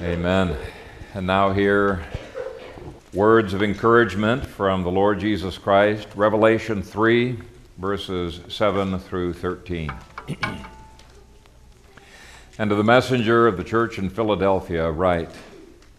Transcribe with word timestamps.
Amen. 0.00 0.56
And 1.14 1.26
now, 1.26 1.50
hear 1.50 2.04
words 3.12 3.52
of 3.52 3.64
encouragement 3.64 4.46
from 4.46 4.84
the 4.84 4.90
Lord 4.92 5.18
Jesus 5.18 5.58
Christ, 5.58 6.06
Revelation 6.14 6.84
3, 6.84 7.36
verses 7.78 8.40
7 8.46 8.96
through 9.00 9.32
13. 9.32 9.90
and 12.58 12.70
to 12.70 12.76
the 12.76 12.84
messenger 12.84 13.48
of 13.48 13.56
the 13.56 13.64
church 13.64 13.98
in 13.98 14.08
Philadelphia, 14.08 14.88
write 14.88 15.30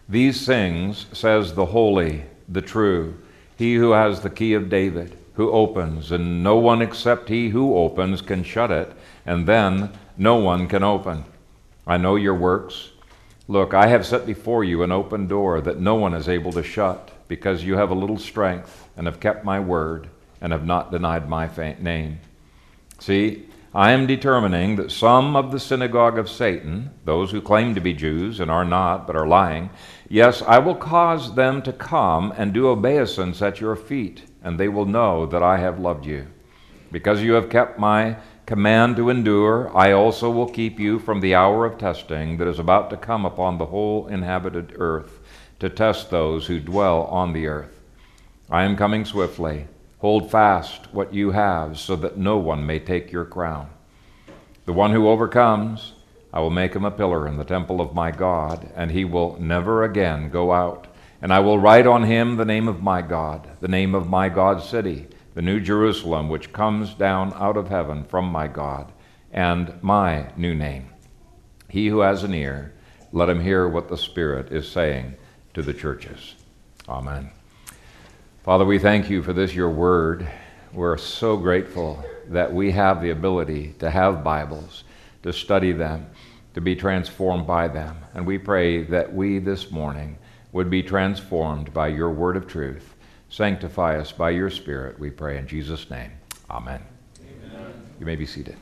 These 0.08 0.46
things 0.46 1.04
says 1.12 1.52
the 1.52 1.66
holy, 1.66 2.22
the 2.48 2.62
true, 2.62 3.18
he 3.58 3.74
who 3.74 3.90
has 3.90 4.22
the 4.22 4.30
key 4.30 4.54
of 4.54 4.70
David, 4.70 5.14
who 5.34 5.50
opens, 5.50 6.10
and 6.10 6.42
no 6.42 6.56
one 6.56 6.80
except 6.80 7.28
he 7.28 7.50
who 7.50 7.76
opens 7.76 8.22
can 8.22 8.44
shut 8.44 8.70
it, 8.70 8.90
and 9.26 9.46
then 9.46 9.90
no 10.16 10.36
one 10.36 10.68
can 10.68 10.82
open. 10.82 11.26
I 11.86 11.98
know 11.98 12.16
your 12.16 12.34
works 12.34 12.89
Look, 13.50 13.74
I 13.74 13.88
have 13.88 14.06
set 14.06 14.26
before 14.26 14.62
you 14.62 14.84
an 14.84 14.92
open 14.92 15.26
door 15.26 15.60
that 15.60 15.80
no 15.80 15.96
one 15.96 16.14
is 16.14 16.28
able 16.28 16.52
to 16.52 16.62
shut, 16.62 17.10
because 17.26 17.64
you 17.64 17.74
have 17.74 17.90
a 17.90 17.96
little 17.96 18.16
strength, 18.16 18.88
and 18.96 19.08
have 19.08 19.18
kept 19.18 19.44
my 19.44 19.58
word, 19.58 20.08
and 20.40 20.52
have 20.52 20.64
not 20.64 20.92
denied 20.92 21.28
my 21.28 21.50
name. 21.80 22.20
See, 23.00 23.48
I 23.74 23.90
am 23.90 24.06
determining 24.06 24.76
that 24.76 24.92
some 24.92 25.34
of 25.34 25.50
the 25.50 25.58
synagogue 25.58 26.16
of 26.16 26.30
Satan, 26.30 26.90
those 27.04 27.32
who 27.32 27.40
claim 27.40 27.74
to 27.74 27.80
be 27.80 27.92
Jews 27.92 28.38
and 28.38 28.52
are 28.52 28.64
not, 28.64 29.08
but 29.08 29.16
are 29.16 29.26
lying, 29.26 29.70
yes, 30.08 30.42
I 30.42 30.60
will 30.60 30.76
cause 30.76 31.34
them 31.34 31.60
to 31.62 31.72
come 31.72 32.32
and 32.36 32.52
do 32.52 32.68
obeisance 32.68 33.42
at 33.42 33.60
your 33.60 33.74
feet, 33.74 34.22
and 34.44 34.60
they 34.60 34.68
will 34.68 34.86
know 34.86 35.26
that 35.26 35.42
I 35.42 35.56
have 35.56 35.80
loved 35.80 36.06
you. 36.06 36.28
Because 36.92 37.20
you 37.20 37.32
have 37.32 37.50
kept 37.50 37.80
my 37.80 38.16
command 38.50 38.96
to 38.96 39.10
endure, 39.10 39.70
I 39.76 39.92
also 39.92 40.28
will 40.28 40.48
keep 40.48 40.80
you 40.80 40.98
from 40.98 41.20
the 41.20 41.36
hour 41.36 41.64
of 41.64 41.78
testing 41.78 42.36
that 42.38 42.48
is 42.48 42.58
about 42.58 42.90
to 42.90 42.96
come 42.96 43.24
upon 43.24 43.58
the 43.58 43.66
whole 43.66 44.08
inhabited 44.08 44.72
earth 44.74 45.20
to 45.60 45.70
test 45.70 46.10
those 46.10 46.48
who 46.48 46.58
dwell 46.58 47.04
on 47.04 47.32
the 47.32 47.46
earth. 47.46 47.78
I 48.50 48.64
am 48.64 48.76
coming 48.76 49.04
swiftly. 49.04 49.68
Hold 50.00 50.32
fast 50.32 50.92
what 50.92 51.14
you 51.14 51.30
have, 51.30 51.78
so 51.78 51.94
that 51.94 52.16
no 52.16 52.38
one 52.38 52.66
may 52.66 52.80
take 52.80 53.12
your 53.12 53.24
crown. 53.24 53.70
The 54.64 54.72
one 54.72 54.90
who 54.90 55.08
overcomes, 55.08 55.92
I 56.32 56.40
will 56.40 56.50
make 56.50 56.74
him 56.74 56.84
a 56.84 56.90
pillar 56.90 57.28
in 57.28 57.36
the 57.36 57.44
temple 57.44 57.80
of 57.80 57.94
my 57.94 58.10
God, 58.10 58.68
and 58.74 58.90
he 58.90 59.04
will 59.04 59.38
never 59.38 59.84
again 59.84 60.28
go 60.28 60.50
out. 60.50 60.88
And 61.22 61.32
I 61.32 61.38
will 61.38 61.60
write 61.60 61.86
on 61.86 62.02
him 62.02 62.36
the 62.36 62.44
name 62.44 62.66
of 62.66 62.82
my 62.82 63.00
God, 63.00 63.48
the 63.60 63.68
name 63.68 63.94
of 63.94 64.08
my 64.08 64.28
God's 64.28 64.68
city 64.68 65.06
the 65.34 65.42
new 65.42 65.60
Jerusalem, 65.60 66.28
which 66.28 66.52
comes 66.52 66.94
down 66.94 67.32
out 67.34 67.56
of 67.56 67.68
heaven 67.68 68.04
from 68.04 68.26
my 68.26 68.48
God, 68.48 68.92
and 69.32 69.80
my 69.82 70.32
new 70.36 70.54
name. 70.54 70.90
He 71.68 71.86
who 71.88 72.00
has 72.00 72.24
an 72.24 72.34
ear, 72.34 72.74
let 73.12 73.28
him 73.28 73.40
hear 73.40 73.68
what 73.68 73.88
the 73.88 73.96
Spirit 73.96 74.52
is 74.52 74.68
saying 74.68 75.14
to 75.54 75.62
the 75.62 75.74
churches. 75.74 76.34
Amen. 76.88 77.30
Father, 78.42 78.64
we 78.64 78.78
thank 78.78 79.08
you 79.08 79.22
for 79.22 79.32
this, 79.32 79.54
your 79.54 79.70
word. 79.70 80.28
We're 80.72 80.96
so 80.96 81.36
grateful 81.36 82.04
that 82.28 82.52
we 82.52 82.72
have 82.72 83.02
the 83.02 83.10
ability 83.10 83.74
to 83.78 83.90
have 83.90 84.24
Bibles, 84.24 84.84
to 85.22 85.32
study 85.32 85.72
them, 85.72 86.06
to 86.54 86.60
be 86.60 86.74
transformed 86.74 87.46
by 87.46 87.68
them. 87.68 87.96
And 88.14 88.26
we 88.26 88.38
pray 88.38 88.82
that 88.84 89.12
we 89.12 89.38
this 89.38 89.70
morning 89.70 90.18
would 90.52 90.70
be 90.70 90.82
transformed 90.82 91.72
by 91.72 91.88
your 91.88 92.10
word 92.10 92.36
of 92.36 92.48
truth 92.48 92.94
Sanctify 93.30 93.96
us 93.96 94.10
by 94.10 94.30
your 94.30 94.50
Spirit, 94.50 94.98
we 94.98 95.08
pray 95.08 95.38
in 95.38 95.46
Jesus' 95.46 95.88
name. 95.88 96.10
Amen. 96.50 96.82
Amen. 97.20 97.72
You 98.00 98.04
may 98.04 98.16
be 98.16 98.26
seated. 98.26 98.56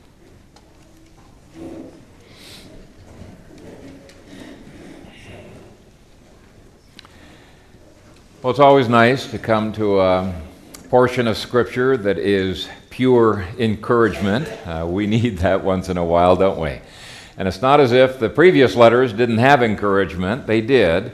Well, 8.43 8.51
it's 8.51 8.59
always 8.59 8.87
nice 8.87 9.29
to 9.31 9.39
come 9.39 9.73
to 9.73 10.01
a 10.01 10.33
portion 10.89 11.27
of 11.27 11.35
Scripture 11.35 11.97
that 11.97 12.19
is 12.19 12.69
pure 12.91 13.47
encouragement. 13.57 14.47
Uh, 14.67 14.85
we 14.87 15.07
need 15.07 15.39
that 15.39 15.63
once 15.63 15.89
in 15.89 15.97
a 15.97 16.05
while, 16.05 16.35
don't 16.35 16.59
we? 16.59 16.79
And 17.37 17.47
it's 17.47 17.63
not 17.63 17.79
as 17.79 17.91
if 17.91 18.19
the 18.19 18.29
previous 18.29 18.75
letters 18.75 19.13
didn't 19.13 19.39
have 19.39 19.63
encouragement, 19.63 20.45
they 20.45 20.61
did. 20.61 21.13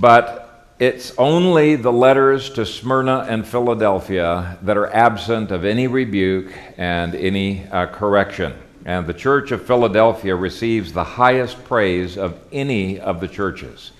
But 0.00 0.39
it's 0.80 1.12
only 1.18 1.76
the 1.76 1.92
letters 1.92 2.48
to 2.48 2.64
Smyrna 2.64 3.26
and 3.28 3.46
Philadelphia 3.46 4.56
that 4.62 4.78
are 4.78 4.90
absent 4.94 5.50
of 5.50 5.66
any 5.66 5.86
rebuke 5.86 6.50
and 6.78 7.14
any 7.14 7.66
uh, 7.66 7.84
correction. 7.84 8.54
And 8.86 9.06
the 9.06 9.12
church 9.12 9.52
of 9.52 9.66
Philadelphia 9.66 10.34
receives 10.34 10.94
the 10.94 11.04
highest 11.04 11.62
praise 11.64 12.16
of 12.16 12.40
any 12.50 12.98
of 12.98 13.20
the 13.20 13.28
churches. 13.28 13.92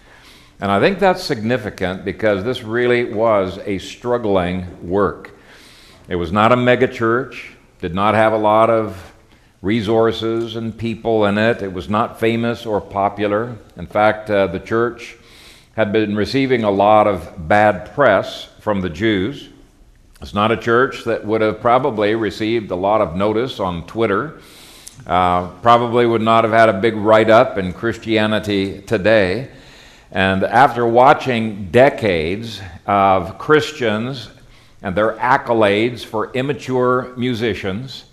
And 0.59 0.71
I 0.71 0.81
think 0.81 0.99
that's 0.99 1.23
significant 1.23 2.03
because 2.03 2.45
this 2.45 2.63
really 2.63 3.13
was 3.13 3.59
a 3.67 3.77
struggling 3.77 4.89
work. 4.89 5.33
It 6.09 6.17
was 6.17 6.33
not 6.33 6.51
a 6.51 6.57
megachurch, 6.57 7.43
did 7.83 7.95
not 7.95 8.15
have 8.15 8.33
a 8.33 8.39
lot 8.39 8.71
of 8.71 9.13
resources 9.61 10.57
and 10.57 10.77
people 10.77 11.27
in 11.27 11.37
it. 11.37 11.61
It 11.61 11.75
was 11.75 11.91
not 11.91 12.19
famous 12.19 12.65
or 12.65 12.81
popular. 12.81 13.59
In 13.77 13.87
fact, 13.87 14.31
uh, 14.31 14.47
the 14.47 14.61
church 14.61 15.19
had 15.81 15.95
been 15.95 16.15
receiving 16.15 16.63
a 16.63 16.71
lot 16.71 17.07
of 17.07 17.49
bad 17.49 17.95
press 17.95 18.45
from 18.61 18.83
the 18.83 18.91
Jews. 18.91 19.49
It's 20.21 20.35
not 20.35 20.53
a 20.53 20.57
church 20.59 21.05
that 21.05 21.25
would 21.25 21.41
have 21.41 21.63
probably 21.63 22.15
received 22.15 22.71
a 22.71 22.77
lot 22.77 23.01
of 23.01 23.17
notice 23.17 23.59
on 23.59 23.87
Twitter. 23.87 24.41
Uh, 25.07 25.49
probably 25.63 26.05
would 26.05 26.21
not 26.21 26.45
have 26.45 26.53
had 26.53 26.69
a 26.69 26.75
big 26.75 26.97
write 26.97 27.31
up 27.31 27.57
in 27.57 27.73
Christianity 27.73 28.83
Today. 28.83 29.49
And 30.13 30.45
after 30.45 30.87
watching 30.87 31.71
decades 31.71 32.61
of 32.85 33.39
Christians 33.39 34.29
and 34.83 34.95
their 34.95 35.15
accolades 35.15 36.05
for 36.05 36.31
immature 36.35 37.15
musicians 37.17 38.05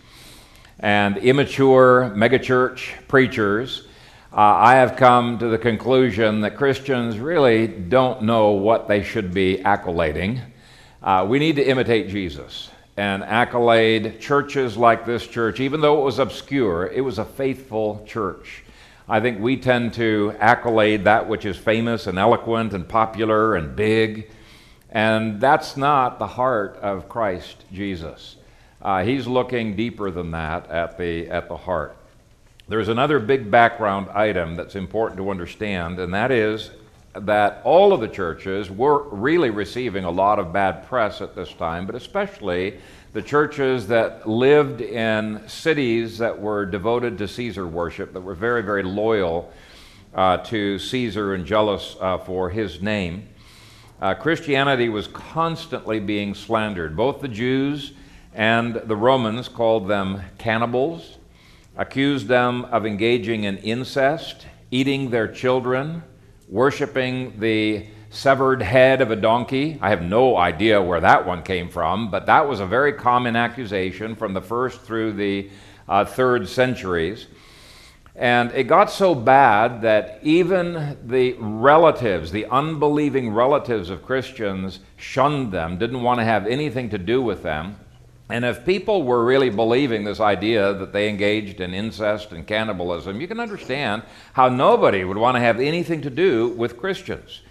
and 0.80 1.18
immature 1.18 2.14
megachurch 2.16 2.94
preachers, 3.10 3.87
uh, 4.34 4.36
I 4.36 4.76
have 4.76 4.98
come 4.98 5.40
to 5.40 5.48
the 5.48 5.58
conclusion 5.58 6.42
that 6.42 6.58
Christians 6.58 7.18
really 7.18 7.66
don't 7.66 8.24
know 8.24 8.52
what 8.52 8.88
they 8.88 9.02
should 9.02 9.34
be 9.34 9.60
accolading. 9.64 10.42
Uh, 11.02 11.26
we 11.28 11.40
need 11.40 11.56
to 11.56 11.64
imitate 11.64 12.10
Jesus 12.10 12.70
and 12.98 13.24
accolade 13.24 14.20
churches 14.20 14.76
like 14.76 15.06
this 15.06 15.26
church, 15.26 15.62
even 15.62 15.80
though 15.80 16.02
it 16.02 16.04
was 16.04 16.20
obscure, 16.20 16.88
it 16.88 17.02
was 17.02 17.20
a 17.20 17.26
faithful 17.26 18.04
church. 18.06 18.64
I 19.08 19.22
think 19.22 19.40
we 19.40 19.56
tend 19.56 19.94
to 19.94 20.36
accolade 20.40 21.06
that 21.06 21.30
which 21.30 21.46
is 21.46 21.56
famous 21.56 22.08
and 22.08 22.18
eloquent 22.18 22.74
and 22.74 22.86
popular 22.86 23.56
and 23.56 23.78
big, 23.78 24.30
and 24.92 25.40
that's 25.40 25.78
not 25.78 26.20
the 26.20 26.28
heart 26.28 26.78
of 26.82 27.08
Christ 27.08 27.64
Jesus. 27.72 28.36
Uh, 28.82 29.06
he's 29.06 29.26
looking 29.26 29.78
deeper 29.78 30.12
than 30.12 30.32
that 30.32 30.70
at 30.70 30.98
the, 30.98 31.30
at 31.30 31.48
the 31.48 31.56
heart. 31.56 31.96
There's 32.70 32.90
another 32.90 33.20
big 33.20 33.50
background 33.50 34.10
item 34.10 34.56
that's 34.56 34.76
important 34.76 35.18
to 35.20 35.30
understand, 35.30 36.00
and 36.00 36.14
that 36.14 36.32
is 36.32 36.72
that 37.14 37.62
all 37.64 37.94
of 37.94 38.02
the 38.02 38.10
churches 38.10 38.70
were 38.70 39.08
really 39.08 39.50
receiving 39.50 40.04
a 40.04 40.12
lot 40.12 40.38
of 40.38 40.52
bad 40.52 40.86
press 40.86 41.22
at 41.22 41.34
this 41.34 41.54
time, 41.54 41.86
but 41.86 41.96
especially 41.96 42.78
the 43.14 43.22
churches 43.22 43.88
that 43.88 44.28
lived 44.28 44.82
in 44.82 45.48
cities 45.48 46.18
that 46.18 46.38
were 46.38 46.66
devoted 46.66 47.18
to 47.20 47.28
Caesar 47.30 47.66
worship, 47.66 48.12
that 48.12 48.20
were 48.20 48.36
very, 48.36 48.62
very 48.62 48.84
loyal 48.84 49.50
uh, 50.14 50.36
to 50.38 50.78
Caesar 50.78 51.36
and 51.36 51.46
jealous 51.46 51.96
uh, 52.02 52.18
for 52.18 52.50
his 52.50 52.82
name. 52.82 53.30
Uh, 54.02 54.14
Christianity 54.14 54.90
was 54.90 55.08
constantly 55.08 56.02
being 56.02 56.36
slandered. 56.36 56.98
Both 56.98 57.22
the 57.22 57.30
Jews 57.30 57.94
and 58.36 58.76
the 58.76 58.96
Romans 58.98 59.48
called 59.48 59.88
them 59.88 60.22
cannibals 60.38 61.17
accused 61.78 62.28
them 62.28 62.66
of 62.66 62.86
engaging 62.86 63.44
in 63.44 63.58
incest, 63.58 64.48
eating 64.72 65.10
their 65.10 65.28
children, 65.28 66.04
worshiping 66.50 67.40
the 67.40 67.86
severed 68.10 68.62
head 68.62 69.02
of 69.02 69.12
a 69.12 69.16
donkey. 69.16 69.78
I 69.82 69.90
have 69.90 70.02
no 70.02 70.38
idea 70.38 70.82
where 70.82 71.02
that 71.02 71.26
one 71.26 71.44
came 71.44 71.70
from, 71.70 72.10
but 72.10 72.26
that 72.26 72.48
was 72.48 72.60
a 72.60 72.66
very 72.66 72.94
common 72.94 73.36
accusation 73.36 74.16
from 74.16 74.34
the 74.34 74.42
first 74.42 74.82
through 74.82 75.14
the 75.14 75.50
uh, 75.88 76.06
third 76.06 76.48
centuries. 76.48 77.28
And 78.16 78.52
it 78.54 78.64
got 78.64 78.90
so 78.90 79.14
bad 79.14 79.84
that 79.84 80.20
even 80.24 80.98
the 81.06 81.34
relatives, 81.34 82.32
the 82.32 82.48
unbelieving 82.48 83.30
relatives 83.30 83.92
of 83.92 84.04
Christians, 84.04 84.80
shunned 84.96 85.52
them, 85.52 85.78
didn't 85.78 86.02
want 86.02 86.20
to 86.20 86.24
have 86.24 86.48
anything 86.48 86.90
to 86.90 86.98
do 86.98 87.22
with 87.22 87.44
them. 87.44 87.78
And 88.30 88.44
if 88.44 88.66
people 88.66 89.04
were 89.04 89.24
really 89.24 89.50
believing 89.50 90.04
this 90.04 90.20
idea 90.20 90.74
that 90.74 90.92
they 90.92 91.08
engaged 91.08 91.62
in 91.62 91.74
incest 91.74 92.34
and 92.34 92.46
cannibalism, 92.46 93.22
you 93.22 93.28
can 93.28 93.40
understand 93.40 94.04
how 94.34 94.50
nobody 94.50 95.04
would 95.04 95.18
want 95.18 95.36
to 95.36 95.42
have 95.42 95.60
anything 95.60 96.02
to 96.02 96.10
do 96.10 96.50
with 96.50 96.78
Christians. 96.78 97.42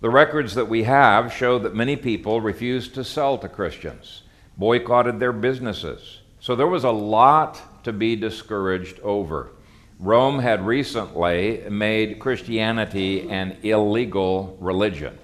The 0.00 0.10
records 0.10 0.54
that 0.54 0.68
we 0.68 0.84
have 0.84 1.32
show 1.32 1.58
that 1.60 1.74
many 1.74 1.96
people 1.96 2.40
refused 2.40 2.94
to 2.94 3.04
sell 3.04 3.36
to 3.38 3.48
Christians, 3.48 4.22
boycotted 4.56 5.18
their 5.18 5.32
businesses. 5.32 6.18
So 6.40 6.54
there 6.56 6.66
was 6.66 6.84
a 6.84 6.90
lot 6.90 7.84
to 7.84 7.92
be 7.92 8.16
discouraged 8.16 9.00
over. 9.00 9.50
Rome 9.98 10.40
had 10.40 10.66
recently 10.66 11.62
made 11.70 12.18
Christianity 12.18 13.30
an 13.30 13.56
illegal 13.62 14.56
religion 14.60 15.16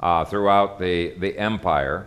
uh, 0.00 0.26
throughout 0.26 0.78
the, 0.78 1.14
the 1.18 1.38
empire. 1.38 2.06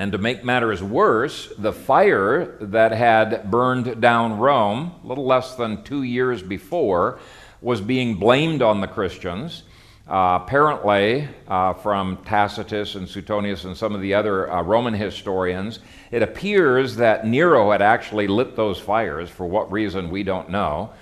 And 0.00 0.12
to 0.12 0.18
make 0.18 0.42
matters 0.42 0.82
worse, 0.82 1.52
the 1.58 1.74
fire 1.74 2.56
that 2.58 2.90
had 2.90 3.50
burned 3.50 4.00
down 4.00 4.38
Rome 4.38 4.92
a 5.04 5.06
little 5.06 5.26
less 5.26 5.56
than 5.56 5.84
two 5.84 6.04
years 6.04 6.42
before 6.42 7.20
was 7.60 7.82
being 7.82 8.14
blamed 8.14 8.62
on 8.62 8.80
the 8.80 8.86
Christians. 8.86 9.64
Uh, 10.08 10.38
apparently, 10.40 11.28
uh, 11.46 11.74
from 11.74 12.16
Tacitus 12.24 12.94
and 12.94 13.06
Suetonius 13.06 13.64
and 13.64 13.76
some 13.76 13.94
of 13.94 14.00
the 14.00 14.14
other 14.14 14.50
uh, 14.50 14.62
Roman 14.62 14.94
historians, 14.94 15.80
it 16.10 16.22
appears 16.22 16.96
that 16.96 17.26
Nero 17.26 17.70
had 17.70 17.82
actually 17.82 18.26
lit 18.26 18.56
those 18.56 18.80
fires. 18.80 19.28
For 19.28 19.44
what 19.44 19.70
reason, 19.70 20.08
we 20.08 20.22
don't 20.22 20.48
know. 20.48 20.94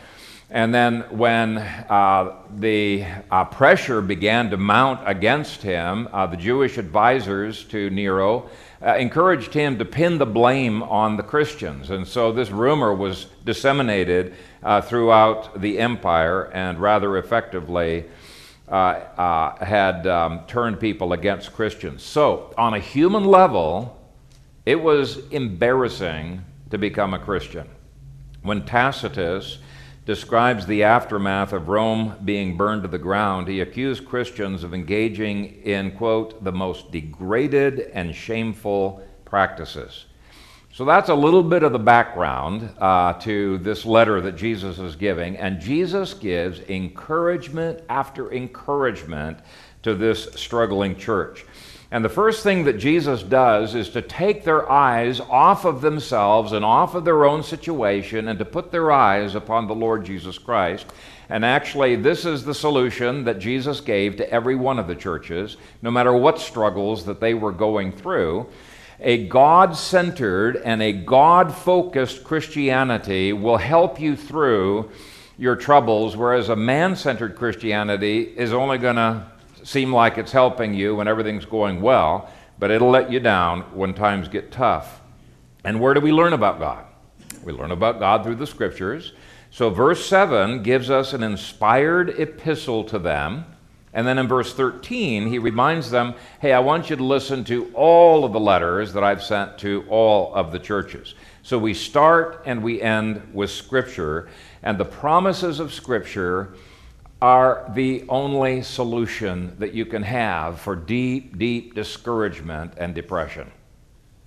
And 0.51 0.75
then, 0.75 1.01
when 1.11 1.59
uh, 1.59 2.37
the 2.55 3.05
uh, 3.31 3.45
pressure 3.45 4.01
began 4.01 4.49
to 4.51 4.57
mount 4.57 5.01
against 5.05 5.63
him, 5.63 6.09
uh, 6.11 6.27
the 6.27 6.39
Jewish 6.39 6.79
advisors 6.79 7.65
to 7.65 7.91
Nero 7.91 8.49
encouraged 8.81 9.53
him 9.53 9.77
to 9.79 9.85
pin 9.85 10.19
the 10.19 10.27
blame 10.27 10.83
on 10.85 11.17
the 11.17 11.23
Christians. 11.23 11.91
And 11.91 12.07
so, 12.07 12.33
this 12.33 12.51
rumor 12.51 12.95
was 12.95 13.27
disseminated 13.45 14.35
throughout 14.85 15.61
the 15.61 15.79
empire 15.79 16.51
and 16.55 16.79
rather 16.81 17.19
effectively 17.19 18.07
uh, 18.71 19.01
uh, 19.17 19.65
had 19.65 20.07
um, 20.07 20.41
turned 20.47 20.79
people 20.79 21.15
against 21.15 21.55
Christians. 21.55 22.03
So, 22.03 22.53
on 22.59 22.75
a 22.75 22.79
human 22.79 23.25
level, 23.25 23.99
it 24.67 24.79
was 24.79 25.27
embarrassing 25.31 26.45
to 26.69 26.77
become 26.77 27.15
a 27.15 27.19
Christian. 27.19 27.67
When 28.43 28.67
Tacitus 28.67 29.59
describes 30.09 30.65
the 30.65 30.85
aftermath 30.85 31.53
of 31.53 31.69
Rome 31.69 32.17
being 32.25 32.57
burned 32.57 32.81
to 32.81 32.89
the 32.89 32.97
ground, 32.97 33.47
he 33.47 33.61
accused 33.61 34.07
Christians 34.07 34.65
of 34.65 34.73
engaging 34.73 35.61
in, 35.65 35.91
quote, 35.91 36.43
the 36.43 36.51
most 36.51 36.91
degraded 36.91 37.91
and 37.93 38.15
shameful 38.15 39.07
practices. 39.27 40.07
So 40.73 40.87
that's 40.87 41.11
a 41.11 41.15
little 41.15 41.43
bit 41.43 41.63
of 41.63 41.73
the 41.73 41.79
background 41.79 42.71
uh, 42.79 43.21
to 43.21 43.59
this 43.59 43.85
letter 43.85 44.23
that 44.23 44.35
Jesus 44.35 44.79
is 44.79 44.97
giving. 44.97 45.37
And 45.37 45.61
Jesus 45.61 46.15
gives 46.15 46.61
encouragement 46.61 47.83
after 47.91 48.33
encouragement 48.33 49.41
to 49.83 49.95
this 49.95 50.33
struggling 50.37 50.97
church. 50.97 51.45
And 51.91 52.05
the 52.05 52.11
first 52.11 52.43
thing 52.43 52.65
that 52.65 52.79
Jesus 52.79 53.23
does 53.23 53.75
is 53.75 53.89
to 53.91 54.03
take 54.03 54.45
their 54.45 54.71
eyes 54.71 55.21
off 55.21 55.65
of 55.65 55.81
themselves 55.81 56.53
and 56.53 56.63
off 56.63 56.95
of 56.95 57.07
their 57.07 57.25
own 57.25 57.43
situation 57.43 58.29
and 58.29 58.39
to 58.39 58.45
put 58.45 58.71
their 58.71 58.93
eyes 58.93 59.35
upon 59.35 59.67
the 59.67 59.75
Lord 59.75 60.05
Jesus 60.05 60.37
Christ. 60.37 60.87
And 61.31 61.47
actually, 61.47 61.97
this 61.97 62.27
is 62.27 62.45
the 62.45 62.55
solution 62.55 63.25
that 63.25 63.39
Jesus 63.39 63.81
gave 63.81 64.17
to 64.17 64.31
every 64.31 64.55
one 64.55 64.79
of 64.79 64.87
the 64.87 64.95
churches, 64.95 65.57
no 65.81 65.91
matter 65.91 66.13
what 66.13 66.39
struggles 66.39 67.07
that 67.07 67.21
they 67.21 67.33
were 67.33 67.53
going 67.53 67.93
through. 67.93 68.47
A 69.01 69.27
God 69.27 69.77
centered 69.77 70.57
and 70.57 70.83
a 70.83 70.93
God 70.93 71.55
focused 71.55 72.23
Christianity 72.25 73.33
will 73.33 73.59
help 73.59 73.99
you 74.01 74.15
through 74.15 74.91
your 75.39 75.57
troubles, 75.57 76.17
whereas 76.17 76.49
a 76.49 76.57
man 76.57 76.97
centered 76.97 77.37
Christianity 77.37 78.23
is 78.23 78.53
only 78.53 78.77
going 78.77 78.97
to 78.97 79.25
seem 79.69 79.93
like 79.93 80.17
it's 80.17 80.33
helping 80.33 80.73
you 80.73 80.97
when 80.97 81.07
everything's 81.07 81.45
going 81.45 81.83
well, 81.83 82.31
but 82.59 82.71
it'll 82.71 82.89
let 82.89 83.13
you 83.13 83.21
down 83.21 83.61
when 83.75 83.93
times 83.93 84.27
get 84.27 84.51
tough. 84.51 85.03
And 85.63 85.79
where 85.79 85.93
do 85.93 86.01
we 86.01 86.11
learn 86.11 86.33
about 86.33 86.59
God? 86.59 86.87
We 87.45 87.53
learn 87.53 87.71
about 87.71 87.99
God 87.99 88.25
through 88.25 88.37
the 88.37 88.47
scriptures. 88.47 89.13
So, 89.51 89.69
verse 89.69 90.07
7 90.07 90.63
gives 90.63 90.89
us 90.89 91.13
an 91.13 91.23
inspired 91.23 92.19
epistle 92.19 92.83
to 92.85 92.99
them. 92.99 93.45
And 93.93 94.07
then 94.07 94.19
in 94.19 94.27
verse 94.27 94.55
13, 94.55 95.27
he 95.29 95.39
reminds 95.39 95.91
them, 95.91 96.15
hey, 96.41 96.55
I 96.55 96.61
want 96.61 96.89
you 96.89 96.97
to 96.97 97.05
listen 97.05 97.45
to 97.45 97.71
all 97.75 98.25
of 98.25 98.33
the 98.33 98.41
letters 98.41 98.95
that 98.95 99.05
I've 99.05 99.23
sent 99.23 99.59
to 99.59 99.85
all 99.91 100.35
of 100.35 100.51
the 100.51 100.59
churches. 100.59 101.15
So 101.43 101.59
we 101.59 101.75
start 101.75 102.43
and 102.47 102.63
we 102.63 102.81
end 102.81 103.35
with 103.35 103.51
Scripture, 103.51 104.31
and 104.63 104.79
the 104.79 104.87
promises 104.87 105.61
of 105.61 105.75
Scripture 105.75 106.55
are 107.21 107.71
the 107.75 108.05
only 108.09 108.63
solution 108.63 109.57
that 109.59 109.75
you 109.75 109.85
can 109.85 110.03
have 110.03 110.61
for 110.61 110.77
deep, 110.77 111.37
deep 111.39 111.75
discouragement 111.75 112.73
and 112.77 112.95
depression. 112.95 113.51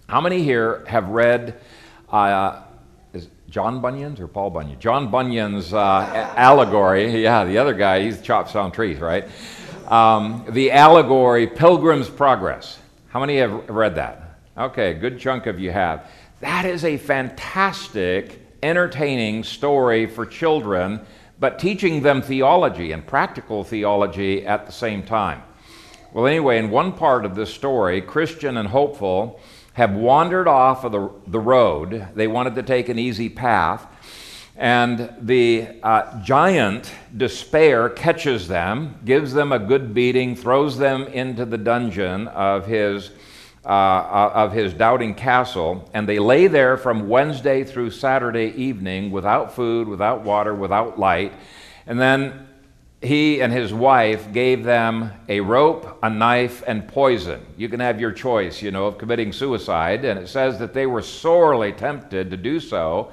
How 0.07 0.19
many 0.19 0.43
here 0.43 0.83
have 0.88 1.07
read 1.07 1.61
uh, 2.09 2.63
John 3.49 3.81
Bunyan's 3.81 4.19
or 4.19 4.27
Paul 4.27 4.49
Bunyan? 4.49 4.77
John 4.79 5.09
Bunyan's 5.09 5.73
uh, 5.73 6.33
allegory. 6.35 7.23
Yeah, 7.23 7.45
the 7.45 7.57
other 7.57 7.73
guy, 7.73 8.03
he's 8.03 8.21
chops 8.21 8.53
down 8.53 8.73
trees, 8.73 8.99
right? 8.99 9.25
Um, 9.88 10.45
the 10.49 10.71
allegory 10.71 11.47
Pilgrim's 11.47 12.09
Progress. 12.09 12.77
How 13.07 13.21
many 13.21 13.38
have 13.38 13.69
read 13.69 13.95
that? 13.95 14.39
Okay, 14.57 14.91
a 14.91 14.93
good 14.93 15.17
chunk 15.17 15.47
of 15.47 15.59
you 15.59 15.71
have. 15.71 16.09
That 16.41 16.65
is 16.65 16.83
a 16.83 16.97
fantastic, 16.97 18.39
entertaining 18.63 19.43
story 19.43 20.07
for 20.07 20.25
children, 20.25 20.99
but 21.41 21.57
teaching 21.57 22.03
them 22.03 22.21
theology 22.21 22.91
and 22.91 23.05
practical 23.05 23.63
theology 23.63 24.45
at 24.45 24.67
the 24.67 24.71
same 24.71 25.01
time. 25.01 25.41
Well, 26.13 26.27
anyway, 26.27 26.59
in 26.59 26.69
one 26.69 26.93
part 26.93 27.25
of 27.25 27.33
this 27.33 27.51
story, 27.51 27.99
Christian 27.99 28.57
and 28.57 28.69
Hopeful 28.69 29.39
have 29.73 29.91
wandered 29.91 30.47
off 30.47 30.83
of 30.83 30.91
the, 30.91 31.09
the 31.25 31.39
road. 31.39 32.09
They 32.13 32.27
wanted 32.27 32.53
to 32.55 32.63
take 32.63 32.89
an 32.89 32.99
easy 32.99 33.27
path. 33.27 33.88
And 34.55 35.15
the 35.19 35.67
uh, 35.81 36.21
giant 36.21 36.93
despair 37.17 37.89
catches 37.89 38.47
them, 38.47 38.99
gives 39.03 39.33
them 39.33 39.51
a 39.51 39.57
good 39.57 39.95
beating, 39.95 40.35
throws 40.35 40.77
them 40.77 41.07
into 41.07 41.45
the 41.45 41.57
dungeon 41.57 42.27
of 42.27 42.67
his, 42.67 43.09
uh, 43.63 43.67
uh, 43.67 44.31
of 44.33 44.53
his 44.53 44.73
doubting 44.73 45.13
castle, 45.13 45.87
and 45.93 46.09
they 46.09 46.17
lay 46.17 46.47
there 46.47 46.77
from 46.77 47.07
Wednesday 47.07 47.63
through 47.63 47.91
Saturday 47.91 48.51
evening 48.55 49.11
without 49.11 49.53
food, 49.53 49.87
without 49.87 50.23
water, 50.23 50.55
without 50.55 50.97
light. 50.97 51.31
And 51.85 51.99
then 51.99 52.47
he 53.01 53.39
and 53.39 53.53
his 53.53 53.71
wife 53.71 54.31
gave 54.33 54.63
them 54.63 55.11
a 55.29 55.41
rope, 55.41 55.99
a 56.01 56.09
knife, 56.09 56.63
and 56.65 56.87
poison. 56.87 57.45
You 57.55 57.69
can 57.69 57.79
have 57.79 57.99
your 57.99 58.11
choice, 58.11 58.63
you 58.63 58.71
know, 58.71 58.87
of 58.87 58.97
committing 58.97 59.31
suicide. 59.31 60.05
And 60.05 60.19
it 60.19 60.27
says 60.27 60.57
that 60.57 60.73
they 60.73 60.87
were 60.87 61.03
sorely 61.03 61.71
tempted 61.71 62.31
to 62.31 62.37
do 62.37 62.59
so, 62.59 63.11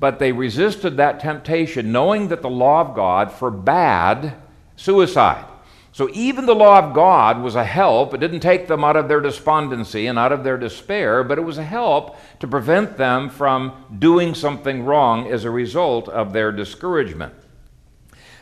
but 0.00 0.18
they 0.18 0.32
resisted 0.32 0.96
that 0.96 1.20
temptation, 1.20 1.92
knowing 1.92 2.28
that 2.28 2.40
the 2.40 2.50
law 2.50 2.80
of 2.80 2.94
God 2.94 3.30
forbade 3.30 4.32
suicide. 4.76 5.44
So 5.94 6.08
even 6.14 6.46
the 6.46 6.54
law 6.54 6.78
of 6.78 6.94
God 6.94 7.42
was 7.42 7.54
a 7.54 7.64
help. 7.64 8.14
It 8.14 8.18
didn't 8.18 8.40
take 8.40 8.66
them 8.66 8.82
out 8.82 8.96
of 8.96 9.08
their 9.08 9.20
despondency 9.20 10.06
and 10.06 10.18
out 10.18 10.32
of 10.32 10.42
their 10.42 10.56
despair, 10.56 11.22
but 11.22 11.36
it 11.36 11.42
was 11.42 11.58
a 11.58 11.64
help 11.64 12.16
to 12.40 12.48
prevent 12.48 12.96
them 12.96 13.28
from 13.28 13.84
doing 13.98 14.34
something 14.34 14.86
wrong 14.86 15.30
as 15.30 15.44
a 15.44 15.50
result 15.50 16.08
of 16.08 16.32
their 16.32 16.50
discouragement. 16.50 17.34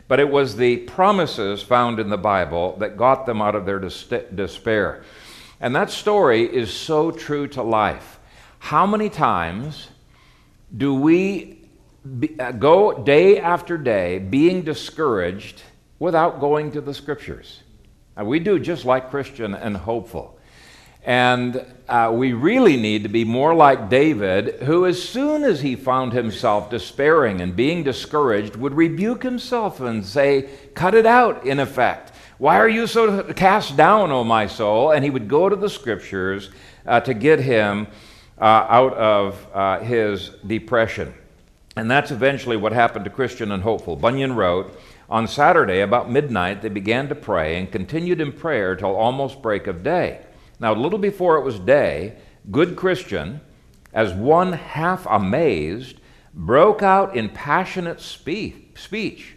But 0.06 0.20
it 0.20 0.30
was 0.30 0.56
the 0.56 0.76
promises 0.78 1.60
found 1.60 1.98
in 1.98 2.08
the 2.08 2.16
Bible 2.16 2.76
that 2.78 2.96
got 2.96 3.26
them 3.26 3.42
out 3.42 3.56
of 3.56 3.66
their 3.66 3.80
despair. 3.80 5.02
And 5.60 5.74
that 5.74 5.90
story 5.90 6.42
is 6.42 6.72
so 6.72 7.10
true 7.10 7.48
to 7.48 7.62
life. 7.62 8.20
How 8.60 8.86
many 8.86 9.08
times 9.08 9.88
do 10.76 10.94
we 10.94 11.58
be, 12.18 12.38
uh, 12.38 12.52
go 12.52 13.02
day 13.02 13.38
after 13.38 13.76
day 13.76 14.18
being 14.18 14.62
discouraged 14.62 15.62
without 16.00 16.40
going 16.40 16.72
to 16.72 16.80
the 16.80 16.92
scriptures? 16.92 17.60
And 18.16 18.26
we 18.26 18.40
do 18.40 18.58
just 18.58 18.84
like 18.84 19.10
Christian 19.10 19.54
and 19.54 19.76
hopeful. 19.76 20.36
And 21.04 21.64
uh, 21.88 22.10
we 22.14 22.34
really 22.34 22.76
need 22.76 23.04
to 23.04 23.08
be 23.08 23.24
more 23.24 23.54
like 23.54 23.88
David, 23.88 24.62
who, 24.62 24.84
as 24.84 25.02
soon 25.02 25.44
as 25.44 25.60
he 25.60 25.74
found 25.74 26.12
himself 26.12 26.68
despairing 26.68 27.40
and 27.40 27.56
being 27.56 27.82
discouraged, 27.82 28.56
would 28.56 28.74
rebuke 28.74 29.22
himself 29.22 29.80
and 29.80 30.04
say, 30.04 30.48
Cut 30.74 30.94
it 30.94 31.06
out, 31.06 31.46
in 31.46 31.58
effect. 31.58 32.12
Why 32.36 32.56
are 32.56 32.68
you 32.68 32.86
so 32.86 33.22
cast 33.34 33.76
down, 33.76 34.10
O 34.10 34.24
my 34.24 34.46
soul? 34.46 34.90
And 34.92 35.04
he 35.04 35.10
would 35.10 35.28
go 35.28 35.48
to 35.48 35.56
the 35.56 35.70
scriptures 35.70 36.50
uh, 36.86 37.00
to 37.00 37.14
get 37.14 37.38
him 37.38 37.86
uh, 38.38 38.44
out 38.68 38.94
of 38.94 39.46
uh, 39.54 39.80
his 39.80 40.30
depression. 40.46 41.14
And 41.76 41.90
that's 41.90 42.10
eventually 42.10 42.56
what 42.56 42.72
happened 42.72 43.04
to 43.04 43.10
Christian 43.10 43.52
and 43.52 43.62
Hopeful. 43.62 43.96
Bunyan 43.96 44.34
wrote, 44.34 44.78
On 45.10 45.26
Saturday, 45.26 45.80
about 45.80 46.08
midnight, 46.08 46.62
they 46.62 46.68
began 46.68 47.08
to 47.08 47.16
pray 47.16 47.58
and 47.58 47.72
continued 47.72 48.20
in 48.20 48.30
prayer 48.30 48.76
till 48.76 48.94
almost 48.94 49.42
break 49.42 49.66
of 49.66 49.82
day. 49.82 50.24
Now, 50.60 50.72
a 50.72 50.78
little 50.78 51.00
before 51.00 51.36
it 51.36 51.44
was 51.44 51.58
day, 51.58 52.14
good 52.52 52.76
Christian, 52.76 53.40
as 53.92 54.12
one 54.12 54.52
half 54.52 55.04
amazed, 55.10 55.96
broke 56.32 56.80
out 56.84 57.16
in 57.16 57.28
passionate 57.28 58.00
speech. 58.00 59.34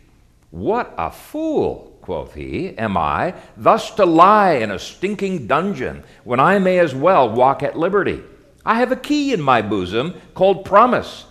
What 0.51 0.93
a 0.95 1.09
fool, 1.09 1.97
quoth 2.03 2.35
he, 2.35 2.77
am 2.77 2.95
I, 2.95 3.33
thus 3.57 3.89
to 3.95 4.05
lie 4.05 4.51
in 4.51 4.69
a 4.69 4.77
stinking 4.77 5.47
dungeon, 5.47 6.03
when 6.23 6.39
I 6.39 6.59
may 6.59 6.77
as 6.77 6.93
well 6.93 7.27
walk 7.31 7.63
at 7.63 7.75
liberty. 7.75 8.21
I 8.63 8.75
have 8.75 8.91
a 8.91 8.95
key 8.95 9.33
in 9.33 9.41
my 9.41 9.63
bosom 9.63 10.13
called 10.35 10.65
promise. 10.65 11.25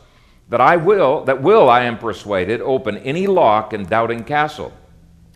That 0.53 0.61
I 0.61 0.77
will, 0.77 1.25
that 1.25 1.41
will, 1.41 1.71
I 1.71 1.85
am 1.85 1.97
persuaded, 1.97 2.61
open 2.61 2.99
any 2.99 3.27
lock 3.27 3.73
in 3.73 3.87
Doubting 3.87 4.23
Castle. 4.23 4.71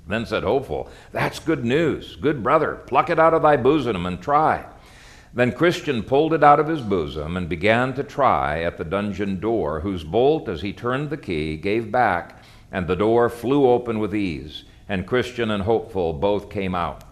Then 0.06 0.26
said 0.26 0.42
Hopeful, 0.42 0.90
That's 1.10 1.38
good 1.38 1.64
news. 1.64 2.16
Good 2.16 2.42
brother, 2.42 2.82
pluck 2.86 3.08
it 3.08 3.18
out 3.18 3.32
of 3.32 3.40
thy 3.40 3.56
bosom 3.56 4.04
and 4.04 4.20
try. 4.20 4.66
Then 5.32 5.52
Christian 5.52 6.02
pulled 6.02 6.34
it 6.34 6.44
out 6.44 6.60
of 6.60 6.68
his 6.68 6.82
bosom 6.82 7.38
and 7.38 7.48
began 7.48 7.94
to 7.94 8.02
try 8.02 8.62
at 8.62 8.76
the 8.76 8.84
dungeon 8.84 9.40
door, 9.40 9.80
whose 9.80 10.04
bolt, 10.04 10.50
as 10.50 10.60
he 10.60 10.74
turned 10.74 11.08
the 11.08 11.16
key, 11.16 11.56
gave 11.56 11.90
back, 11.90 12.42
and 12.70 12.86
the 12.86 12.94
door 12.94 13.30
flew 13.30 13.70
open 13.70 13.98
with 13.98 14.14
ease, 14.14 14.64
and 14.86 15.06
Christian 15.06 15.50
and 15.50 15.62
Hopeful 15.62 16.12
both 16.12 16.50
came 16.50 16.74
out. 16.74 17.04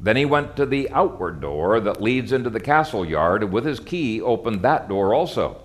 Then 0.00 0.16
he 0.16 0.24
went 0.24 0.56
to 0.56 0.66
the 0.66 0.90
outward 0.90 1.40
door 1.40 1.78
that 1.78 2.02
leads 2.02 2.32
into 2.32 2.50
the 2.50 2.58
castle 2.58 3.04
yard, 3.04 3.44
and 3.44 3.52
with 3.52 3.64
his 3.64 3.78
key 3.78 4.20
opened 4.20 4.62
that 4.62 4.88
door 4.88 5.14
also. 5.14 5.62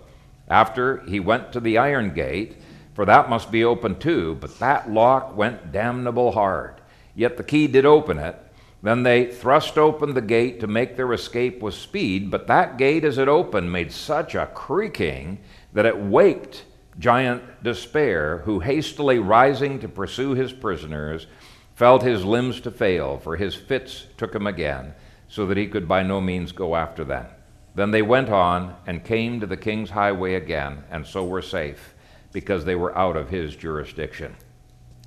After 0.51 0.97
he 1.07 1.21
went 1.21 1.53
to 1.53 1.61
the 1.61 1.77
iron 1.77 2.13
gate, 2.13 2.57
for 2.93 3.05
that 3.05 3.29
must 3.29 3.53
be 3.53 3.63
open 3.63 3.97
too, 3.97 4.35
but 4.41 4.59
that 4.59 4.91
lock 4.91 5.35
went 5.35 5.71
damnable 5.71 6.33
hard. 6.33 6.81
Yet 7.15 7.37
the 7.37 7.43
key 7.43 7.67
did 7.67 7.85
open 7.85 8.19
it. 8.19 8.35
Then 8.83 9.03
they 9.03 9.27
thrust 9.27 9.77
open 9.77 10.13
the 10.13 10.21
gate 10.21 10.59
to 10.59 10.67
make 10.67 10.97
their 10.97 11.13
escape 11.13 11.61
with 11.61 11.73
speed, 11.73 12.29
but 12.29 12.47
that 12.47 12.77
gate 12.77 13.05
as 13.05 13.17
it 13.17 13.29
opened 13.29 13.71
made 13.71 13.93
such 13.93 14.35
a 14.35 14.47
creaking 14.47 15.39
that 15.71 15.85
it 15.85 15.97
waked 15.97 16.65
giant 16.99 17.63
Despair, 17.63 18.39
who 18.39 18.59
hastily 18.59 19.19
rising 19.19 19.79
to 19.79 19.87
pursue 19.87 20.33
his 20.33 20.51
prisoners, 20.51 21.27
felt 21.75 22.03
his 22.03 22.25
limbs 22.25 22.59
to 22.61 22.71
fail, 22.71 23.17
for 23.17 23.37
his 23.37 23.55
fits 23.55 24.07
took 24.17 24.35
him 24.35 24.47
again, 24.47 24.93
so 25.29 25.45
that 25.45 25.55
he 25.55 25.67
could 25.67 25.87
by 25.87 26.03
no 26.03 26.19
means 26.19 26.51
go 26.51 26.75
after 26.75 27.05
them. 27.05 27.27
Then 27.73 27.91
they 27.91 28.01
went 28.01 28.29
on 28.29 28.75
and 28.85 29.03
came 29.03 29.39
to 29.39 29.47
the 29.47 29.57
king's 29.57 29.89
highway 29.89 30.35
again, 30.35 30.83
and 30.91 31.05
so 31.05 31.25
were 31.25 31.41
safe, 31.41 31.93
because 32.33 32.65
they 32.65 32.75
were 32.75 32.97
out 32.97 33.15
of 33.15 33.29
his 33.29 33.55
jurisdiction. 33.55 34.35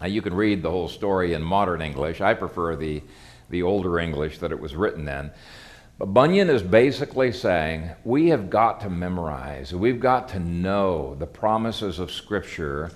Now, 0.00 0.06
you 0.06 0.22
can 0.22 0.34
read 0.34 0.62
the 0.62 0.70
whole 0.70 0.88
story 0.88 1.34
in 1.34 1.42
modern 1.42 1.80
English. 1.80 2.20
I 2.20 2.34
prefer 2.34 2.76
the, 2.76 3.02
the 3.50 3.62
older 3.62 3.98
English 3.98 4.38
that 4.38 4.52
it 4.52 4.60
was 4.60 4.74
written 4.74 5.08
in. 5.08 5.30
But 5.98 6.06
Bunyan 6.06 6.50
is 6.50 6.62
basically 6.62 7.32
saying 7.32 7.90
we 8.02 8.30
have 8.30 8.50
got 8.50 8.80
to 8.80 8.90
memorize, 8.90 9.72
we've 9.72 10.00
got 10.00 10.28
to 10.30 10.40
know 10.40 11.14
the 11.14 11.26
promises 11.26 11.98
of 11.98 12.10
Scripture 12.10 12.90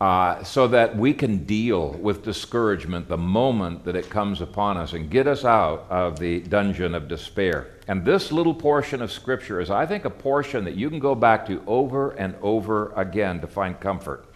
uh, 0.00 0.42
so 0.42 0.66
that 0.68 0.96
we 0.96 1.14
can 1.14 1.44
deal 1.44 1.92
with 1.92 2.24
discouragement 2.24 3.08
the 3.08 3.16
moment 3.16 3.84
that 3.84 3.94
it 3.94 4.10
comes 4.10 4.40
upon 4.40 4.76
us 4.76 4.92
and 4.92 5.08
get 5.08 5.26
us 5.26 5.44
out 5.44 5.86
of 5.88 6.18
the 6.18 6.40
dungeon 6.40 6.94
of 6.94 7.08
despair. 7.08 7.70
And 7.86 8.04
this 8.04 8.32
little 8.32 8.54
portion 8.54 9.00
of 9.00 9.12
Scripture 9.12 9.60
is, 9.60 9.70
I 9.70 9.86
think, 9.86 10.04
a 10.04 10.10
portion 10.10 10.64
that 10.64 10.74
you 10.74 10.90
can 10.90 10.98
go 10.98 11.14
back 11.14 11.46
to 11.46 11.62
over 11.66 12.10
and 12.12 12.34
over 12.42 12.92
again 12.96 13.40
to 13.40 13.46
find 13.46 13.78
comfort. 13.78 14.26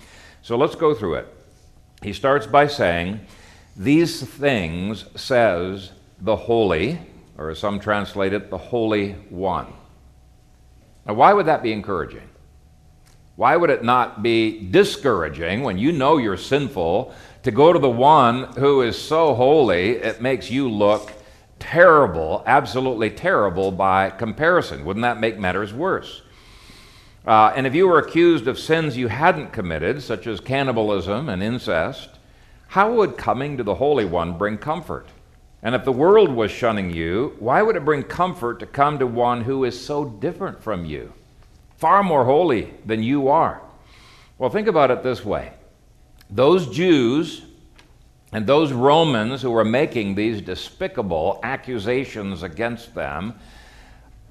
So 0.42 0.56
let's 0.56 0.76
go 0.76 0.94
through 0.94 1.14
it. 1.14 1.34
He 2.02 2.12
starts 2.12 2.46
by 2.46 2.68
saying, 2.68 3.20
These 3.76 4.22
things 4.22 5.06
says 5.20 5.90
the 6.20 6.36
holy, 6.36 7.00
or 7.36 7.50
as 7.50 7.58
some 7.58 7.80
translate 7.80 8.32
it, 8.32 8.48
the 8.50 8.58
Holy 8.58 9.12
One. 9.28 9.66
Now, 11.06 11.14
why 11.14 11.32
would 11.32 11.46
that 11.46 11.62
be 11.62 11.72
encouraging? 11.72 12.28
Why 13.38 13.56
would 13.56 13.70
it 13.70 13.84
not 13.84 14.20
be 14.20 14.66
discouraging 14.68 15.62
when 15.62 15.78
you 15.78 15.92
know 15.92 16.16
you're 16.16 16.36
sinful 16.36 17.14
to 17.44 17.52
go 17.52 17.72
to 17.72 17.78
the 17.78 17.88
one 17.88 18.52
who 18.54 18.82
is 18.82 19.00
so 19.00 19.32
holy 19.32 19.90
it 19.90 20.20
makes 20.20 20.50
you 20.50 20.68
look 20.68 21.12
terrible, 21.60 22.42
absolutely 22.46 23.10
terrible 23.10 23.70
by 23.70 24.10
comparison? 24.10 24.84
Wouldn't 24.84 25.04
that 25.04 25.20
make 25.20 25.38
matters 25.38 25.72
worse? 25.72 26.22
Uh, 27.24 27.52
and 27.54 27.64
if 27.64 27.76
you 27.76 27.86
were 27.86 28.00
accused 28.00 28.48
of 28.48 28.58
sins 28.58 28.96
you 28.96 29.06
hadn't 29.06 29.52
committed, 29.52 30.02
such 30.02 30.26
as 30.26 30.40
cannibalism 30.40 31.28
and 31.28 31.40
incest, 31.40 32.08
how 32.66 32.92
would 32.92 33.16
coming 33.16 33.56
to 33.56 33.62
the 33.62 33.76
Holy 33.76 34.04
One 34.04 34.36
bring 34.36 34.58
comfort? 34.58 35.06
And 35.62 35.76
if 35.76 35.84
the 35.84 35.92
world 35.92 36.32
was 36.32 36.50
shunning 36.50 36.90
you, 36.90 37.36
why 37.38 37.62
would 37.62 37.76
it 37.76 37.84
bring 37.84 38.02
comfort 38.02 38.58
to 38.58 38.66
come 38.66 38.98
to 38.98 39.06
one 39.06 39.42
who 39.42 39.62
is 39.62 39.80
so 39.80 40.04
different 40.04 40.60
from 40.60 40.84
you? 40.84 41.12
Far 41.78 42.02
more 42.02 42.24
holy 42.24 42.74
than 42.84 43.02
you 43.02 43.28
are. 43.28 43.62
Well, 44.36 44.50
think 44.50 44.68
about 44.68 44.90
it 44.90 45.02
this 45.02 45.24
way 45.24 45.52
those 46.30 46.68
Jews 46.68 47.42
and 48.32 48.46
those 48.46 48.72
Romans 48.72 49.40
who 49.40 49.50
were 49.50 49.64
making 49.64 50.14
these 50.14 50.42
despicable 50.42 51.40
accusations 51.42 52.42
against 52.42 52.94
them 52.94 53.34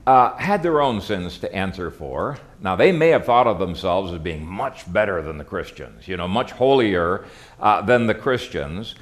uh, 0.05 0.35
had 0.37 0.61
their 0.61 0.81
own 0.81 1.01
sins 1.01 1.39
to 1.39 1.53
answer 1.53 1.89
for. 1.89 2.37
Now, 2.61 2.75
they 2.75 2.91
may 2.91 3.09
have 3.09 3.25
thought 3.25 3.47
of 3.47 3.59
themselves 3.59 4.13
as 4.13 4.19
being 4.19 4.45
much 4.45 4.91
better 4.91 5.21
than 5.21 5.37
the 5.37 5.43
Christians, 5.43 6.07
you 6.07 6.15
know, 6.15 6.27
much 6.27 6.51
holier 6.51 7.25
uh, 7.59 7.81
than 7.81 8.05
the 8.07 8.13
Christians. 8.13 8.95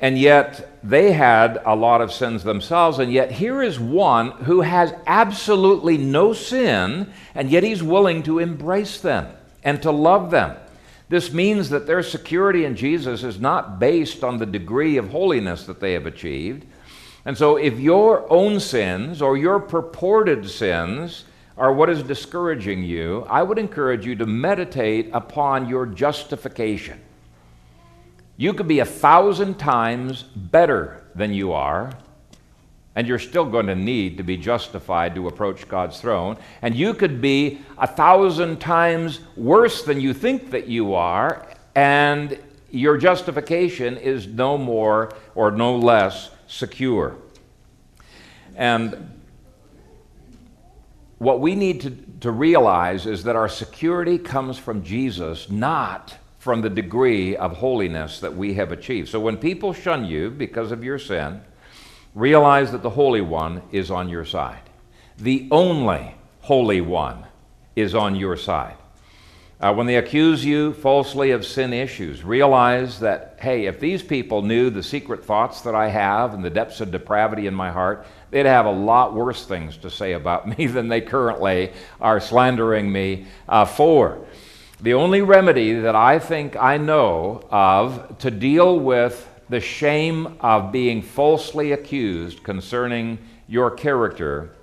And 0.00 0.18
yet 0.18 0.80
they 0.82 1.12
had 1.12 1.60
a 1.66 1.76
lot 1.76 2.00
of 2.00 2.12
sins 2.12 2.42
themselves. 2.42 2.98
And 2.98 3.12
yet 3.12 3.30
here 3.30 3.62
is 3.62 3.78
one 3.78 4.30
who 4.30 4.62
has 4.62 4.94
absolutely 5.06 5.98
no 5.98 6.32
sin, 6.32 7.12
and 7.34 7.50
yet 7.50 7.62
he's 7.62 7.82
willing 7.82 8.22
to 8.22 8.38
embrace 8.38 9.00
them 9.00 9.34
and 9.62 9.82
to 9.82 9.90
love 9.90 10.30
them. 10.30 10.56
This 11.10 11.32
means 11.32 11.70
that 11.70 11.86
their 11.86 12.02
security 12.02 12.64
in 12.64 12.76
Jesus 12.76 13.24
is 13.24 13.40
not 13.40 13.78
based 13.78 14.24
on 14.24 14.38
the 14.38 14.46
degree 14.46 14.96
of 14.96 15.10
holiness 15.10 15.66
that 15.66 15.80
they 15.80 15.92
have 15.92 16.06
achieved. 16.06 16.64
And 17.24 17.36
so, 17.36 17.56
if 17.56 17.78
your 17.78 18.30
own 18.32 18.60
sins 18.60 19.20
or 19.20 19.36
your 19.36 19.58
purported 19.58 20.48
sins 20.48 21.24
are 21.58 21.72
what 21.72 21.90
is 21.90 22.02
discouraging 22.02 22.84
you, 22.84 23.26
I 23.28 23.42
would 23.42 23.58
encourage 23.58 24.06
you 24.06 24.14
to 24.16 24.24
meditate 24.24 25.10
upon 25.12 25.68
your 25.68 25.84
justification. 25.84 27.00
You 28.40 28.54
could 28.54 28.68
be 28.68 28.78
a 28.78 28.86
thousand 28.86 29.58
times 29.58 30.22
better 30.22 31.04
than 31.14 31.34
you 31.34 31.52
are, 31.52 31.92
and 32.96 33.06
you're 33.06 33.18
still 33.18 33.44
going 33.44 33.66
to 33.66 33.74
need 33.74 34.16
to 34.16 34.22
be 34.22 34.38
justified 34.38 35.14
to 35.16 35.28
approach 35.28 35.68
God's 35.68 36.00
throne. 36.00 36.38
And 36.62 36.74
you 36.74 36.94
could 36.94 37.20
be 37.20 37.60
a 37.76 37.86
thousand 37.86 38.58
times 38.58 39.20
worse 39.36 39.82
than 39.82 40.00
you 40.00 40.14
think 40.14 40.52
that 40.52 40.68
you 40.68 40.94
are, 40.94 41.46
and 41.74 42.38
your 42.70 42.96
justification 42.96 43.98
is 43.98 44.26
no 44.26 44.56
more 44.56 45.12
or 45.34 45.50
no 45.50 45.76
less 45.76 46.30
secure. 46.46 47.16
And 48.56 49.20
what 51.18 51.40
we 51.40 51.54
need 51.54 51.82
to, 51.82 51.90
to 52.20 52.30
realize 52.30 53.04
is 53.04 53.24
that 53.24 53.36
our 53.36 53.50
security 53.50 54.16
comes 54.16 54.56
from 54.56 54.82
Jesus, 54.82 55.50
not 55.50 56.16
from 56.40 56.62
the 56.62 56.70
degree 56.70 57.36
of 57.36 57.58
holiness 57.58 58.18
that 58.20 58.34
we 58.34 58.54
have 58.54 58.72
achieved. 58.72 59.10
So 59.10 59.20
when 59.20 59.36
people 59.36 59.74
shun 59.74 60.06
you 60.06 60.30
because 60.30 60.72
of 60.72 60.82
your 60.82 60.98
sin, 60.98 61.42
realize 62.14 62.72
that 62.72 62.82
the 62.82 62.88
Holy 62.88 63.20
One 63.20 63.60
is 63.72 63.90
on 63.90 64.08
your 64.08 64.24
side. 64.24 64.62
The 65.18 65.46
only 65.50 66.14
Holy 66.40 66.80
One 66.80 67.26
is 67.76 67.94
on 67.94 68.16
your 68.16 68.38
side. 68.38 68.76
Uh, 69.60 69.74
when 69.74 69.86
they 69.86 69.96
accuse 69.96 70.42
you 70.42 70.72
falsely 70.72 71.32
of 71.32 71.44
sin 71.44 71.74
issues, 71.74 72.24
realize 72.24 72.98
that, 73.00 73.36
hey, 73.38 73.66
if 73.66 73.78
these 73.78 74.02
people 74.02 74.40
knew 74.40 74.70
the 74.70 74.82
secret 74.82 75.22
thoughts 75.22 75.60
that 75.60 75.74
I 75.74 75.88
have 75.88 76.32
and 76.32 76.42
the 76.42 76.48
depths 76.48 76.80
of 76.80 76.90
depravity 76.90 77.46
in 77.46 77.54
my 77.54 77.70
heart, 77.70 78.06
they'd 78.30 78.46
have 78.46 78.64
a 78.64 78.72
lot 78.72 79.12
worse 79.12 79.44
things 79.44 79.76
to 79.76 79.90
say 79.90 80.14
about 80.14 80.48
me 80.58 80.66
than 80.66 80.88
they 80.88 81.02
currently 81.02 81.74
are 82.00 82.18
slandering 82.18 82.90
me 82.90 83.26
uh, 83.46 83.66
for. 83.66 84.24
The 84.82 84.94
only 84.94 85.20
remedy 85.20 85.74
that 85.74 85.94
I 85.94 86.18
think 86.18 86.56
I 86.56 86.78
know 86.78 87.42
of 87.50 88.16
to 88.20 88.30
deal 88.30 88.80
with 88.80 89.28
the 89.50 89.60
shame 89.60 90.38
of 90.40 90.72
being 90.72 91.02
falsely 91.02 91.72
accused 91.72 92.42
concerning 92.42 93.18
your 93.46 93.70
character 93.70 94.56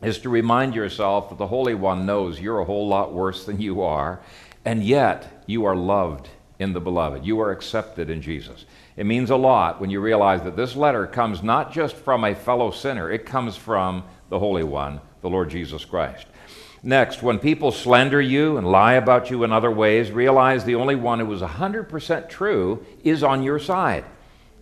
is 0.00 0.20
to 0.20 0.28
remind 0.28 0.76
yourself 0.76 1.28
that 1.30 1.38
the 1.38 1.48
Holy 1.48 1.74
One 1.74 2.06
knows 2.06 2.38
you're 2.38 2.60
a 2.60 2.64
whole 2.64 2.86
lot 2.86 3.12
worse 3.12 3.46
than 3.46 3.60
you 3.60 3.82
are, 3.82 4.20
and 4.64 4.84
yet 4.84 5.42
you 5.46 5.64
are 5.64 5.74
loved 5.74 6.28
in 6.60 6.72
the 6.72 6.80
Beloved. 6.80 7.26
You 7.26 7.40
are 7.40 7.50
accepted 7.50 8.10
in 8.10 8.22
Jesus. 8.22 8.66
It 8.96 9.06
means 9.06 9.30
a 9.30 9.36
lot 9.36 9.80
when 9.80 9.90
you 9.90 10.00
realize 10.00 10.42
that 10.44 10.54
this 10.54 10.76
letter 10.76 11.04
comes 11.04 11.42
not 11.42 11.72
just 11.72 11.96
from 11.96 12.22
a 12.22 12.36
fellow 12.36 12.70
sinner, 12.70 13.10
it 13.10 13.26
comes 13.26 13.56
from 13.56 14.04
the 14.28 14.38
Holy 14.38 14.62
One, 14.62 15.00
the 15.20 15.30
Lord 15.30 15.50
Jesus 15.50 15.84
Christ. 15.84 16.26
Next, 16.86 17.22
when 17.22 17.38
people 17.38 17.72
slander 17.72 18.20
you 18.20 18.58
and 18.58 18.70
lie 18.70 18.92
about 18.92 19.30
you 19.30 19.42
in 19.42 19.54
other 19.54 19.70
ways, 19.70 20.10
realize 20.12 20.64
the 20.64 20.74
only 20.74 20.94
one 20.94 21.18
who 21.18 21.32
is 21.32 21.40
100% 21.40 22.28
true 22.28 22.84
is 23.02 23.22
on 23.22 23.42
your 23.42 23.58
side. 23.58 24.04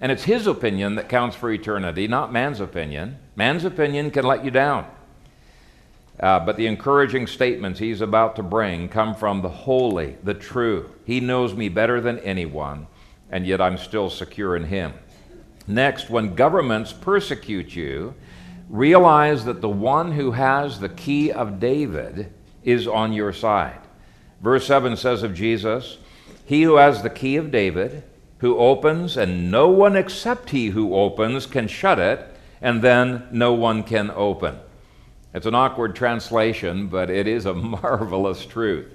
And 0.01 0.13
it's 0.13 0.23
his 0.23 0.47
opinion 0.47 0.95
that 0.95 1.09
counts 1.09 1.35
for 1.35 1.51
eternity, 1.51 2.07
not 2.07 2.33
man's 2.33 2.61
opinion. 2.61 3.19
Man's 3.35 3.65
opinion 3.65 4.13
can 4.13 4.25
let 4.25 4.45
you 4.45 4.53
down. 4.53 4.87
Uh, 6.21 6.39
but 6.39 6.57
the 6.57 6.69
encouraging 6.69 7.27
statements 7.27 7.81
he's 7.81 8.01
about 8.01 8.37
to 8.37 8.43
bring 8.45 8.89
come 8.89 9.17
from 9.17 9.43
the 9.43 9.49
holy, 9.49 10.17
the 10.23 10.35
true. 10.35 10.93
He 11.05 11.19
knows 11.19 11.55
me 11.55 11.69
better 11.69 12.01
than 12.01 12.21
anyone, 12.21 12.87
and 13.33 13.45
yet 13.45 13.61
I'm 13.61 13.77
still 13.77 14.09
secure 14.09 14.55
in 14.55 14.65
him. 14.65 14.93
Next, 15.67 16.09
when 16.09 16.37
governments 16.37 16.93
persecute 16.93 17.75
you, 17.75 18.15
realize 18.69 19.45
that 19.45 19.61
the 19.61 19.69
one 19.69 20.13
who 20.13 20.33
has 20.33 20.81
the 20.81 20.89
key 20.89 21.31
of 21.31 21.61
David 21.61 22.33
is 22.65 22.87
on 22.87 23.13
your 23.13 23.33
side. 23.33 23.81
Verse 24.41 24.67
7 24.67 24.97
says 24.97 25.23
of 25.23 25.35
Jesus, 25.35 25.99
He 26.45 26.63
who 26.63 26.77
has 26.77 27.03
the 27.03 27.11
key 27.11 27.37
of 27.37 27.51
David, 27.51 28.03
who 28.39 28.59
opens, 28.59 29.17
and 29.17 29.51
no 29.51 29.69
one 29.69 29.97
except 29.97 30.51
he 30.51 30.69
who 30.71 30.95
opens 30.95 31.47
can 31.47 31.69
shut 31.69 31.99
it, 31.99 32.27
and 32.61 32.83
then 32.83 33.27
no 33.31 33.53
one 33.53 33.83
can 33.83 34.11
open. 34.11 34.59
It's 35.35 35.47
an 35.47 35.55
awkward 35.55 35.95
translation, 35.95 36.89
but 36.89 37.09
it 37.09 37.27
is 37.27 37.47
a 37.47 37.55
marvelous 37.55 38.45
truth. 38.45 38.87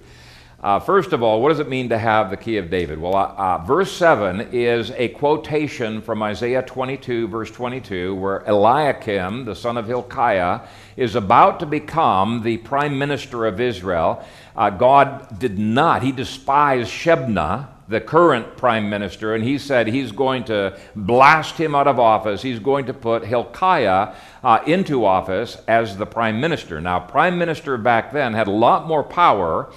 Uh, 0.60 0.80
first 0.80 1.14
of 1.14 1.22
all, 1.22 1.40
what 1.40 1.50
does 1.50 1.60
it 1.60 1.70
mean 1.70 1.88
to 1.90 2.00
have 2.00 2.32
the 2.32 2.38
key 2.38 2.58
of 2.58 2.72
David? 2.72 3.00
Well, 3.00 3.16
uh, 3.16 3.34
uh, 3.38 3.58
verse 3.60 3.92
7 3.92 4.50
is 4.52 4.90
a 4.92 5.10
quotation 5.10 6.02
from 6.02 6.24
Isaiah 6.24 6.64
22, 6.64 7.28
verse 7.28 7.52
22, 7.52 8.16
where 8.16 8.40
Eliakim, 8.40 9.46
the 9.46 9.56
son 9.56 9.78
of 9.78 9.86
Hilkiah, 9.86 10.62
is 10.96 11.14
about 11.14 11.60
to 11.60 11.68
become 11.68 12.42
the 12.42 12.58
prime 12.58 12.98
minister 12.98 13.46
of 13.46 13.62
Israel. 13.62 14.26
Uh, 14.56 14.72
God 14.72 15.38
did 15.38 15.60
not, 15.60 16.02
he 16.02 16.12
despised 16.12 16.90
Shebna, 16.90 17.68
the 17.88 18.02
current 18.02 18.58
prime 18.58 18.90
minister, 18.90 19.36
and 19.36 19.44
he 19.44 19.60
said 19.60 19.86
he's 19.86 20.12
going 20.12 20.44
to 20.46 20.76
blast 20.96 21.56
him 21.56 21.76
out 21.76 21.88
of 21.88 22.00
office. 22.00 22.42
He's 22.42 22.60
going 22.60 22.88
to 22.88 22.96
put 22.96 23.24
Hilkiah 23.24 24.16
uh, 24.44 24.60
into 24.66 25.06
office 25.06 25.58
as 25.68 25.98
the 25.98 26.08
prime 26.08 26.42
minister. 26.42 26.82
Now, 26.82 27.00
prime 27.00 27.38
minister 27.38 27.78
back 27.78 28.12
then 28.12 28.34
had 28.34 28.48
a 28.48 28.52
lot 28.52 28.88
more 28.88 29.04
power 29.04 29.72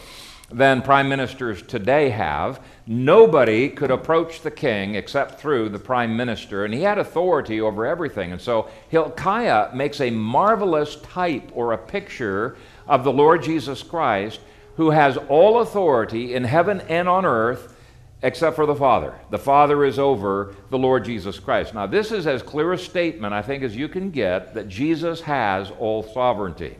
than 0.52 0.82
prime 0.82 1.08
ministers 1.08 1.62
today 1.62 2.10
have. 2.10 2.60
Nobody 2.86 3.68
could 3.68 3.90
approach 3.90 4.42
the 4.42 4.50
king 4.50 4.96
except 4.96 5.40
through 5.40 5.68
the 5.68 5.78
prime 5.78 6.16
minister, 6.16 6.64
and 6.64 6.74
he 6.74 6.82
had 6.82 6.98
authority 6.98 7.60
over 7.60 7.86
everything. 7.86 8.32
And 8.32 8.40
so 8.40 8.68
Hilkiah 8.88 9.74
makes 9.74 10.00
a 10.00 10.10
marvelous 10.10 10.96
type 10.96 11.50
or 11.54 11.72
a 11.72 11.78
picture 11.78 12.56
of 12.88 13.04
the 13.04 13.12
Lord 13.12 13.42
Jesus 13.42 13.82
Christ, 13.82 14.40
who 14.76 14.90
has 14.90 15.16
all 15.28 15.60
authority 15.60 16.34
in 16.34 16.44
heaven 16.44 16.80
and 16.88 17.08
on 17.08 17.24
earth 17.24 17.76
except 18.22 18.56
for 18.56 18.66
the 18.66 18.74
Father. 18.74 19.14
The 19.30 19.38
Father 19.38 19.84
is 19.84 19.98
over 19.98 20.54
the 20.70 20.78
Lord 20.78 21.04
Jesus 21.04 21.38
Christ. 21.38 21.74
Now, 21.74 21.86
this 21.86 22.12
is 22.12 22.26
as 22.26 22.42
clear 22.42 22.72
a 22.72 22.78
statement, 22.78 23.32
I 23.32 23.40
think, 23.42 23.62
as 23.62 23.76
you 23.76 23.88
can 23.88 24.10
get 24.10 24.54
that 24.54 24.68
Jesus 24.68 25.22
has 25.22 25.70
all 25.70 26.02
sovereignty. 26.02 26.76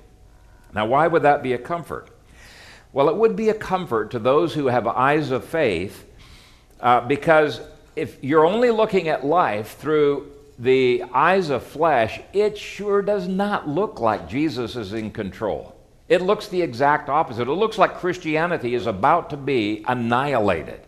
Now, 0.74 0.86
why 0.86 1.06
would 1.06 1.22
that 1.22 1.42
be 1.42 1.54
a 1.54 1.58
comfort? 1.58 2.09
Well, 2.92 3.09
it 3.09 3.16
would 3.16 3.37
be 3.37 3.50
a 3.50 3.54
comfort 3.54 4.11
to 4.12 4.18
those 4.18 4.52
who 4.52 4.66
have 4.66 4.87
eyes 4.87 5.30
of 5.30 5.44
faith 5.44 6.06
uh, 6.80 7.00
because 7.02 7.61
if 7.94 8.23
you're 8.23 8.47
only 8.47 8.70
looking 8.70 9.09
at 9.09 9.25
life 9.25 9.76
through 9.78 10.32
the 10.59 11.04
eyes 11.14 11.50
of 11.50 11.62
flesh, 11.62 12.20
it 12.32 12.59
sure 12.59 13.00
does 13.00 13.28
not 13.28 13.68
look 13.68 14.00
like 14.00 14.28
Jesus 14.28 14.76
is 14.76 14.92
in 14.92 15.11
control. 15.11 15.76
It 16.09 16.20
looks 16.23 16.49
the 16.49 16.61
exact 16.61 17.09
opposite. 17.09 17.49
It 17.49 17.52
looks 17.52 17.78
like 17.78 17.94
Christianity 17.94 18.75
is 18.75 18.87
about 18.87 19.30
to 19.30 19.37
be 19.37 19.85
annihilated. 19.87 20.80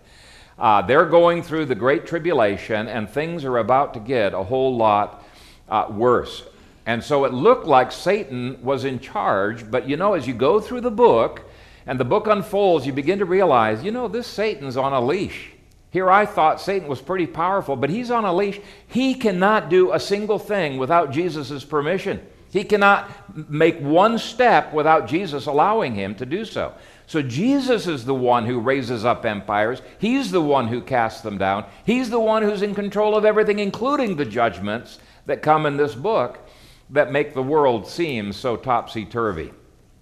Uh, 0.58 0.82
they're 0.82 1.06
going 1.06 1.42
through 1.42 1.66
the 1.66 1.74
Great 1.74 2.06
Tribulation, 2.06 2.88
and 2.88 3.08
things 3.08 3.44
are 3.44 3.58
about 3.58 3.94
to 3.94 4.00
get 4.00 4.34
a 4.34 4.42
whole 4.42 4.76
lot 4.76 5.24
uh, 5.68 5.86
worse. 5.88 6.44
And 6.84 7.02
so 7.02 7.24
it 7.24 7.32
looked 7.32 7.66
like 7.66 7.92
Satan 7.92 8.62
was 8.62 8.84
in 8.84 8.98
charge, 8.98 9.70
but 9.70 9.88
you 9.88 9.96
know, 9.96 10.14
as 10.14 10.26
you 10.26 10.34
go 10.34 10.60
through 10.60 10.80
the 10.80 10.90
book 10.90 11.44
and 11.86 11.98
the 11.98 12.04
book 12.04 12.26
unfolds, 12.26 12.86
you 12.86 12.92
begin 12.92 13.18
to 13.18 13.24
realize, 13.24 13.82
you 13.82 13.90
know, 13.90 14.08
this 14.08 14.26
Satan's 14.26 14.76
on 14.76 14.92
a 14.92 15.00
leash. 15.00 15.50
Here 15.90 16.10
I 16.10 16.24
thought 16.24 16.60
Satan 16.60 16.88
was 16.88 17.02
pretty 17.02 17.26
powerful, 17.26 17.76
but 17.76 17.90
he's 17.90 18.10
on 18.10 18.24
a 18.24 18.32
leash. 18.32 18.60
He 18.86 19.14
cannot 19.14 19.68
do 19.68 19.92
a 19.92 20.00
single 20.00 20.38
thing 20.38 20.78
without 20.78 21.10
Jesus' 21.10 21.64
permission. 21.64 22.26
He 22.50 22.64
cannot 22.64 23.10
make 23.50 23.78
one 23.78 24.18
step 24.18 24.72
without 24.72 25.06
Jesus 25.06 25.46
allowing 25.46 25.94
him 25.94 26.14
to 26.16 26.26
do 26.26 26.44
so. 26.44 26.74
So 27.06 27.20
Jesus 27.20 27.86
is 27.86 28.04
the 28.04 28.14
one 28.14 28.46
who 28.46 28.60
raises 28.60 29.04
up 29.04 29.26
empires. 29.26 29.82
He's 29.98 30.30
the 30.30 30.40
one 30.40 30.68
who 30.68 30.80
casts 30.80 31.20
them 31.20 31.36
down. 31.36 31.66
He's 31.84 32.08
the 32.08 32.20
one 32.20 32.42
who's 32.42 32.62
in 32.62 32.74
control 32.74 33.16
of 33.16 33.24
everything, 33.24 33.58
including 33.58 34.16
the 34.16 34.24
judgments 34.24 34.98
that 35.26 35.42
come 35.42 35.66
in 35.66 35.76
this 35.76 35.94
book 35.94 36.48
that 36.90 37.12
make 37.12 37.34
the 37.34 37.42
world 37.42 37.86
seem 37.86 38.32
so 38.32 38.56
topsy 38.56 39.04
turvy. 39.04 39.52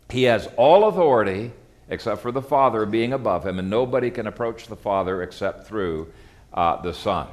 He 0.09 0.25
has 0.25 0.49
all 0.57 0.89
authority 0.89 1.53
except 1.91 2.23
for 2.23 2.33
the 2.33 2.43
Father 2.43 2.87
being 2.87 3.13
above 3.13 3.47
him, 3.47 3.59
and 3.59 3.69
nobody 3.69 4.11
can 4.11 4.27
approach 4.27 4.67
the 4.67 4.77
Father 4.77 5.23
except 5.23 5.67
through 5.67 6.13
uh, 6.55 6.81
the 6.81 6.95
Son. 6.95 7.27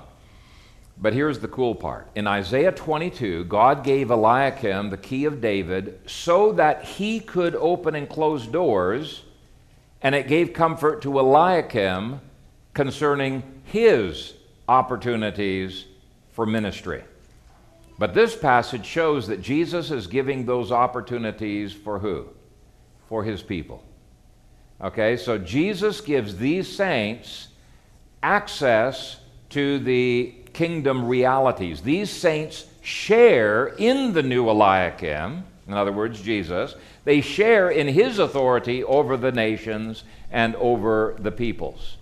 But 0.99 1.13
here's 1.13 1.39
the 1.39 1.47
cool 1.47 1.75
part. 1.75 2.09
In 2.15 2.25
Isaiah 2.27 2.71
22, 2.71 3.45
God 3.45 3.83
gave 3.83 4.09
Eliakim 4.09 4.89
the 4.89 4.97
key 4.97 5.25
of 5.25 5.39
David 5.39 5.99
so 6.07 6.51
that 6.53 6.83
he 6.83 7.19
could 7.19 7.55
open 7.55 7.93
and 7.93 8.09
close 8.09 8.47
doors 8.47 9.23
and 10.01 10.13
it 10.15 10.27
gave 10.27 10.53
comfort 10.53 11.01
to 11.01 11.19
Eliakim 11.19 12.21
concerning 12.73 13.43
his 13.65 14.33
opportunities 14.67 15.85
for 16.31 16.45
ministry. 16.45 17.03
But 17.97 18.13
this 18.13 18.35
passage 18.35 18.85
shows 18.85 19.27
that 19.27 19.41
Jesus 19.41 19.89
is 19.89 20.05
giving 20.05 20.45
those 20.45 20.71
opportunities 20.71 21.73
for 21.73 21.97
who? 21.97 22.27
For 23.09 23.23
his 23.23 23.41
people. 23.41 23.83
Okay, 24.79 25.17
so 25.17 25.37
Jesus 25.37 26.01
gives 26.01 26.37
these 26.37 26.73
saints 26.73 27.47
access 28.21 29.17
to 29.49 29.79
the 29.79 30.35
kingdom 30.53 31.07
realities. 31.07 31.81
These 31.81 32.11
saints 32.11 32.67
share 32.81 33.67
in 33.77 34.13
the 34.13 34.21
new 34.21 34.49
Eliakim, 34.49 35.43
in 35.67 35.73
other 35.73 35.91
words, 35.91 36.21
Jesus. 36.21 36.75
They 37.05 37.21
share 37.21 37.69
in 37.69 37.87
his 37.87 38.19
authority 38.19 38.83
over 38.83 39.17
the 39.17 39.31
nations 39.31 40.03
and 40.31 40.55
over 40.55 41.15
the 41.19 41.31
peoples. 41.31 41.97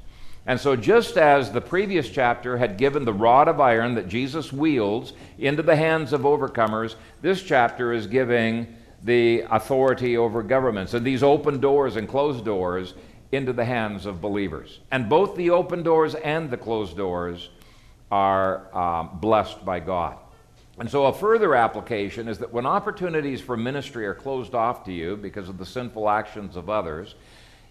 And 0.46 0.60
so, 0.60 0.76
just 0.76 1.18
as 1.18 1.52
the 1.52 1.62
previous 1.62 2.10
chapter 2.10 2.58
had 2.58 2.78
given 2.78 3.04
the 3.04 3.14
rod 3.14 3.48
of 3.48 3.60
iron 3.60 3.96
that 3.96 4.08
Jesus 4.08 4.54
wields 4.54 5.14
into 5.40 5.64
the 5.64 5.76
hands 5.76 6.14
of 6.14 6.22
overcomers, 6.22 6.96
this 7.22 7.42
chapter 7.42 7.94
is 7.94 8.06
giving 8.06 8.68
the 9.06 9.46
authority 9.52 10.18
over 10.18 10.42
governments 10.44 10.96
and 10.96 11.06
these 11.06 11.24
open 11.24 11.60
doors 11.60 11.96
and 11.96 12.10
closed 12.10 12.44
doors 12.44 12.96
into 13.32 13.54
the 13.54 13.64
hands 13.64 14.06
of 14.06 14.20
believers. 14.20 14.80
And 14.92 15.08
both 15.08 15.36
the 15.36 15.52
open 15.52 15.84
doors 15.84 16.16
and 16.16 16.50
the 16.50 16.58
closed 16.58 16.98
doors 16.98 17.50
are 18.12 18.76
um, 18.76 19.20
blessed 19.20 19.64
by 19.64 19.80
God. 19.80 20.18
And 20.78 20.90
so, 20.90 21.06
a 21.06 21.14
further 21.14 21.56
application 21.56 22.28
is 22.28 22.40
that 22.40 22.52
when 22.52 22.66
opportunities 22.66 23.40
for 23.40 23.56
ministry 23.56 24.06
are 24.06 24.14
closed 24.14 24.54
off 24.54 24.84
to 24.86 24.92
you 24.92 25.16
because 25.16 25.48
of 25.48 25.58
the 25.58 25.66
sinful 25.66 26.10
actions 26.10 26.58
of 26.58 26.70
others, 26.70 27.16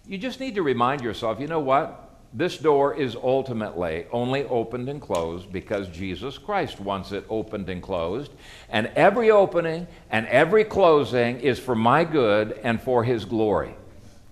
you 0.07 0.17
just 0.17 0.39
need 0.39 0.55
to 0.55 0.63
remind 0.63 1.01
yourself 1.01 1.39
you 1.39 1.47
know 1.47 1.59
what? 1.59 2.04
This 2.37 2.57
door 2.57 2.93
is 2.93 3.15
ultimately 3.15 4.07
only 4.11 4.43
opened 4.43 4.89
and 4.89 5.01
closed 5.01 5.53
because 5.53 5.87
Jesus 5.87 6.37
Christ 6.37 6.81
wants 6.81 7.13
it 7.13 7.23
opened 7.29 7.69
and 7.69 7.81
closed. 7.81 8.29
And 8.69 8.87
every 8.87 9.31
opening 9.31 9.87
and 10.09 10.27
every 10.27 10.65
closing 10.65 11.39
is 11.39 11.59
for 11.59 11.75
my 11.75 12.03
good 12.03 12.59
and 12.61 12.81
for 12.81 13.05
His 13.05 13.23
glory. 13.23 13.73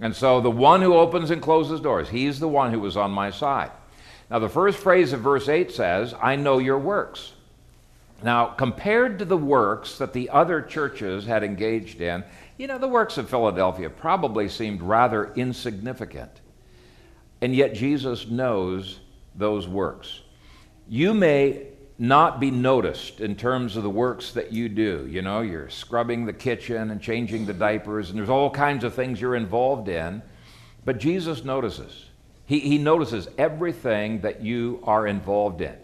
And 0.02 0.14
so, 0.14 0.42
the 0.42 0.52
one 0.52 0.82
who 0.82 0.96
opens 0.96 1.32
and 1.32 1.42
closes 1.42 1.80
doors, 1.80 2.10
He's 2.10 2.42
the 2.42 2.48
one 2.48 2.74
who 2.74 2.82
was 2.82 2.98
on 2.98 3.12
my 3.12 3.32
side. 3.32 3.72
Now, 4.30 4.40
the 4.40 4.50
first 4.50 4.80
phrase 4.80 5.14
of 5.14 5.22
verse 5.22 5.48
8 5.48 5.72
says, 5.72 6.14
I 6.22 6.36
know 6.36 6.58
your 6.58 6.80
works. 6.80 7.32
Now, 8.22 8.48
compared 8.48 9.20
to 9.20 9.26
the 9.26 9.38
works 9.38 9.98
that 10.00 10.12
the 10.12 10.30
other 10.30 10.62
churches 10.62 11.26
had 11.26 11.42
engaged 11.42 12.02
in, 12.02 12.26
you 12.58 12.68
know, 12.68 12.78
the 12.78 12.88
works 12.88 13.18
of 13.18 13.30
Philadelphia 13.30 13.90
probably 13.90 14.50
seemed 14.50 14.82
rather 14.82 15.34
insignificant. 15.36 16.42
And 17.44 17.54
yet, 17.54 17.74
Jesus 17.74 18.30
knows 18.30 19.02
those 19.36 19.68
works. 19.68 20.22
You 20.88 21.14
may 21.14 21.68
not 22.00 22.40
be 22.40 22.50
noticed 22.50 23.20
in 23.20 23.36
terms 23.36 23.76
of 23.76 23.84
the 23.84 23.90
works 23.90 24.32
that 24.32 24.54
you 24.54 24.70
do. 24.70 25.06
You 25.10 25.22
know, 25.22 25.42
you're 25.42 25.70
scrubbing 25.70 26.26
the 26.26 26.32
kitchen 26.32 26.90
and 26.90 27.02
changing 27.02 27.46
the 27.46 27.52
diapers, 27.52 28.10
and 28.10 28.18
there's 28.18 28.30
all 28.30 28.50
kinds 28.50 28.86
of 28.86 28.94
things 28.94 29.20
you're 29.20 29.36
involved 29.36 29.90
in. 29.90 30.22
But 30.86 31.00
Jesus 31.00 31.44
notices. 31.44 32.06
He, 32.46 32.60
he 32.60 32.78
notices 32.78 33.28
everything 33.38 34.22
that 34.22 34.42
you 34.42 34.82
are 34.84 35.06
involved 35.06 35.60
in. 35.60 35.76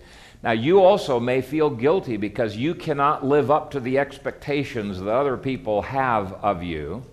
Now, 0.42 0.52
you 0.52 0.82
also 0.82 1.20
may 1.20 1.42
feel 1.42 1.70
guilty 1.70 2.16
because 2.16 2.56
you 2.56 2.74
cannot 2.74 3.26
live 3.26 3.52
up 3.52 3.72
to 3.72 3.82
the 3.82 3.98
expectations 3.98 4.98
that 4.98 5.10
other 5.10 5.36
people 5.36 5.82
have 5.82 6.32
of 6.36 6.64
you. 6.64 7.04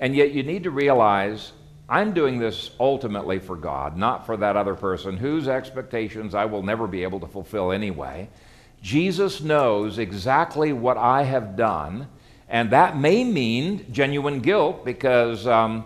And 0.00 0.16
yet, 0.16 0.32
you 0.32 0.42
need 0.42 0.64
to 0.64 0.72
realize 0.72 1.52
I'm 1.94 2.12
doing 2.12 2.40
this 2.40 2.72
ultimately 2.80 3.38
for 3.38 3.54
God, 3.54 3.96
not 3.96 4.26
for 4.26 4.36
that 4.38 4.56
other 4.56 4.74
person 4.74 5.16
whose 5.16 5.46
expectations 5.46 6.34
I 6.34 6.44
will 6.44 6.64
never 6.64 6.88
be 6.88 7.04
able 7.04 7.20
to 7.20 7.28
fulfill 7.28 7.70
anyway. 7.70 8.28
Jesus 8.82 9.40
knows 9.40 9.98
exactly 9.98 10.72
what 10.72 10.96
I 10.96 11.22
have 11.22 11.54
done, 11.54 12.08
and 12.48 12.70
that 12.70 12.98
may 12.98 13.22
mean 13.22 13.86
genuine 13.92 14.40
guilt 14.40 14.84
because. 14.84 15.46
Um, 15.46 15.84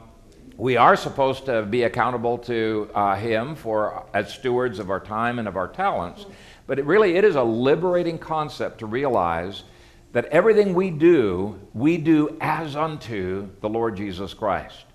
we 0.56 0.76
are 0.76 0.96
supposed 0.96 1.46
to 1.46 1.62
be 1.62 1.84
accountable 1.84 2.36
to 2.36 2.90
uh, 2.92 3.14
him 3.14 3.54
for 3.54 4.04
as 4.12 4.34
stewards 4.34 4.80
of 4.80 4.90
our 4.90 4.98
time 4.98 5.38
and 5.38 5.46
of 5.46 5.56
our 5.56 5.68
talents 5.68 6.26
but 6.66 6.80
it 6.80 6.84
really 6.84 7.14
it 7.14 7.24
is 7.24 7.36
a 7.36 7.42
liberating 7.44 8.18
concept 8.18 8.80
to 8.80 8.86
realize 8.86 9.62
that 10.12 10.24
everything 10.24 10.74
we 10.74 10.90
do 10.90 11.56
we 11.74 11.96
do 11.96 12.36
as 12.40 12.74
unto 12.74 13.48
the 13.60 13.68
lord 13.68 13.96
jesus 13.96 14.34
christ 14.34 14.87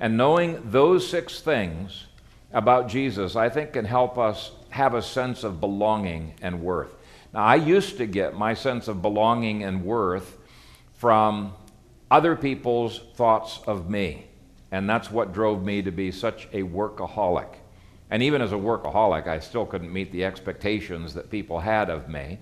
And 0.00 0.16
knowing 0.16 0.70
those 0.70 1.08
six 1.08 1.40
things 1.40 2.06
about 2.52 2.88
Jesus, 2.88 3.36
I 3.36 3.50
think, 3.50 3.74
can 3.74 3.84
help 3.84 4.18
us 4.18 4.50
have 4.70 4.94
a 4.94 5.02
sense 5.02 5.44
of 5.44 5.60
belonging 5.60 6.32
and 6.40 6.62
worth. 6.62 6.96
Now, 7.32 7.44
I 7.44 7.56
used 7.56 7.98
to 7.98 8.06
get 8.06 8.34
my 8.34 8.54
sense 8.54 8.88
of 8.88 9.02
belonging 9.02 9.62
and 9.62 9.84
worth 9.84 10.38
from 10.94 11.52
other 12.10 12.34
people's 12.34 13.00
thoughts 13.14 13.60
of 13.66 13.88
me. 13.88 14.26
And 14.72 14.88
that's 14.88 15.10
what 15.10 15.32
drove 15.32 15.62
me 15.62 15.82
to 15.82 15.90
be 15.90 16.10
such 16.10 16.48
a 16.52 16.62
workaholic. 16.62 17.54
And 18.10 18.22
even 18.22 18.42
as 18.42 18.52
a 18.52 18.56
workaholic, 18.56 19.28
I 19.28 19.38
still 19.38 19.66
couldn't 19.66 19.92
meet 19.92 20.10
the 20.10 20.24
expectations 20.24 21.14
that 21.14 21.30
people 21.30 21.60
had 21.60 21.90
of 21.90 22.08
me. 22.08 22.38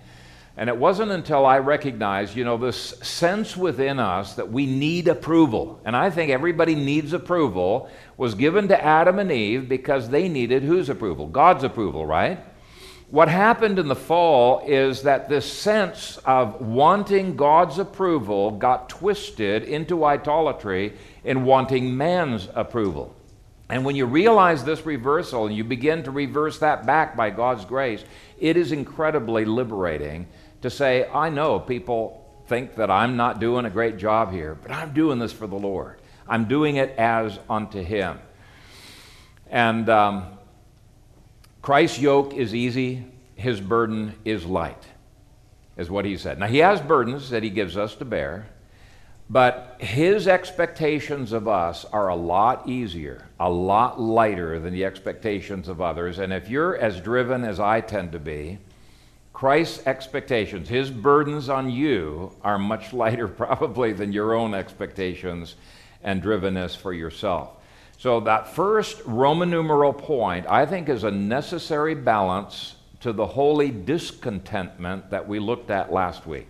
And 0.58 0.68
it 0.68 0.76
wasn't 0.76 1.12
until 1.12 1.46
I 1.46 1.58
recognized, 1.60 2.34
you 2.34 2.42
know, 2.42 2.56
this 2.56 2.76
sense 3.00 3.56
within 3.56 4.00
us 4.00 4.34
that 4.34 4.50
we 4.50 4.66
need 4.66 5.06
approval. 5.06 5.80
And 5.84 5.94
I 5.94 6.10
think 6.10 6.32
everybody 6.32 6.74
needs 6.74 7.12
approval 7.12 7.88
was 8.16 8.34
given 8.34 8.66
to 8.66 8.84
Adam 8.84 9.20
and 9.20 9.30
Eve 9.30 9.68
because 9.68 10.08
they 10.08 10.28
needed 10.28 10.64
whose 10.64 10.88
approval? 10.88 11.28
God's 11.28 11.62
approval, 11.62 12.04
right? 12.04 12.40
What 13.08 13.28
happened 13.28 13.78
in 13.78 13.86
the 13.86 13.94
fall 13.94 14.64
is 14.66 15.02
that 15.02 15.28
this 15.28 15.50
sense 15.50 16.18
of 16.24 16.60
wanting 16.60 17.36
God's 17.36 17.78
approval 17.78 18.50
got 18.50 18.88
twisted 18.88 19.62
into 19.62 20.04
idolatry 20.04 20.94
in 21.22 21.44
wanting 21.44 21.96
man's 21.96 22.48
approval. 22.56 23.14
And 23.70 23.84
when 23.84 23.94
you 23.94 24.06
realize 24.06 24.64
this 24.64 24.84
reversal 24.84 25.46
and 25.46 25.54
you 25.54 25.62
begin 25.62 26.02
to 26.02 26.10
reverse 26.10 26.58
that 26.58 26.84
back 26.84 27.16
by 27.16 27.30
God's 27.30 27.64
grace, 27.64 28.04
it 28.38 28.56
is 28.56 28.72
incredibly 28.72 29.44
liberating 29.44 30.26
to 30.62 30.70
say, 30.70 31.08
I 31.08 31.30
know 31.30 31.58
people 31.58 32.24
think 32.46 32.76
that 32.76 32.90
I'm 32.90 33.16
not 33.16 33.40
doing 33.40 33.64
a 33.64 33.70
great 33.70 33.98
job 33.98 34.32
here, 34.32 34.54
but 34.54 34.70
I'm 34.70 34.92
doing 34.92 35.18
this 35.18 35.32
for 35.32 35.46
the 35.46 35.56
Lord. 35.56 36.00
I'm 36.26 36.46
doing 36.46 36.76
it 36.76 36.90
as 36.98 37.38
unto 37.48 37.82
Him. 37.82 38.18
And 39.50 39.88
um, 39.88 40.26
Christ's 41.62 41.98
yoke 41.98 42.34
is 42.34 42.54
easy, 42.54 43.04
His 43.34 43.60
burden 43.60 44.14
is 44.24 44.44
light, 44.44 44.84
is 45.76 45.90
what 45.90 46.04
He 46.04 46.16
said. 46.16 46.38
Now, 46.38 46.46
He 46.46 46.58
has 46.58 46.80
burdens 46.80 47.30
that 47.30 47.42
He 47.42 47.50
gives 47.50 47.76
us 47.76 47.94
to 47.96 48.04
bear. 48.04 48.48
But 49.30 49.76
his 49.78 50.26
expectations 50.26 51.32
of 51.32 51.46
us 51.46 51.84
are 51.84 52.08
a 52.08 52.16
lot 52.16 52.66
easier, 52.66 53.26
a 53.38 53.50
lot 53.50 54.00
lighter 54.00 54.58
than 54.58 54.72
the 54.72 54.86
expectations 54.86 55.68
of 55.68 55.82
others. 55.82 56.18
And 56.18 56.32
if 56.32 56.48
you're 56.48 56.78
as 56.78 57.00
driven 57.00 57.44
as 57.44 57.60
I 57.60 57.82
tend 57.82 58.12
to 58.12 58.18
be, 58.18 58.58
Christ's 59.38 59.86
expectations, 59.86 60.68
his 60.68 60.90
burdens 60.90 61.48
on 61.48 61.70
you, 61.70 62.34
are 62.42 62.58
much 62.58 62.92
lighter 63.02 63.28
probably 63.28 63.92
than 63.92 64.12
your 64.12 64.34
own 64.34 64.52
expectations 64.52 65.54
and 66.02 66.20
drivenness 66.20 66.76
for 66.76 66.92
yourself. 66.92 67.50
So, 67.98 68.18
that 68.18 68.52
first 68.52 69.00
Roman 69.06 69.48
numeral 69.48 69.92
point, 69.92 70.44
I 70.48 70.66
think, 70.66 70.88
is 70.88 71.04
a 71.04 71.12
necessary 71.12 71.94
balance 71.94 72.74
to 72.98 73.12
the 73.12 73.26
holy 73.26 73.70
discontentment 73.70 75.08
that 75.10 75.28
we 75.28 75.38
looked 75.38 75.70
at 75.70 75.92
last 75.92 76.26
week. 76.26 76.48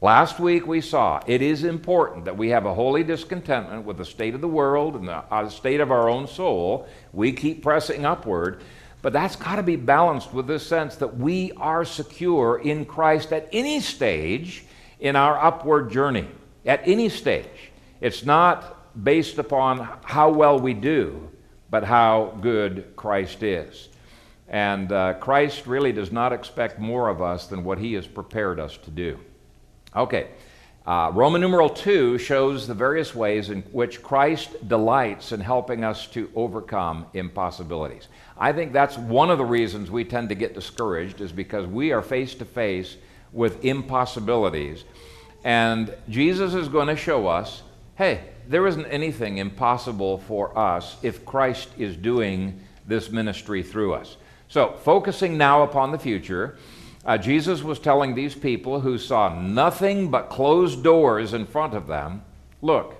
Last 0.00 0.40
week 0.40 0.66
we 0.66 0.80
saw 0.80 1.20
it 1.26 1.40
is 1.40 1.62
important 1.62 2.24
that 2.24 2.36
we 2.36 2.48
have 2.48 2.66
a 2.66 2.74
holy 2.74 3.04
discontentment 3.04 3.84
with 3.84 3.96
the 3.96 4.04
state 4.04 4.34
of 4.34 4.40
the 4.40 4.48
world 4.48 4.96
and 4.96 5.06
the 5.06 5.18
uh, 5.32 5.48
state 5.48 5.80
of 5.80 5.92
our 5.92 6.10
own 6.10 6.26
soul. 6.26 6.88
We 7.12 7.32
keep 7.32 7.62
pressing 7.62 8.04
upward, 8.04 8.60
but 9.06 9.12
that's 9.12 9.36
got 9.36 9.54
to 9.54 9.62
be 9.62 9.76
balanced 9.76 10.34
with 10.34 10.48
this 10.48 10.66
sense 10.66 10.96
that 10.96 11.16
we 11.16 11.52
are 11.58 11.84
secure 11.84 12.58
in 12.58 12.84
Christ 12.84 13.32
at 13.32 13.48
any 13.52 13.78
stage 13.78 14.64
in 14.98 15.14
our 15.14 15.38
upward 15.38 15.92
journey. 15.92 16.26
At 16.64 16.80
any 16.88 17.08
stage. 17.08 17.70
It's 18.00 18.24
not 18.24 19.04
based 19.04 19.38
upon 19.38 19.78
how 20.02 20.30
well 20.30 20.58
we 20.58 20.74
do, 20.74 21.30
but 21.70 21.84
how 21.84 22.36
good 22.40 22.96
Christ 22.96 23.44
is. 23.44 23.90
And 24.48 24.90
uh, 24.90 25.14
Christ 25.20 25.68
really 25.68 25.92
does 25.92 26.10
not 26.10 26.32
expect 26.32 26.80
more 26.80 27.08
of 27.08 27.22
us 27.22 27.46
than 27.46 27.62
what 27.62 27.78
he 27.78 27.92
has 27.92 28.08
prepared 28.08 28.58
us 28.58 28.76
to 28.78 28.90
do. 28.90 29.20
Okay. 29.94 30.30
Uh, 30.84 31.12
Roman 31.14 31.40
numeral 31.40 31.68
2 31.68 32.18
shows 32.18 32.66
the 32.66 32.74
various 32.74 33.14
ways 33.14 33.50
in 33.50 33.62
which 33.72 34.02
Christ 34.02 34.68
delights 34.68 35.30
in 35.30 35.40
helping 35.40 35.84
us 35.84 36.06
to 36.08 36.28
overcome 36.34 37.06
impossibilities. 37.12 38.08
I 38.38 38.52
think 38.52 38.72
that's 38.72 38.98
one 38.98 39.30
of 39.30 39.38
the 39.38 39.44
reasons 39.44 39.90
we 39.90 40.04
tend 40.04 40.28
to 40.28 40.34
get 40.34 40.54
discouraged 40.54 41.20
is 41.20 41.32
because 41.32 41.66
we 41.66 41.92
are 41.92 42.02
face 42.02 42.34
to 42.36 42.44
face 42.44 42.96
with 43.32 43.64
impossibilities. 43.64 44.84
And 45.44 45.94
Jesus 46.08 46.54
is 46.54 46.68
going 46.68 46.88
to 46.88 46.96
show 46.96 47.26
us 47.26 47.62
hey, 47.96 48.20
there 48.46 48.66
isn't 48.66 48.84
anything 48.86 49.38
impossible 49.38 50.18
for 50.18 50.56
us 50.56 50.98
if 51.02 51.24
Christ 51.24 51.70
is 51.78 51.96
doing 51.96 52.60
this 52.86 53.10
ministry 53.10 53.62
through 53.62 53.94
us. 53.94 54.18
So, 54.48 54.74
focusing 54.84 55.38
now 55.38 55.62
upon 55.62 55.92
the 55.92 55.98
future, 55.98 56.58
uh, 57.06 57.16
Jesus 57.16 57.62
was 57.62 57.78
telling 57.78 58.14
these 58.14 58.34
people 58.34 58.80
who 58.80 58.98
saw 58.98 59.40
nothing 59.40 60.10
but 60.10 60.28
closed 60.28 60.84
doors 60.84 61.32
in 61.32 61.46
front 61.46 61.72
of 61.74 61.86
them 61.86 62.22
look, 62.62 62.96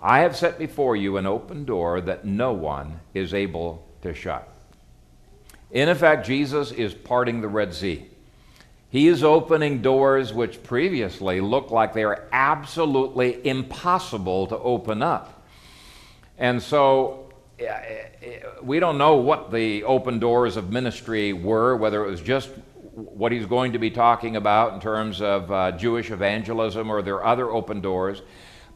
I 0.00 0.20
have 0.20 0.36
set 0.36 0.58
before 0.58 0.94
you 0.94 1.16
an 1.16 1.26
open 1.26 1.64
door 1.64 2.00
that 2.02 2.24
no 2.24 2.52
one 2.52 3.00
is 3.14 3.34
able 3.34 3.86
to 4.02 4.14
shut. 4.14 4.48
In 5.70 5.88
effect, 5.88 6.26
Jesus 6.26 6.70
is 6.70 6.94
parting 6.94 7.40
the 7.40 7.48
Red 7.48 7.74
Sea. 7.74 8.06
He 8.90 9.08
is 9.08 9.24
opening 9.24 9.82
doors 9.82 10.32
which 10.32 10.62
previously 10.62 11.40
looked 11.40 11.70
like 11.70 11.92
they 11.92 12.04
are 12.04 12.28
absolutely 12.32 13.46
impossible 13.46 14.46
to 14.46 14.58
open 14.58 15.02
up. 15.02 15.44
And 16.38 16.62
so 16.62 17.32
we 18.62 18.80
don't 18.80 18.98
know 18.98 19.16
what 19.16 19.50
the 19.50 19.84
open 19.84 20.18
doors 20.18 20.56
of 20.56 20.70
ministry 20.70 21.32
were, 21.32 21.76
whether 21.76 22.04
it 22.04 22.10
was 22.10 22.20
just 22.20 22.50
what 22.94 23.32
he's 23.32 23.46
going 23.46 23.72
to 23.72 23.78
be 23.78 23.90
talking 23.90 24.36
about 24.36 24.74
in 24.74 24.80
terms 24.80 25.20
of 25.20 25.50
uh, 25.50 25.72
Jewish 25.72 26.10
evangelism 26.10 26.90
or 26.90 27.02
there 27.02 27.16
are 27.16 27.26
other 27.26 27.50
open 27.50 27.80
doors. 27.80 28.22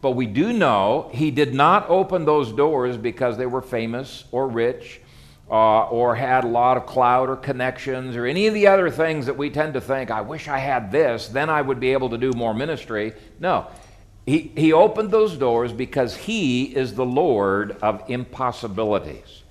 But 0.00 0.12
we 0.12 0.26
do 0.26 0.52
know 0.52 1.10
he 1.12 1.30
did 1.30 1.54
not 1.54 1.88
open 1.88 2.24
those 2.24 2.52
doors 2.52 2.96
because 2.96 3.36
they 3.36 3.46
were 3.46 3.62
famous 3.62 4.24
or 4.32 4.48
rich 4.48 4.99
uh, 5.50 5.88
or 5.88 6.14
had 6.14 6.44
a 6.44 6.48
lot 6.48 6.76
of 6.76 6.86
clout 6.86 7.28
or 7.28 7.36
connections 7.36 8.14
or 8.14 8.24
any 8.24 8.46
of 8.46 8.54
the 8.54 8.68
other 8.68 8.88
things 8.88 9.26
that 9.26 9.36
we 9.36 9.50
tend 9.50 9.74
to 9.74 9.80
think, 9.80 10.10
I 10.10 10.20
wish 10.20 10.46
I 10.46 10.58
had 10.58 10.92
this, 10.92 11.26
then 11.26 11.50
I 11.50 11.60
would 11.60 11.80
be 11.80 11.92
able 11.92 12.10
to 12.10 12.18
do 12.18 12.32
more 12.32 12.54
ministry. 12.54 13.14
No. 13.40 13.66
He, 14.26 14.52
he 14.56 14.72
opened 14.72 15.10
those 15.10 15.36
doors 15.36 15.72
because 15.72 16.14
he 16.14 16.64
is 16.64 16.94
the 16.94 17.04
Lord 17.04 17.76
of 17.82 18.04
impossibilities. 18.08 19.42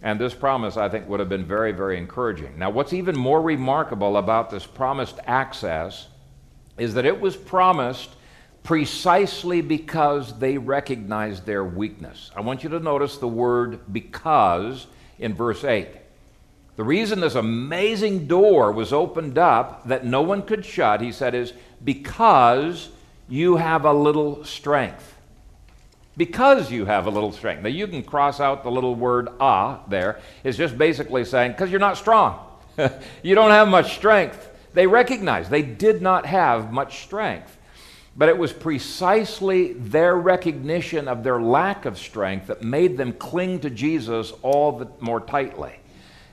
And 0.00 0.20
this 0.20 0.34
promise, 0.34 0.76
I 0.76 0.88
think, 0.88 1.08
would 1.08 1.18
have 1.18 1.28
been 1.28 1.44
very, 1.44 1.72
very 1.72 1.98
encouraging. 1.98 2.56
Now, 2.56 2.70
what's 2.70 2.92
even 2.92 3.16
more 3.16 3.42
remarkable 3.42 4.18
about 4.18 4.50
this 4.50 4.64
promised 4.64 5.18
access 5.26 6.06
is 6.78 6.94
that 6.94 7.04
it 7.04 7.20
was 7.20 7.36
promised 7.36 8.10
precisely 8.62 9.60
because 9.60 10.38
they 10.38 10.58
recognized 10.58 11.46
their 11.46 11.64
weakness. 11.64 12.30
I 12.36 12.42
want 12.42 12.62
you 12.62 12.68
to 12.70 12.78
notice 12.78 13.16
the 13.16 13.26
word 13.26 13.92
because 13.92 14.86
in 15.18 15.34
verse 15.34 15.64
8. 15.64 15.88
The 16.76 16.84
reason 16.84 17.20
this 17.20 17.34
amazing 17.34 18.26
door 18.26 18.70
was 18.70 18.92
opened 18.92 19.38
up 19.38 19.86
that 19.88 20.04
no 20.04 20.20
one 20.20 20.42
could 20.42 20.64
shut, 20.64 21.00
he 21.00 21.10
said, 21.10 21.34
is 21.34 21.54
because 21.82 22.90
you 23.28 23.56
have 23.56 23.84
a 23.84 23.92
little 23.92 24.44
strength. 24.44 25.14
Because 26.16 26.70
you 26.70 26.84
have 26.84 27.06
a 27.06 27.10
little 27.10 27.32
strength. 27.32 27.62
Now, 27.62 27.68
you 27.68 27.86
can 27.86 28.02
cross 28.02 28.40
out 28.40 28.62
the 28.62 28.70
little 28.70 28.94
word 28.94 29.28
ah 29.40 29.80
there. 29.88 30.20
It's 30.44 30.56
just 30.56 30.76
basically 30.76 31.24
saying, 31.24 31.52
because 31.52 31.70
you're 31.70 31.80
not 31.80 31.96
strong. 31.96 32.38
you 33.22 33.34
don't 33.34 33.50
have 33.50 33.68
much 33.68 33.96
strength. 33.96 34.50
They 34.74 34.86
recognized 34.86 35.50
they 35.50 35.62
did 35.62 36.02
not 36.02 36.26
have 36.26 36.72
much 36.72 37.02
strength. 37.04 37.55
But 38.16 38.28
it 38.30 38.38
was 38.38 38.52
precisely 38.52 39.74
their 39.74 40.16
recognition 40.16 41.06
of 41.06 41.22
their 41.22 41.40
lack 41.40 41.84
of 41.84 41.98
strength 41.98 42.46
that 42.46 42.62
made 42.62 42.96
them 42.96 43.12
cling 43.12 43.60
to 43.60 43.70
Jesus 43.70 44.32
all 44.42 44.72
the 44.72 44.88
more 45.00 45.20
tightly. 45.20 45.74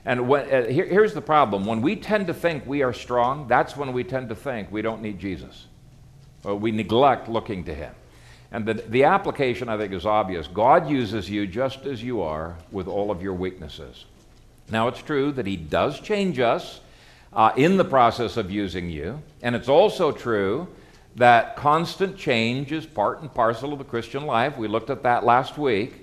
And 0.06 0.28
when, 0.28 0.50
uh, 0.52 0.66
here, 0.66 0.86
here's 0.86 1.14
the 1.14 1.20
problem 1.20 1.66
when 1.66 1.82
we 1.82 1.96
tend 1.96 2.26
to 2.28 2.34
think 2.34 2.66
we 2.66 2.82
are 2.82 2.92
strong, 2.92 3.48
that's 3.48 3.76
when 3.76 3.92
we 3.92 4.04
tend 4.04 4.28
to 4.30 4.34
think 4.34 4.70
we 4.70 4.82
don't 4.82 5.02
need 5.02 5.18
Jesus. 5.18 5.66
We 6.42 6.72
neglect 6.72 7.28
looking 7.28 7.64
to 7.64 7.74
him. 7.74 7.94
And 8.54 8.66
the, 8.66 8.74
the 8.74 9.04
application, 9.04 9.68
I 9.68 9.76
think, 9.76 9.92
is 9.92 10.06
obvious. 10.06 10.46
God 10.46 10.88
uses 10.88 11.28
you 11.28 11.46
just 11.46 11.86
as 11.86 12.02
you 12.02 12.22
are 12.22 12.54
with 12.70 12.86
all 12.86 13.10
of 13.10 13.20
your 13.20 13.34
weaknesses. 13.34 14.04
Now, 14.70 14.88
it's 14.88 15.02
true 15.02 15.32
that 15.32 15.46
He 15.46 15.56
does 15.56 15.98
change 15.98 16.38
us 16.38 16.80
uh, 17.32 17.52
in 17.56 17.76
the 17.76 17.84
process 17.84 18.36
of 18.36 18.50
using 18.50 18.90
you. 18.90 19.20
And 19.42 19.56
it's 19.56 19.68
also 19.68 20.12
true 20.12 20.68
that 21.16 21.56
constant 21.56 22.16
change 22.16 22.72
is 22.72 22.86
part 22.86 23.20
and 23.20 23.32
parcel 23.32 23.72
of 23.72 23.78
the 23.78 23.84
Christian 23.84 24.26
life. 24.26 24.56
We 24.56 24.68
looked 24.68 24.90
at 24.90 25.02
that 25.04 25.24
last 25.24 25.56
week. 25.58 26.00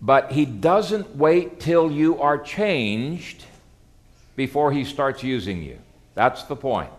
But 0.00 0.32
he 0.32 0.44
doesn't 0.44 1.16
wait 1.16 1.58
till 1.60 1.90
you 1.90 2.20
are 2.20 2.38
changed 2.38 3.44
before 4.36 4.70
he 4.70 4.84
starts 4.84 5.22
using 5.22 5.62
you. 5.62 5.78
That's 6.14 6.44
the 6.44 6.56
point. 6.56 6.90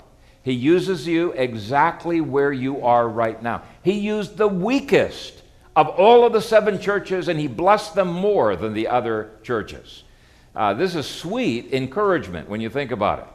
He 0.43 0.53
uses 0.53 1.07
you 1.07 1.31
exactly 1.33 2.21
where 2.21 2.51
you 2.51 2.83
are 2.83 3.07
right 3.07 3.41
now. 3.41 3.63
He 3.83 3.93
used 3.93 4.37
the 4.37 4.47
weakest 4.47 5.43
of 5.75 5.89
all 5.89 6.25
of 6.25 6.33
the 6.33 6.41
seven 6.41 6.79
churches, 6.79 7.27
and 7.27 7.39
he 7.39 7.47
blessed 7.47 7.93
them 7.95 8.07
more 8.07 8.55
than 8.55 8.73
the 8.73 8.87
other 8.87 9.31
churches. 9.43 10.03
Uh, 10.55 10.73
this 10.73 10.95
is 10.95 11.05
sweet 11.05 11.71
encouragement 11.73 12.49
when 12.49 12.61
you 12.61 12.69
think 12.69 12.91
about 12.91 13.19
it. 13.19 13.27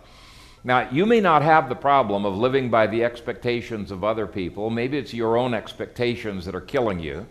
Now, 0.64 0.88
you 0.90 1.06
may 1.06 1.20
not 1.20 1.42
have 1.42 1.68
the 1.68 1.74
problem 1.74 2.24
of 2.24 2.36
living 2.36 2.70
by 2.70 2.86
the 2.86 3.02
expectations 3.02 3.90
of 3.90 4.04
other 4.04 4.26
people. 4.26 4.70
Maybe 4.70 4.96
it's 4.96 5.12
your 5.12 5.36
own 5.36 5.54
expectations 5.54 6.44
that 6.44 6.54
are 6.54 6.60
killing 6.60 7.00
you. 7.00 7.26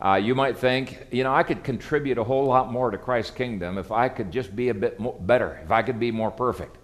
Uh, 0.00 0.16
you 0.16 0.34
might 0.34 0.58
think, 0.58 1.06
you 1.12 1.22
know, 1.22 1.32
I 1.32 1.44
could 1.44 1.62
contribute 1.62 2.18
a 2.18 2.24
whole 2.24 2.46
lot 2.46 2.72
more 2.72 2.90
to 2.90 2.98
Christ's 2.98 3.30
kingdom 3.30 3.78
if 3.78 3.92
I 3.92 4.08
could 4.08 4.32
just 4.32 4.56
be 4.56 4.70
a 4.70 4.74
bit 4.74 4.98
better, 5.26 5.60
if 5.64 5.70
I 5.70 5.82
could 5.82 6.00
be 6.00 6.10
more 6.10 6.32
perfect. 6.32 6.76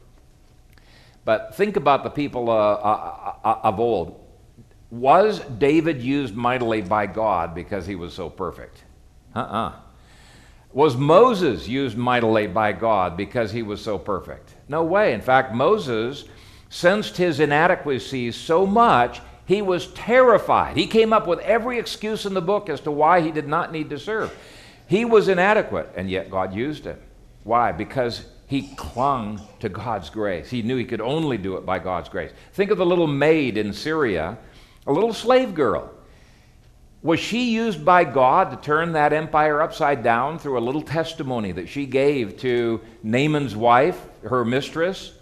But 1.25 1.57
think 1.57 1.77
about 1.77 2.05
the 2.05 2.11
people 2.11 2.49
uh, 2.49 2.55
uh, 2.55 3.35
uh, 3.45 3.61
of 3.65 3.81
old. 3.81 4.25
Was 4.91 5.41
David 5.41 6.01
used 6.01 6.35
mightily 6.35 6.83
by 6.83 7.07
God 7.07 7.55
because 7.55 7.87
he 7.87 7.95
was 7.97 8.15
so 8.15 8.31
perfect? 8.31 8.85
Uh 9.35 9.41
uh-uh. 9.41 9.69
uh 9.69 9.73
Was 10.73 10.97
Moses 10.97 11.67
used 11.67 11.97
mightily 11.97 12.47
by 12.47 12.73
God 12.73 13.17
because 13.17 13.51
he 13.51 13.63
was 13.63 13.83
so 13.83 13.99
perfect? 13.99 14.55
No 14.69 14.85
way. 14.85 15.13
In 15.13 15.21
fact, 15.21 15.53
Moses 15.53 16.25
sensed 16.69 17.17
his 17.17 17.41
inadequacies 17.41 18.37
so 18.37 18.67
much 18.67 19.21
he 19.47 19.63
was 19.63 19.89
terrified. 19.95 20.77
He 20.77 20.87
came 20.87 21.13
up 21.13 21.27
with 21.27 21.41
every 21.41 21.81
excuse 21.81 22.25
in 22.25 22.35
the 22.35 22.41
book 22.41 22.69
as 22.69 22.81
to 22.83 22.93
why 22.93 23.21
he 23.21 23.33
did 23.33 23.49
not 23.49 23.73
need 23.73 23.91
to 23.91 23.99
serve. 23.99 24.33
He 24.87 25.05
was 25.05 25.27
inadequate, 25.27 25.91
and 25.97 26.09
yet 26.09 26.31
God 26.31 26.55
used 26.55 26.85
him. 26.85 27.01
Why? 27.43 27.73
Because 27.73 28.27
he 28.47 28.69
clung 28.77 29.41
to 29.59 29.69
God's 29.69 30.09
grace. 30.09 30.51
He 30.51 30.63
knew 30.63 30.77
he 30.77 30.85
could 30.85 31.01
only 31.01 31.37
do 31.37 31.57
it 31.57 31.67
by 31.67 31.81
God's 31.81 32.09
grace. 32.09 32.31
Think 32.53 32.71
of 32.71 32.79
the 32.79 32.87
little 32.87 33.09
maid 33.09 33.57
in 33.57 33.73
Syria, 33.73 34.39
a 34.87 34.93
little 34.93 35.13
slave 35.13 35.53
girl. 35.53 35.91
Was 37.03 37.19
she 37.19 37.53
used 37.53 37.83
by 37.85 38.05
God 38.05 38.51
to 38.51 38.57
turn 38.59 38.93
that 38.93 39.13
empire 39.15 39.63
upside 39.63 40.03
down 40.03 40.39
through 40.39 40.59
a 40.59 40.61
little 40.61 40.83
testimony 40.83 41.53
that 41.53 41.69
she 41.69 41.87
gave 41.87 42.39
to 42.41 42.81
Naaman's 43.03 43.57
wife, 43.57 43.99
her 44.23 44.45
mistress? 44.45 45.13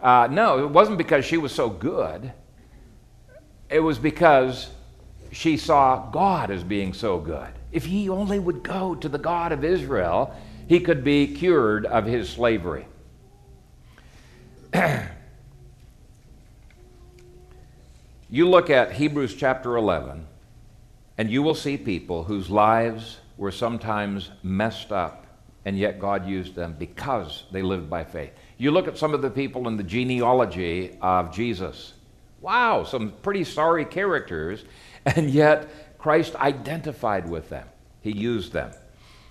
Uh, 0.00 0.28
no, 0.30 0.64
it 0.64 0.70
wasn't 0.70 0.96
because 0.96 1.24
she 1.24 1.36
was 1.36 1.52
so 1.52 1.68
good. 1.68 2.32
It 3.68 3.80
was 3.80 3.98
because 3.98 4.70
she 5.32 5.56
saw 5.56 6.08
God 6.10 6.52
as 6.52 6.62
being 6.62 6.94
so 6.94 7.18
good. 7.18 7.48
If 7.72 7.84
he 7.84 8.08
only 8.08 8.38
would 8.38 8.62
go 8.62 8.94
to 8.94 9.08
the 9.08 9.18
God 9.18 9.50
of 9.50 9.64
Israel, 9.64 10.32
he 10.68 10.78
could 10.78 11.02
be 11.02 11.34
cured 11.34 11.84
of 11.84 12.06
his 12.06 12.28
slavery. 12.28 12.86
you 18.30 18.48
look 18.48 18.70
at 18.70 18.92
Hebrews 18.92 19.34
chapter 19.34 19.76
11, 19.76 20.26
and 21.18 21.30
you 21.30 21.42
will 21.42 21.54
see 21.54 21.76
people 21.76 22.24
whose 22.24 22.48
lives 22.48 23.18
were 23.36 23.52
sometimes 23.52 24.30
messed 24.42 24.92
up, 24.92 25.26
and 25.64 25.78
yet 25.78 26.00
God 26.00 26.26
used 26.26 26.54
them 26.54 26.74
because 26.78 27.44
they 27.52 27.62
lived 27.62 27.90
by 27.90 28.04
faith. 28.04 28.32
You 28.56 28.70
look 28.70 28.88
at 28.88 28.96
some 28.96 29.12
of 29.12 29.22
the 29.22 29.30
people 29.30 29.68
in 29.68 29.76
the 29.76 29.82
genealogy 29.82 30.96
of 31.02 31.34
Jesus 31.34 31.92
Wow, 32.40 32.84
some 32.84 33.12
pretty 33.22 33.44
sorry 33.44 33.84
characters, 33.84 34.64
and 35.06 35.30
yet 35.30 35.98
Christ 35.98 36.36
identified 36.36 37.28
with 37.28 37.48
them. 37.48 37.66
He 38.00 38.12
used 38.12 38.52
them. 38.52 38.72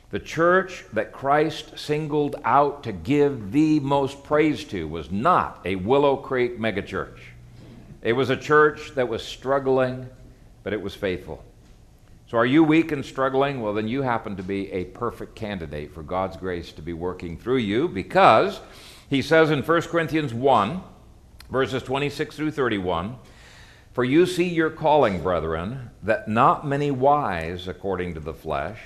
The 0.09 0.19
church 0.19 0.85
that 0.93 1.11
Christ 1.11 1.77
singled 1.77 2.37
out 2.45 2.83
to 2.83 2.91
give 2.91 3.51
the 3.51 3.79
most 3.81 4.23
praise 4.23 4.63
to 4.65 4.87
was 4.87 5.11
not 5.11 5.59
a 5.65 5.75
Willow 5.75 6.15
Creek 6.15 6.59
megachurch. 6.59 7.19
It 8.01 8.13
was 8.13 8.29
a 8.29 8.37
church 8.37 8.91
that 8.95 9.09
was 9.09 9.21
struggling, 9.21 10.09
but 10.63 10.71
it 10.71 10.81
was 10.81 10.95
faithful. 10.95 11.43
So, 12.29 12.37
are 12.37 12.45
you 12.45 12.61
weak 12.61 12.91
and 12.91 13.05
struggling? 13.05 13.61
Well, 13.61 13.73
then 13.73 13.87
you 13.87 14.01
happen 14.01 14.35
to 14.35 14.43
be 14.43 14.69
a 14.73 14.83
perfect 14.83 15.35
candidate 15.35 15.93
for 15.93 16.03
God's 16.03 16.35
grace 16.35 16.73
to 16.73 16.81
be 16.81 16.91
working 16.91 17.37
through 17.37 17.59
you 17.59 17.87
because 17.87 18.59
he 19.09 19.21
says 19.21 19.49
in 19.49 19.63
1 19.63 19.81
Corinthians 19.83 20.33
1 20.33 20.81
verses 21.49 21.83
26 21.83 22.35
through 22.35 22.51
31. 22.51 23.15
For 23.93 24.03
you 24.03 24.25
see 24.25 24.47
your 24.47 24.69
calling, 24.69 25.23
brethren, 25.23 25.89
that 26.03 26.27
not 26.27 26.67
many 26.67 26.91
wise 26.91 27.67
according 27.67 28.13
to 28.13 28.19
the 28.19 28.33
flesh, 28.33 28.79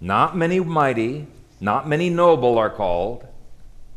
not 0.00 0.36
many 0.36 0.58
mighty, 0.58 1.26
not 1.60 1.86
many 1.86 2.10
noble 2.10 2.58
are 2.58 2.70
called, 2.70 3.26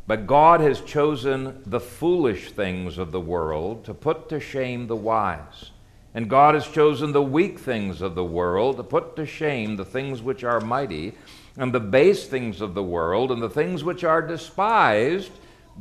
but 0.05 0.27
God 0.27 0.59
has 0.59 0.81
chosen 0.81 1.63
the 1.65 1.79
foolish 1.79 2.51
things 2.51 2.97
of 2.97 3.11
the 3.11 3.21
world 3.21 3.85
to 3.85 3.93
put 3.93 4.27
to 4.29 4.39
shame 4.39 4.87
the 4.87 4.95
wise. 4.95 5.71
And 6.13 6.29
God 6.29 6.53
has 6.55 6.67
chosen 6.67 7.11
the 7.11 7.23
weak 7.23 7.59
things 7.59 8.01
of 8.01 8.15
the 8.15 8.23
world 8.23 8.77
to 8.77 8.83
put 8.83 9.15
to 9.15 9.25
shame 9.25 9.75
the 9.75 9.85
things 9.85 10.21
which 10.21 10.43
are 10.43 10.59
mighty, 10.59 11.13
and 11.57 11.73
the 11.73 11.79
base 11.79 12.27
things 12.27 12.61
of 12.61 12.73
the 12.73 12.83
world, 12.83 13.31
and 13.31 13.41
the 13.41 13.49
things 13.49 13.83
which 13.83 14.03
are 14.03 14.21
despised, 14.21 15.31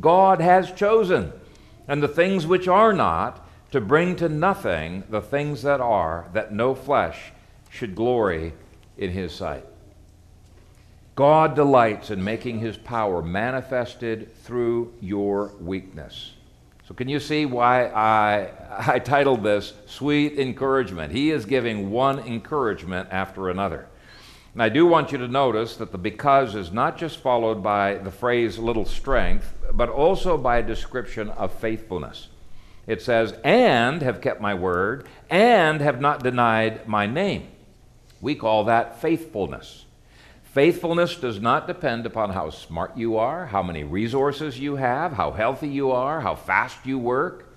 God 0.01 0.41
has 0.41 0.73
chosen 0.73 1.33
and 1.89 2.03
the 2.03 2.09
things 2.09 2.47
which 2.47 2.69
are 2.69 2.93
not, 2.93 3.47
to 3.71 3.81
bring 3.81 4.17
to 4.17 4.29
nothing 4.29 5.03
the 5.09 5.21
things 5.21 5.63
that 5.63 5.81
are, 5.81 6.29
that 6.35 6.53
no 6.53 6.75
flesh 6.75 7.33
should 7.71 7.95
glory 7.95 8.53
in 8.99 9.11
his 9.11 9.33
sight. 9.35 9.65
God 11.15 11.55
delights 11.55 12.11
in 12.11 12.23
making 12.23 12.59
his 12.59 12.77
power 12.77 13.23
manifested 13.23 14.35
through 14.37 14.93
your 15.01 15.53
weakness. 15.61 16.33
So, 16.93 16.97
can 16.97 17.09
you 17.09 17.21
see 17.21 17.47
why 17.47 17.87
I, 17.87 18.51
I 18.93 18.99
titled 18.99 19.43
this 19.43 19.73
Sweet 19.87 20.39
Encouragement? 20.39 21.11
He 21.11 21.31
is 21.31 21.47
giving 21.47 21.91
one 21.91 22.19
encouragement 22.19 23.09
after 23.11 23.49
another. 23.49 23.87
And 24.53 24.63
I 24.63 24.69
do 24.69 24.85
want 24.85 25.11
you 25.11 25.17
to 25.17 25.27
notice 25.27 25.77
that 25.77 25.91
the 25.91 25.97
because 25.97 26.55
is 26.55 26.71
not 26.71 26.99
just 26.99 27.17
followed 27.17 27.63
by 27.63 27.95
the 27.95 28.11
phrase 28.11 28.59
little 28.59 28.85
strength, 28.85 29.55
but 29.73 29.89
also 29.89 30.37
by 30.37 30.59
a 30.59 30.63
description 30.63 31.31
of 31.31 31.55
faithfulness. 31.55 32.29
It 32.87 33.01
says, 33.01 33.33
and 33.43 34.03
have 34.03 34.21
kept 34.21 34.43
my 34.43 34.53
word, 34.53 35.07
and 35.31 35.81
have 35.81 35.99
not 35.99 36.23
denied 36.23 36.87
my 36.87 37.07
name. 37.07 37.49
We 38.21 38.35
call 38.35 38.65
that 38.65 39.01
faithfulness. 39.01 39.87
Faithfulness 40.53 41.17
does 41.17 41.41
not 41.41 41.67
depend 41.67 42.05
upon 42.05 42.29
how 42.29 42.51
smart 42.51 42.95
you 42.95 43.17
are, 43.17 43.47
how 43.47 43.63
many 43.63 43.85
resources 43.85 44.61
you 44.61 44.77
have, 44.77 45.15
how 45.15 45.33
healthy 45.33 45.69
you 45.69 45.91
are, 45.91 46.21
how 46.21 46.35
fast 46.35 46.85
you 46.85 46.99
work. 46.99 47.57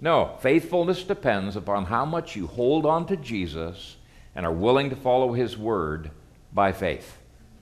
No, 0.00 0.36
faithfulness 0.40 1.04
depends 1.04 1.54
upon 1.54 1.84
how 1.84 2.04
much 2.04 2.34
you 2.34 2.48
hold 2.48 2.84
on 2.84 3.06
to 3.06 3.16
Jesus 3.16 3.98
and 4.34 4.44
are 4.44 4.52
willing 4.52 4.90
to 4.90 4.96
follow 4.96 5.32
his 5.32 5.56
word 5.56 6.10
by 6.52 6.72
faith, 6.72 7.18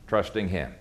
trusting 0.06 0.48
him. 0.48 0.74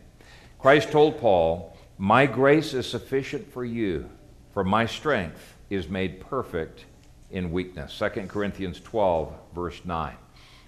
Christ 0.58 0.90
told 0.90 1.20
Paul, 1.20 1.78
My 1.98 2.28
grace 2.28 2.74
is 2.74 2.90
sufficient 2.90 3.52
for 3.52 3.66
you, 3.66 4.10
for 4.54 4.64
my 4.64 4.86
strength 4.86 5.54
is 5.70 5.90
made 5.90 6.22
perfect 6.22 6.86
in 7.30 7.52
weakness. 7.52 8.00
2 8.00 8.28
Corinthians 8.28 8.80
12, 8.80 9.34
verse 9.54 9.82
9. 9.84 10.16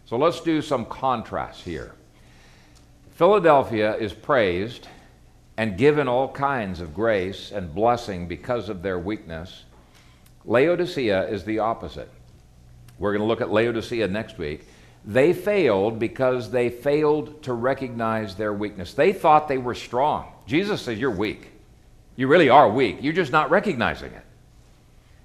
So 0.04 0.18
let's 0.18 0.42
do 0.42 0.62
some 0.62 0.84
contrasts 0.84 1.64
here. 1.64 1.94
Philadelphia 3.18 3.96
is 3.96 4.14
praised 4.14 4.88
and 5.58 5.76
given 5.76 6.08
all 6.08 6.32
kinds 6.32 6.80
of 6.80 6.94
grace 6.94 7.52
and 7.52 7.74
blessing 7.74 8.28
because 8.28 8.70
of 8.70 8.84
their 8.84 9.00
weakness. 9.00 9.64
Laodicea 10.46 11.28
is 11.28 11.44
the 11.44 11.58
opposite. 11.58 12.12
We're 13.00 13.14
going 13.14 13.24
to 13.24 13.28
look 13.28 13.42
at 13.42 13.52
Laodicea 13.52 14.08
next 14.08 14.38
week. 14.38 14.68
They 15.04 15.34
failed 15.34 15.98
because 15.98 16.52
they 16.52 16.70
failed 16.70 17.42
to 17.42 17.54
recognize 17.54 18.36
their 18.36 18.54
weakness. 18.54 18.94
They 18.94 19.14
thought 19.14 19.48
they 19.48 19.58
were 19.58 19.74
strong. 19.74 20.32
Jesus 20.46 20.84
says, 20.84 21.00
You're 21.00 21.10
weak. 21.10 21.50
You 22.18 22.28
really 22.28 22.50
are 22.50 22.70
weak. 22.70 23.00
You're 23.02 23.14
just 23.14 23.32
not 23.32 23.50
recognizing 23.50 24.12
it. 24.12 24.26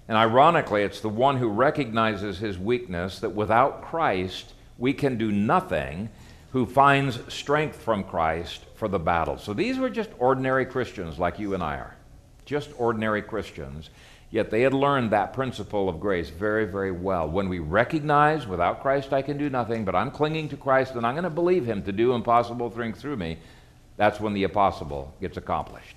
And 0.09 0.17
ironically, 0.17 0.83
it's 0.83 1.01
the 1.01 1.11
one 1.11 1.37
who 1.37 1.49
recognizes 1.49 2.39
his 2.39 2.59
weakness 2.59 3.19
that 3.19 3.35
without 3.35 3.83
Christ, 3.83 4.55
we 4.79 4.95
can 4.95 5.19
do 5.19 5.31
nothing, 5.31 6.09
who 6.53 6.67
finds 6.67 7.19
strength 7.33 7.77
from 7.77 8.05
Christ 8.05 8.65
for 8.75 8.87
the 8.87 8.99
battle. 8.99 9.39
So 9.39 9.55
these 9.55 9.79
were 9.79 9.91
just 9.91 10.11
ordinary 10.19 10.67
Christians 10.67 11.19
like 11.19 11.39
you 11.39 11.55
and 11.55 11.63
I 11.63 11.77
are. 11.77 11.97
Just 12.45 12.71
ordinary 12.77 13.23
Christians. 13.23 13.89
Yet 14.31 14.51
they 14.51 14.63
had 14.63 14.75
learned 14.75 15.11
that 15.11 15.33
principle 15.33 15.89
of 15.89 16.01
grace 16.01 16.31
very, 16.31 16.67
very 16.67 16.93
well. 16.93 17.29
When 17.29 17.49
we 17.49 17.59
recognize 17.59 18.47
without 18.47 18.83
Christ 18.83 19.13
I 19.13 19.23
can 19.23 19.39
do 19.39 19.51
nothing, 19.51 19.85
but 19.85 19.95
I'm 19.95 20.11
clinging 20.11 20.49
to 20.51 20.57
Christ 20.57 20.95
and 20.95 21.07
I'm 21.07 21.15
going 21.15 21.25
to 21.25 21.31
believe 21.31 21.65
Him 21.65 21.83
to 21.85 21.93
do 21.93 22.13
impossible 22.13 22.71
things 22.71 23.01
through 23.01 23.17
me, 23.17 23.39
that's 23.97 24.21
when 24.21 24.33
the 24.35 24.43
impossible 24.43 25.15
gets 25.21 25.37
accomplished. 25.37 25.97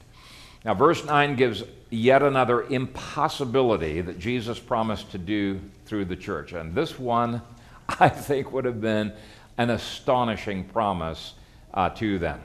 Now, 0.64 0.74
verse 0.74 1.06
9 1.06 1.36
gives 1.36 1.64
yet 1.90 2.24
another 2.24 2.64
impossibility 2.64 4.02
that 4.02 4.20
Jesus 4.20 4.58
promised 4.58 5.12
to 5.12 5.18
do 5.18 5.60
through 5.86 6.06
the 6.06 6.16
church. 6.16 6.54
And 6.54 6.74
this 6.74 6.98
one, 6.98 7.42
I 8.00 8.10
think, 8.10 8.52
would 8.52 8.66
have 8.66 8.82
been 8.82 9.14
an 9.58 9.70
astonishing 9.70 10.64
promise 10.66 11.34
uh, 11.74 11.90
to 11.90 12.20
them. 12.20 12.44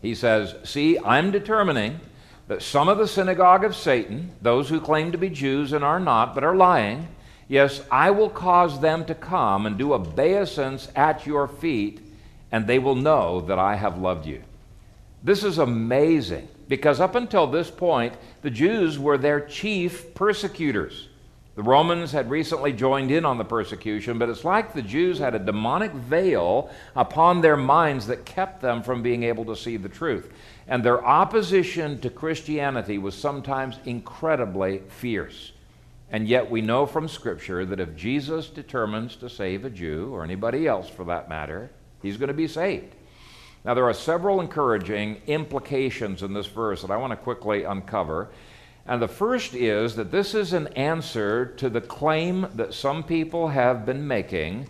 He 0.00 0.14
says, 0.14 0.54
See, 0.64 0.98
I'm 0.98 1.30
determining 1.30 2.00
that 2.48 2.62
some 2.62 2.88
of 2.88 2.98
the 2.98 3.08
synagogue 3.08 3.64
of 3.64 3.76
Satan, 3.76 4.32
those 4.42 4.68
who 4.68 4.80
claim 4.80 5.12
to 5.12 5.18
be 5.18 5.30
Jews 5.30 5.72
and 5.72 5.84
are 5.84 6.00
not, 6.00 6.34
but 6.34 6.44
are 6.44 6.56
lying, 6.56 7.08
Yes, 7.48 7.82
I 7.90 8.10
will 8.10 8.30
cause 8.30 8.80
them 8.80 9.04
to 9.04 9.14
come 9.14 9.66
and 9.66 9.76
do 9.76 9.92
obeisance 9.92 10.88
at 10.96 11.26
your 11.26 11.46
feet, 11.46 12.00
and 12.50 12.66
they 12.66 12.78
will 12.78 12.94
know 12.94 13.42
that 13.42 13.58
I 13.58 13.76
have 13.76 13.98
loved 13.98 14.26
you. 14.26 14.42
This 15.22 15.44
is 15.44 15.58
amazing 15.58 16.48
because 16.68 16.98
up 16.98 17.14
until 17.14 17.46
this 17.46 17.70
point, 17.70 18.14
the 18.40 18.50
Jews 18.50 18.98
were 18.98 19.18
their 19.18 19.40
chief 19.40 20.14
persecutors. 20.14 21.08
The 21.54 21.62
Romans 21.62 22.12
had 22.12 22.30
recently 22.30 22.72
joined 22.72 23.10
in 23.10 23.26
on 23.26 23.36
the 23.36 23.44
persecution, 23.44 24.18
but 24.18 24.30
it's 24.30 24.44
like 24.44 24.72
the 24.72 24.80
Jews 24.80 25.18
had 25.18 25.34
a 25.34 25.38
demonic 25.38 25.92
veil 25.92 26.70
upon 26.96 27.42
their 27.42 27.58
minds 27.58 28.06
that 28.06 28.24
kept 28.24 28.62
them 28.62 28.82
from 28.82 29.02
being 29.02 29.22
able 29.24 29.44
to 29.44 29.56
see 29.56 29.76
the 29.76 29.88
truth. 29.90 30.32
And 30.66 30.82
their 30.82 31.04
opposition 31.04 32.00
to 32.00 32.08
Christianity 32.08 32.96
was 32.96 33.14
sometimes 33.14 33.78
incredibly 33.84 34.78
fierce. 34.88 35.52
And 36.10 36.26
yet, 36.26 36.50
we 36.50 36.62
know 36.62 36.86
from 36.86 37.06
Scripture 37.06 37.66
that 37.66 37.80
if 37.80 37.96
Jesus 37.96 38.48
determines 38.48 39.16
to 39.16 39.28
save 39.28 39.66
a 39.66 39.70
Jew, 39.70 40.10
or 40.12 40.24
anybody 40.24 40.66
else 40.66 40.88
for 40.88 41.04
that 41.04 41.28
matter, 41.28 41.70
he's 42.02 42.16
going 42.16 42.28
to 42.28 42.34
be 42.34 42.48
saved. 42.48 42.94
Now, 43.64 43.74
there 43.74 43.84
are 43.84 43.94
several 43.94 44.40
encouraging 44.40 45.20
implications 45.26 46.22
in 46.22 46.32
this 46.32 46.46
verse 46.46 46.82
that 46.82 46.90
I 46.90 46.96
want 46.96 47.12
to 47.12 47.16
quickly 47.16 47.64
uncover. 47.64 48.30
And 48.86 49.00
the 49.00 49.08
first 49.08 49.54
is 49.54 49.94
that 49.96 50.10
this 50.10 50.34
is 50.34 50.52
an 50.52 50.68
answer 50.68 51.46
to 51.46 51.70
the 51.70 51.80
claim 51.80 52.48
that 52.54 52.74
some 52.74 53.04
people 53.04 53.48
have 53.48 53.86
been 53.86 54.06
making 54.06 54.68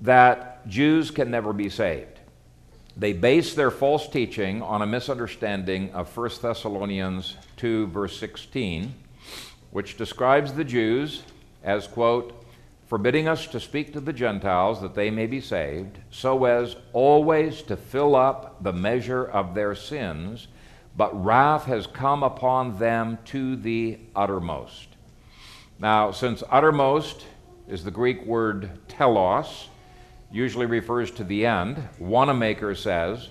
that 0.00 0.66
Jews 0.68 1.10
can 1.10 1.30
never 1.30 1.52
be 1.52 1.68
saved. 1.68 2.20
They 2.96 3.12
base 3.12 3.54
their 3.54 3.70
false 3.70 4.08
teaching 4.08 4.62
on 4.62 4.82
a 4.82 4.86
misunderstanding 4.86 5.92
of 5.92 6.14
1 6.16 6.30
Thessalonians 6.42 7.36
2, 7.56 7.88
verse 7.88 8.18
16, 8.18 8.94
which 9.70 9.96
describes 9.96 10.52
the 10.52 10.64
Jews 10.64 11.22
as, 11.62 11.86
quote, 11.86 12.44
forbidding 12.86 13.28
us 13.28 13.46
to 13.46 13.60
speak 13.60 13.92
to 13.92 14.00
the 14.00 14.12
Gentiles 14.12 14.80
that 14.80 14.94
they 14.94 15.10
may 15.10 15.26
be 15.26 15.40
saved, 15.40 15.98
so 16.10 16.44
as 16.44 16.76
always 16.92 17.62
to 17.62 17.76
fill 17.76 18.16
up 18.16 18.62
the 18.62 18.72
measure 18.72 19.24
of 19.24 19.54
their 19.54 19.74
sins 19.74 20.48
but 20.96 21.24
wrath 21.24 21.64
has 21.64 21.86
come 21.86 22.22
upon 22.22 22.78
them 22.78 23.18
to 23.26 23.56
the 23.56 23.98
uttermost. 24.14 24.88
Now, 25.78 26.10
since 26.10 26.42
uttermost 26.50 27.24
is 27.68 27.84
the 27.84 27.90
Greek 27.90 28.26
word 28.26 28.70
telos, 28.88 29.68
usually 30.30 30.66
refers 30.66 31.10
to 31.12 31.24
the 31.24 31.46
end, 31.46 31.82
Wanamaker 31.98 32.74
says, 32.74 33.28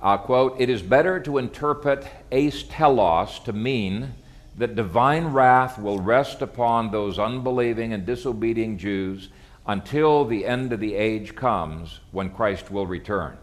uh, 0.00 0.16
quote, 0.16 0.60
it 0.60 0.68
is 0.68 0.82
better 0.82 1.18
to 1.20 1.38
interpret 1.38 2.06
eis 2.30 2.64
telos 2.64 3.38
to 3.40 3.52
mean 3.52 4.14
that 4.56 4.76
divine 4.76 5.26
wrath 5.26 5.78
will 5.78 5.98
rest 5.98 6.42
upon 6.42 6.90
those 6.90 7.18
unbelieving 7.18 7.92
and 7.92 8.06
disobedient 8.06 8.78
Jews 8.78 9.30
until 9.66 10.24
the 10.24 10.44
end 10.44 10.72
of 10.72 10.80
the 10.80 10.94
age 10.94 11.34
comes 11.34 12.00
when 12.12 12.30
Christ 12.30 12.70
will 12.70 12.86
return. 12.86 13.36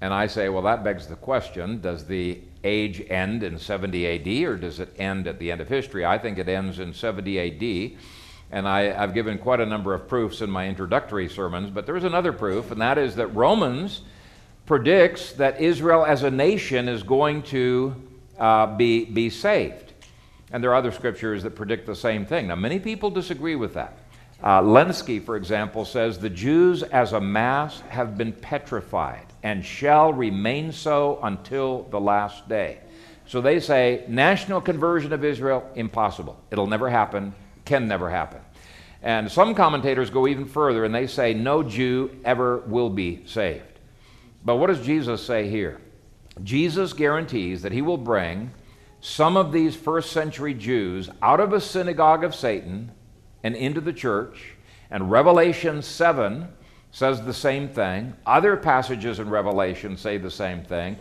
And 0.00 0.12
I 0.12 0.26
say, 0.26 0.48
well, 0.48 0.62
that 0.62 0.84
begs 0.84 1.06
the 1.06 1.16
question 1.16 1.80
does 1.80 2.04
the 2.04 2.40
age 2.64 3.02
end 3.08 3.42
in 3.42 3.58
70 3.58 4.06
AD 4.06 4.48
or 4.48 4.56
does 4.56 4.80
it 4.80 4.94
end 4.98 5.26
at 5.26 5.38
the 5.38 5.50
end 5.50 5.60
of 5.60 5.68
history? 5.68 6.04
I 6.04 6.18
think 6.18 6.38
it 6.38 6.48
ends 6.48 6.78
in 6.78 6.92
70 6.92 7.92
AD. 7.92 7.98
And 8.50 8.68
I, 8.68 8.82
have 8.92 9.14
given 9.14 9.38
quite 9.38 9.60
a 9.60 9.66
number 9.66 9.94
of 9.94 10.06
proofs 10.06 10.40
in 10.40 10.50
my 10.50 10.68
introductory 10.68 11.28
sermons, 11.28 11.70
but 11.70 11.84
there's 11.84 12.04
another 12.04 12.32
proof, 12.32 12.70
and 12.70 12.80
that 12.80 12.96
is 12.96 13.16
that 13.16 13.26
Romans 13.28 14.02
predicts 14.66 15.32
that 15.32 15.60
Israel 15.60 16.04
as 16.04 16.22
a 16.22 16.30
nation 16.30 16.88
is 16.88 17.02
going 17.02 17.42
to 17.44 17.94
uh, 18.38 18.76
be, 18.76 19.04
be 19.04 19.30
saved. 19.30 19.92
And 20.52 20.62
there 20.62 20.70
are 20.70 20.76
other 20.76 20.92
scriptures 20.92 21.42
that 21.42 21.56
predict 21.56 21.86
the 21.86 21.96
same 21.96 22.24
thing. 22.24 22.46
Now, 22.46 22.54
many 22.54 22.78
people 22.78 23.10
disagree 23.10 23.56
with 23.56 23.74
that. 23.74 23.98
Uh, 24.40 24.60
Lenski, 24.60 25.24
for 25.24 25.34
example, 25.34 25.84
says 25.84 26.18
the 26.18 26.30
Jews 26.30 26.84
as 26.84 27.14
a 27.14 27.20
mass 27.20 27.80
have 27.88 28.16
been 28.16 28.32
petrified 28.32 29.25
and 29.46 29.64
shall 29.64 30.12
remain 30.12 30.72
so 30.72 31.20
until 31.22 31.84
the 31.92 32.00
last 32.00 32.48
day. 32.48 32.80
So 33.28 33.40
they 33.40 33.60
say 33.60 34.04
national 34.08 34.60
conversion 34.60 35.12
of 35.12 35.24
Israel, 35.24 35.70
impossible. 35.76 36.36
It'll 36.50 36.66
never 36.66 36.90
happen, 36.90 37.32
can 37.64 37.86
never 37.86 38.10
happen. 38.10 38.40
And 39.02 39.30
some 39.30 39.54
commentators 39.54 40.10
go 40.10 40.26
even 40.26 40.46
further 40.46 40.84
and 40.84 40.92
they 40.92 41.06
say 41.06 41.32
no 41.32 41.62
Jew 41.62 42.10
ever 42.24 42.58
will 42.66 42.90
be 42.90 43.22
saved. 43.24 43.78
But 44.44 44.56
what 44.56 44.66
does 44.66 44.84
Jesus 44.84 45.24
say 45.24 45.48
here? 45.48 45.80
Jesus 46.42 46.92
guarantees 46.92 47.62
that 47.62 47.70
he 47.70 47.82
will 47.82 47.98
bring 47.98 48.50
some 49.00 49.36
of 49.36 49.52
these 49.52 49.76
first 49.76 50.10
century 50.10 50.54
Jews 50.54 51.08
out 51.22 51.38
of 51.38 51.52
a 51.52 51.60
synagogue 51.60 52.24
of 52.24 52.34
Satan 52.34 52.90
and 53.44 53.54
into 53.54 53.80
the 53.80 53.92
church. 53.92 54.56
And 54.90 55.08
Revelation 55.08 55.82
7 55.82 56.48
says 56.96 57.20
the 57.20 57.34
same 57.34 57.68
thing. 57.68 58.14
Other 58.24 58.56
passages 58.56 59.18
in 59.18 59.28
Revelation 59.28 59.98
say 59.98 60.16
the 60.16 60.30
same 60.30 60.62
thing. 60.62 60.96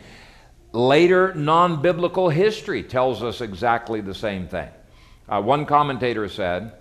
Later 0.73 1.33
non 1.35 1.81
biblical 1.81 2.27
history 2.27 2.83
tells 2.83 3.23
us 3.23 3.39
exactly 3.39 4.01
the 4.01 4.13
same 4.13 4.45
thing. 4.45 4.67
Uh, 5.29 5.41
one 5.41 5.65
commentator 5.65 6.27
said, 6.27 6.73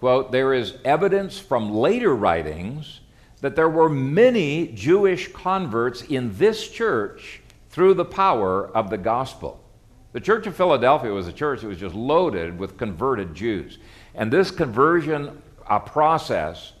quote, 0.00 0.32
there 0.32 0.54
is 0.54 0.78
evidence 0.86 1.38
from 1.38 1.74
later 1.74 2.16
writings 2.16 3.00
that 3.42 3.54
there 3.54 3.68
were 3.68 3.90
many 3.90 4.68
Jewish 4.68 5.30
converts 5.30 6.00
in 6.00 6.34
this 6.38 6.66
church 6.66 7.42
through 7.68 7.92
the 7.92 8.06
power 8.06 8.68
of 8.68 8.88
the 8.88 8.96
gospel. 8.96 9.62
The 10.12 10.20
Church 10.20 10.46
of 10.46 10.56
Philadelphia 10.56 11.12
was 11.12 11.28
a 11.28 11.32
church 11.34 11.60
that 11.60 11.68
was 11.68 11.76
just 11.76 11.94
loaded 11.94 12.58
with 12.58 12.78
converted 12.78 13.34
Jews. 13.34 13.76
And 14.14 14.32
this 14.32 14.50
conversion 14.50 15.42
uh, 15.68 15.80
process 15.80 16.72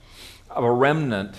of 0.50 0.64
a 0.64 0.72
remnant 0.72 1.34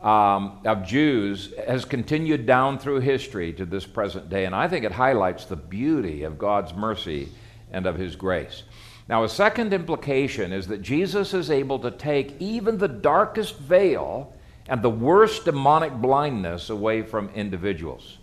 um, 0.00 0.60
of 0.66 0.86
Jews 0.86 1.54
has 1.66 1.84
continued 1.84 2.46
down 2.46 2.78
through 2.78 3.00
history 3.00 3.52
to 3.54 3.64
this 3.64 3.86
present 3.86 4.28
day. 4.28 4.44
And 4.44 4.54
I 4.54 4.68
think 4.68 4.84
it 4.84 4.92
highlights 4.92 5.46
the 5.46 5.56
beauty 5.56 6.24
of 6.24 6.38
God's 6.38 6.74
mercy 6.74 7.30
and 7.72 7.86
of 7.86 7.96
His 7.96 8.14
grace. 8.14 8.64
Now, 9.08 9.24
a 9.24 9.28
second 9.28 9.72
implication 9.72 10.52
is 10.52 10.66
that 10.68 10.82
Jesus 10.82 11.34
is 11.34 11.50
able 11.50 11.78
to 11.80 11.90
take 11.90 12.40
even 12.40 12.78
the 12.78 12.88
darkest 12.88 13.58
veil 13.58 14.32
and 14.68 14.82
the 14.82 14.90
worst 14.90 15.44
demonic 15.44 15.92
blindness 15.94 16.70
away 16.70 17.02
from 17.02 17.28
individuals. 17.30 18.18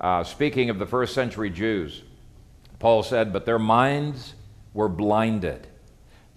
Uh, 0.00 0.22
speaking 0.24 0.70
of 0.70 0.78
the 0.78 0.86
first 0.86 1.14
century 1.14 1.50
Jews, 1.50 2.02
Paul 2.78 3.02
said, 3.02 3.32
But 3.32 3.46
their 3.46 3.58
minds 3.58 4.34
were 4.74 4.88
blinded. 4.88 5.66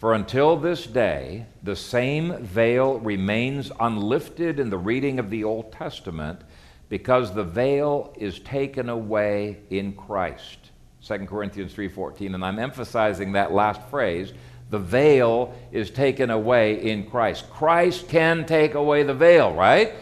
For 0.02 0.16
until 0.16 0.58
this 0.58 0.88
day, 0.88 1.46
the 1.62 1.76
same 1.76 2.44
veil 2.44 2.98
remains 2.98 3.72
unlifted 3.80 4.60
in 4.60 4.72
the 4.72 4.78
reading 4.80 5.20
of 5.20 5.30
the 5.30 5.44
Old 5.44 5.72
Testament 5.72 6.42
because 6.90 7.36
the 7.36 7.44
veil 7.44 8.12
is 8.18 8.40
taken 8.40 8.90
away 8.90 9.60
in 9.70 9.94
Christ. 9.94 10.72
2 11.04 11.28
Corinthians 11.28 11.76
3:14 11.76 12.34
and 12.34 12.44
I'm 12.44 12.58
emphasizing 12.58 13.34
that 13.34 13.54
last 13.54 13.80
phrase, 13.92 14.34
the 14.72 14.80
veil 14.80 15.54
is 15.72 15.92
taken 15.92 16.32
away 16.32 16.82
in 16.82 17.08
Christ. 17.08 17.48
Christ 17.52 18.08
can 18.08 18.44
take 18.48 18.74
away 18.74 19.04
the 19.04 19.14
veil, 19.14 19.54
right? 19.54 19.94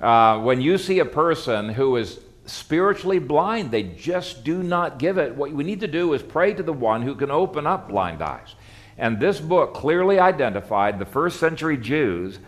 Uh, 0.00 0.38
when 0.42 0.60
you 0.60 0.78
see 0.78 1.00
a 1.00 1.04
person 1.04 1.70
who 1.70 1.96
is 1.96 2.20
spiritually 2.46 3.18
blind, 3.18 3.72
they 3.72 3.82
just 3.82 4.44
do 4.44 4.62
not 4.62 5.00
give 5.00 5.18
it. 5.18 5.34
What 5.34 5.50
we 5.50 5.64
need 5.64 5.80
to 5.80 5.88
do 5.88 6.12
is 6.12 6.22
pray 6.22 6.54
to 6.54 6.62
the 6.62 6.72
one 6.72 7.02
who 7.02 7.16
can 7.16 7.32
open 7.32 7.66
up 7.66 7.88
blind 7.88 8.22
eyes. 8.22 8.54
And 8.98 9.20
this 9.20 9.38
book 9.38 9.74
clearly 9.74 10.18
identified 10.18 10.98
the 10.98 11.06
first 11.06 11.38
century 11.38 11.76
Jews 11.76 12.40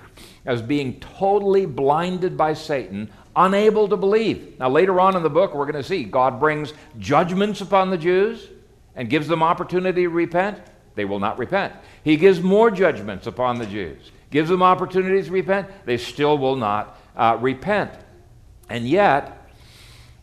as 0.45 0.61
being 0.61 0.99
totally 0.99 1.65
blinded 1.65 2.37
by 2.37 2.55
Satan, 2.55 3.09
unable 3.37 3.89
to 3.89 3.97
believe. 3.97 4.59
Now, 4.59 4.69
later 4.69 5.01
on 5.01 5.17
in 5.17 5.23
the 5.23 5.31
book, 5.31 5.55
we're 5.55 5.71
going 5.71 5.83
to 5.83 5.89
see 5.89 6.03
God 6.03 6.41
brings 6.41 6.73
judgments 6.99 7.61
upon 7.61 7.91
the 7.91 7.99
Jews 7.99 8.49
and 8.97 9.09
gives 9.09 9.29
them 9.29 9.43
opportunity 9.43 10.03
to 10.03 10.09
repent. 10.09 10.59
They 10.97 11.05
will 11.05 11.21
not 11.21 11.39
repent. 11.39 11.73
He 12.03 12.17
gives 12.17 12.41
more 12.41 12.71
judgments 12.71 13.29
upon 13.29 13.59
the 13.59 13.67
Jews, 13.67 14.11
gives 14.31 14.51
them 14.51 14.63
opportunities 14.63 15.27
to 15.27 15.33
repent. 15.33 15.69
They 15.85 15.99
still 15.99 16.37
will 16.37 16.57
not 16.57 16.99
uh, 17.17 17.39
repent. 17.41 17.93
And 18.69 18.89
yet, 18.89 19.40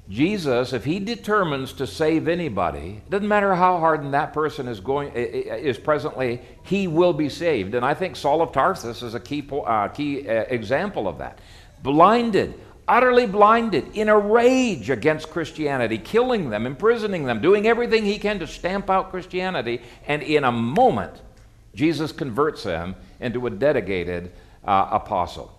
Jesus, 0.09 0.71
if 0.71 0.85
he 0.85 0.99
determines 0.99 1.73
to 1.73 1.85
save 1.85 2.29
anybody, 2.29 3.01
doesn't 3.09 3.27
matter 3.27 3.53
how 3.53 3.77
hardened 3.77 4.13
that 4.13 4.33
person 4.33 4.69
is 4.69 4.79
going 4.79 5.11
is 5.13 5.77
presently, 5.77 6.41
he 6.63 6.87
will 6.87 7.11
be 7.11 7.27
saved. 7.27 7.75
And 7.75 7.85
I 7.85 7.93
think 7.93 8.15
Saul 8.15 8.41
of 8.41 8.53
Tarsus 8.53 9.03
is 9.03 9.15
a 9.15 9.19
key 9.19 9.45
uh, 9.51 9.89
key 9.89 10.27
uh, 10.27 10.43
example 10.43 11.09
of 11.09 11.17
that. 11.17 11.39
Blinded, 11.83 12.53
utterly 12.87 13.25
blinded, 13.25 13.97
in 13.97 14.07
a 14.07 14.17
rage 14.17 14.89
against 14.89 15.29
Christianity, 15.29 15.97
killing 15.97 16.49
them, 16.49 16.65
imprisoning 16.65 17.25
them, 17.25 17.41
doing 17.41 17.67
everything 17.67 18.05
he 18.05 18.17
can 18.17 18.39
to 18.39 18.47
stamp 18.47 18.89
out 18.89 19.11
Christianity, 19.11 19.81
and 20.07 20.23
in 20.23 20.45
a 20.45 20.51
moment, 20.53 21.21
Jesus 21.75 22.13
converts 22.13 22.63
him 22.63 22.95
into 23.19 23.45
a 23.45 23.49
dedicated 23.49 24.31
uh, 24.63 24.87
apostle. 24.89 25.56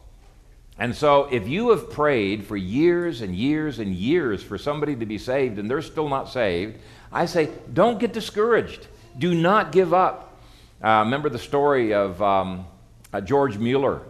And 0.78 0.94
so, 0.94 1.24
if 1.24 1.48
you 1.48 1.70
have 1.70 1.90
prayed 1.90 2.44
for 2.44 2.56
years 2.56 3.20
and 3.20 3.34
years 3.34 3.80
and 3.80 3.94
years 3.94 4.42
for 4.42 4.56
somebody 4.56 4.94
to 4.94 5.06
be 5.06 5.18
saved 5.18 5.58
and 5.58 5.68
they're 5.68 5.82
still 5.82 6.08
not 6.08 6.28
saved, 6.28 6.78
I 7.12 7.26
say, 7.26 7.50
don't 7.72 7.98
get 7.98 8.12
discouraged. 8.12 8.86
Do 9.18 9.34
not 9.34 9.72
give 9.72 9.92
up. 9.92 10.38
Uh, 10.82 11.02
remember 11.04 11.28
the 11.28 11.38
story 11.38 11.92
of 11.92 12.22
um, 12.22 12.64
uh, 13.12 13.20
George 13.20 13.58
Mueller, 13.58 14.02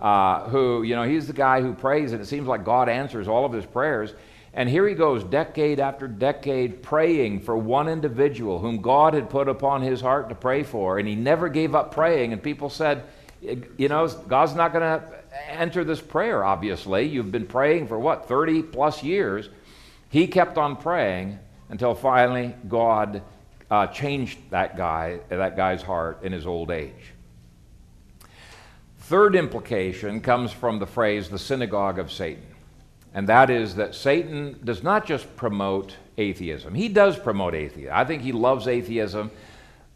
uh, 0.00 0.48
who, 0.48 0.82
you 0.82 0.96
know, 0.96 1.04
he's 1.04 1.28
the 1.28 1.32
guy 1.32 1.60
who 1.60 1.72
prays, 1.72 2.12
and 2.12 2.20
it 2.20 2.26
seems 2.26 2.48
like 2.48 2.64
God 2.64 2.88
answers 2.88 3.28
all 3.28 3.44
of 3.44 3.52
his 3.52 3.64
prayers. 3.64 4.12
And 4.54 4.68
here 4.68 4.88
he 4.88 4.94
goes, 4.96 5.22
decade 5.22 5.78
after 5.78 6.08
decade, 6.08 6.82
praying 6.82 7.40
for 7.40 7.56
one 7.56 7.88
individual 7.88 8.58
whom 8.58 8.80
God 8.80 9.14
had 9.14 9.30
put 9.30 9.48
upon 9.48 9.82
his 9.82 10.00
heart 10.00 10.30
to 10.30 10.34
pray 10.34 10.64
for. 10.64 10.98
And 10.98 11.06
he 11.06 11.14
never 11.14 11.48
gave 11.48 11.76
up 11.76 11.92
praying. 11.92 12.32
And 12.32 12.42
people 12.42 12.68
said, 12.70 13.04
you 13.40 13.88
know, 13.88 14.08
God's 14.08 14.54
not 14.54 14.72
going 14.72 14.82
to 14.82 15.02
enter 15.48 15.84
this 15.84 16.00
prayer, 16.00 16.44
obviously. 16.44 17.04
You've 17.06 17.32
been 17.32 17.46
praying 17.46 17.88
for 17.88 17.98
what, 17.98 18.26
30 18.26 18.62
plus 18.62 19.02
years. 19.02 19.48
He 20.10 20.26
kept 20.26 20.58
on 20.58 20.76
praying 20.76 21.38
until 21.68 21.94
finally 21.94 22.54
God 22.68 23.22
uh, 23.70 23.86
changed 23.88 24.38
that 24.50 24.76
guy, 24.76 25.20
that 25.28 25.56
guy's 25.56 25.82
heart 25.82 26.20
in 26.22 26.32
his 26.32 26.46
old 26.46 26.70
age. 26.70 27.12
Third 28.98 29.36
implication 29.36 30.20
comes 30.20 30.52
from 30.52 30.78
the 30.78 30.86
phrase 30.86 31.28
the 31.28 31.38
synagogue 31.38 31.98
of 31.98 32.10
Satan. 32.10 32.44
And 33.14 33.28
that 33.28 33.50
is 33.50 33.76
that 33.76 33.94
Satan 33.94 34.60
does 34.64 34.82
not 34.82 35.06
just 35.06 35.34
promote 35.36 35.96
atheism. 36.18 36.74
He 36.74 36.88
does 36.88 37.18
promote 37.18 37.54
atheism. 37.54 37.92
I 37.94 38.04
think 38.04 38.22
he 38.22 38.32
loves 38.32 38.68
atheism. 38.68 39.30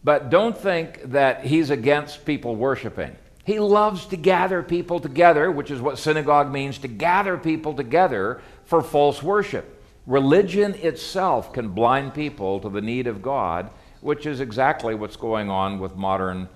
But 0.05 0.31
don't 0.31 0.57
think 0.57 1.03
that 1.13 1.45
he's 1.45 1.71
against 1.71 2.25
people 2.25 2.57
worshiping. 2.57 3.15
He 3.45 3.59
loves 3.59 4.07
to 4.07 4.17
gather 4.17 4.63
people 4.63 5.01
together, 5.01 5.51
which 5.51 5.71
is 5.71 5.81
what 5.81 5.99
synagogue 5.99 6.53
means 6.53 6.79
to 6.79 6.89
gather 6.89 7.37
people 7.37 7.75
together 7.75 8.41
for 8.65 8.83
false 8.83 9.23
worship. 9.23 9.83
Religion 10.07 10.75
itself 10.75 11.53
can 11.53 11.69
blind 11.69 12.15
people 12.15 12.61
to 12.61 12.69
the 12.69 12.81
need 12.81 13.07
of 13.07 13.23
God, 13.23 13.71
which 14.01 14.27
is 14.27 14.41
exactly 14.41 14.95
what's 14.95 15.17
going 15.17 15.51
on 15.51 15.79
with 15.79 15.97
modern 15.97 16.49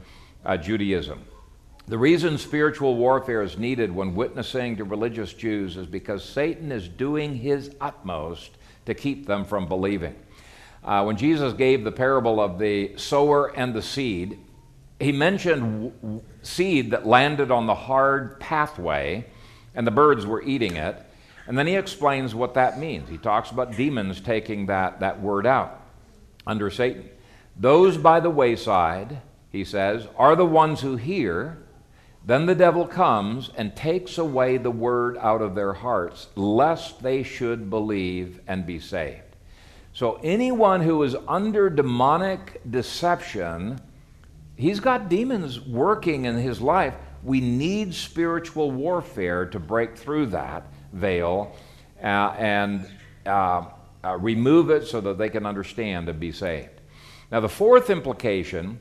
uh, 0.44 0.56
Judaism. 0.56 1.24
The 1.88 1.98
reason 1.98 2.38
spiritual 2.38 2.96
warfare 2.96 3.42
is 3.42 3.58
needed 3.58 3.94
when 3.94 4.16
witnessing 4.16 4.76
to 4.76 4.84
religious 4.84 5.32
Jews 5.32 5.76
is 5.76 5.86
because 5.86 6.24
Satan 6.24 6.72
is 6.72 6.88
doing 6.88 7.36
his 7.36 7.70
utmost 7.80 8.50
to 8.86 8.94
keep 8.94 9.26
them 9.26 9.44
from 9.44 9.68
believing. 9.68 10.16
Uh, 10.82 11.04
when 11.04 11.16
Jesus 11.16 11.52
gave 11.52 11.84
the 11.84 11.92
parable 11.92 12.40
of 12.40 12.58
the 12.58 12.96
sower 12.96 13.56
and 13.56 13.72
the 13.72 13.82
seed, 13.82 14.40
he 14.98 15.12
mentioned 15.12 16.22
seed 16.42 16.90
that 16.92 17.06
landed 17.06 17.50
on 17.50 17.66
the 17.66 17.74
hard 17.74 18.40
pathway 18.40 19.26
and 19.74 19.86
the 19.86 19.90
birds 19.90 20.26
were 20.26 20.42
eating 20.42 20.76
it. 20.76 21.02
And 21.46 21.56
then 21.56 21.66
he 21.66 21.76
explains 21.76 22.34
what 22.34 22.54
that 22.54 22.78
means. 22.78 23.08
He 23.08 23.18
talks 23.18 23.50
about 23.50 23.76
demons 23.76 24.20
taking 24.20 24.66
that, 24.66 25.00
that 25.00 25.20
word 25.20 25.46
out 25.46 25.80
under 26.46 26.70
Satan. 26.70 27.08
Those 27.56 27.96
by 27.96 28.20
the 28.20 28.30
wayside, 28.30 29.20
he 29.52 29.64
says, 29.64 30.08
are 30.16 30.34
the 30.34 30.46
ones 30.46 30.80
who 30.80 30.96
hear 30.96 31.58
then 32.26 32.46
the 32.46 32.56
devil 32.56 32.88
comes 32.88 33.50
and 33.56 33.76
takes 33.76 34.18
away 34.18 34.56
the 34.56 34.70
word 34.70 35.16
out 35.18 35.40
of 35.40 35.54
their 35.54 35.72
hearts, 35.72 36.26
lest 36.34 37.00
they 37.00 37.22
should 37.22 37.70
believe 37.70 38.40
and 38.48 38.66
be 38.66 38.80
saved. 38.80 39.22
So, 39.92 40.18
anyone 40.24 40.80
who 40.80 41.00
is 41.04 41.14
under 41.28 41.70
demonic 41.70 42.60
deception, 42.68 43.80
he's 44.56 44.80
got 44.80 45.08
demons 45.08 45.60
working 45.60 46.24
in 46.24 46.36
his 46.36 46.60
life. 46.60 46.94
We 47.22 47.40
need 47.40 47.94
spiritual 47.94 48.70
warfare 48.70 49.46
to 49.46 49.58
break 49.58 49.96
through 49.96 50.26
that 50.26 50.66
veil 50.92 51.54
uh, 52.02 52.34
and 52.38 52.88
uh, 53.24 53.66
uh, 54.04 54.16
remove 54.18 54.70
it 54.70 54.86
so 54.86 55.00
that 55.00 55.18
they 55.18 55.28
can 55.28 55.46
understand 55.46 56.08
and 56.08 56.20
be 56.20 56.32
saved. 56.32 56.80
Now, 57.30 57.40
the 57.40 57.48
fourth 57.48 57.90
implication 57.90 58.78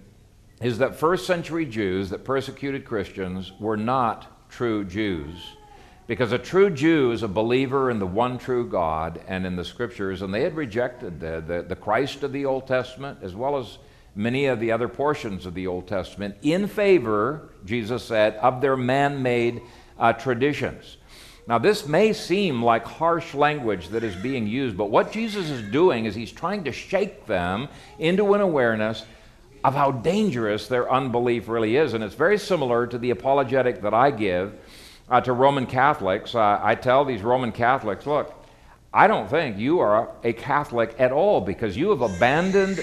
is 0.61 0.77
that 0.77 0.95
first 0.95 1.25
century 1.25 1.65
Jews 1.65 2.09
that 2.11 2.23
persecuted 2.23 2.85
Christians 2.85 3.51
were 3.59 3.77
not 3.77 4.49
true 4.49 4.85
Jews. 4.85 5.35
Because 6.07 6.31
a 6.31 6.37
true 6.37 6.69
Jew 6.69 7.11
is 7.11 7.23
a 7.23 7.27
believer 7.27 7.89
in 7.89 7.97
the 7.97 8.05
one 8.05 8.37
true 8.37 8.67
God 8.67 9.19
and 9.27 9.45
in 9.45 9.55
the 9.55 9.65
scriptures, 9.65 10.21
and 10.21 10.31
they 10.31 10.43
had 10.43 10.55
rejected 10.55 11.19
the, 11.19 11.43
the, 11.45 11.65
the 11.67 11.75
Christ 11.75 12.21
of 12.21 12.31
the 12.31 12.45
Old 12.45 12.67
Testament 12.67 13.19
as 13.23 13.33
well 13.33 13.57
as 13.57 13.79
many 14.15 14.45
of 14.45 14.59
the 14.59 14.71
other 14.71 14.87
portions 14.87 15.45
of 15.45 15.53
the 15.53 15.67
Old 15.67 15.87
Testament 15.87 16.35
in 16.41 16.67
favor, 16.67 17.49
Jesus 17.65 18.03
said, 18.03 18.35
of 18.35 18.61
their 18.61 18.77
man 18.77 19.21
made 19.21 19.61
uh, 19.99 20.13
traditions. 20.13 20.97
Now, 21.47 21.59
this 21.59 21.87
may 21.87 22.11
seem 22.13 22.63
like 22.63 22.85
harsh 22.85 23.35
language 23.35 23.89
that 23.89 24.03
is 24.03 24.15
being 24.15 24.47
used, 24.47 24.75
but 24.75 24.89
what 24.89 25.11
Jesus 25.11 25.49
is 25.49 25.61
doing 25.71 26.05
is 26.05 26.15
he's 26.15 26.31
trying 26.31 26.63
to 26.63 26.71
shake 26.71 27.27
them 27.27 27.67
into 27.99 28.33
an 28.33 28.41
awareness 28.41 29.05
of 29.63 29.75
how 29.75 29.91
dangerous 29.91 30.67
their 30.67 30.91
unbelief 30.91 31.47
really 31.47 31.75
is. 31.75 31.93
And 31.93 32.03
it's 32.03 32.15
very 32.15 32.37
similar 32.37 32.87
to 32.87 32.97
the 32.97 33.11
apologetic 33.11 33.81
that 33.81 33.93
I 33.93 34.09
give 34.09 34.53
uh, 35.09 35.21
to 35.21 35.33
Roman 35.33 35.67
Catholics. 35.67 36.33
Uh, 36.33 36.59
I 36.63 36.73
tell 36.75 37.05
these 37.05 37.21
Roman 37.21 37.51
Catholics, 37.51 38.07
look, 38.07 38.33
I 38.91 39.07
don't 39.07 39.29
think 39.29 39.57
you 39.57 39.79
are 39.79 40.09
a 40.23 40.33
Catholic 40.33 40.95
at 40.97 41.11
all 41.11 41.41
because 41.41 41.77
you 41.77 41.89
have 41.89 42.01
abandoned 42.01 42.79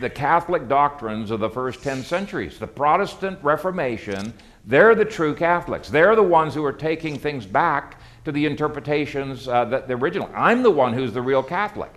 the 0.00 0.10
Catholic 0.10 0.68
doctrines 0.68 1.30
of 1.30 1.40
the 1.40 1.50
first 1.50 1.82
10 1.82 2.02
centuries. 2.02 2.58
The 2.58 2.66
Protestant 2.66 3.38
Reformation, 3.42 4.32
they're 4.66 4.94
the 4.94 5.04
true 5.04 5.34
Catholics. 5.34 5.88
They're 5.88 6.16
the 6.16 6.22
ones 6.22 6.54
who 6.54 6.64
are 6.64 6.72
taking 6.72 7.18
things 7.18 7.46
back 7.46 8.00
to 8.24 8.32
the 8.32 8.46
interpretations 8.46 9.46
uh, 9.48 9.64
that 9.66 9.88
the 9.88 9.94
original. 9.94 10.30
I'm 10.34 10.62
the 10.62 10.70
one 10.70 10.92
who's 10.92 11.12
the 11.12 11.22
real 11.22 11.42
Catholic. 11.42 11.92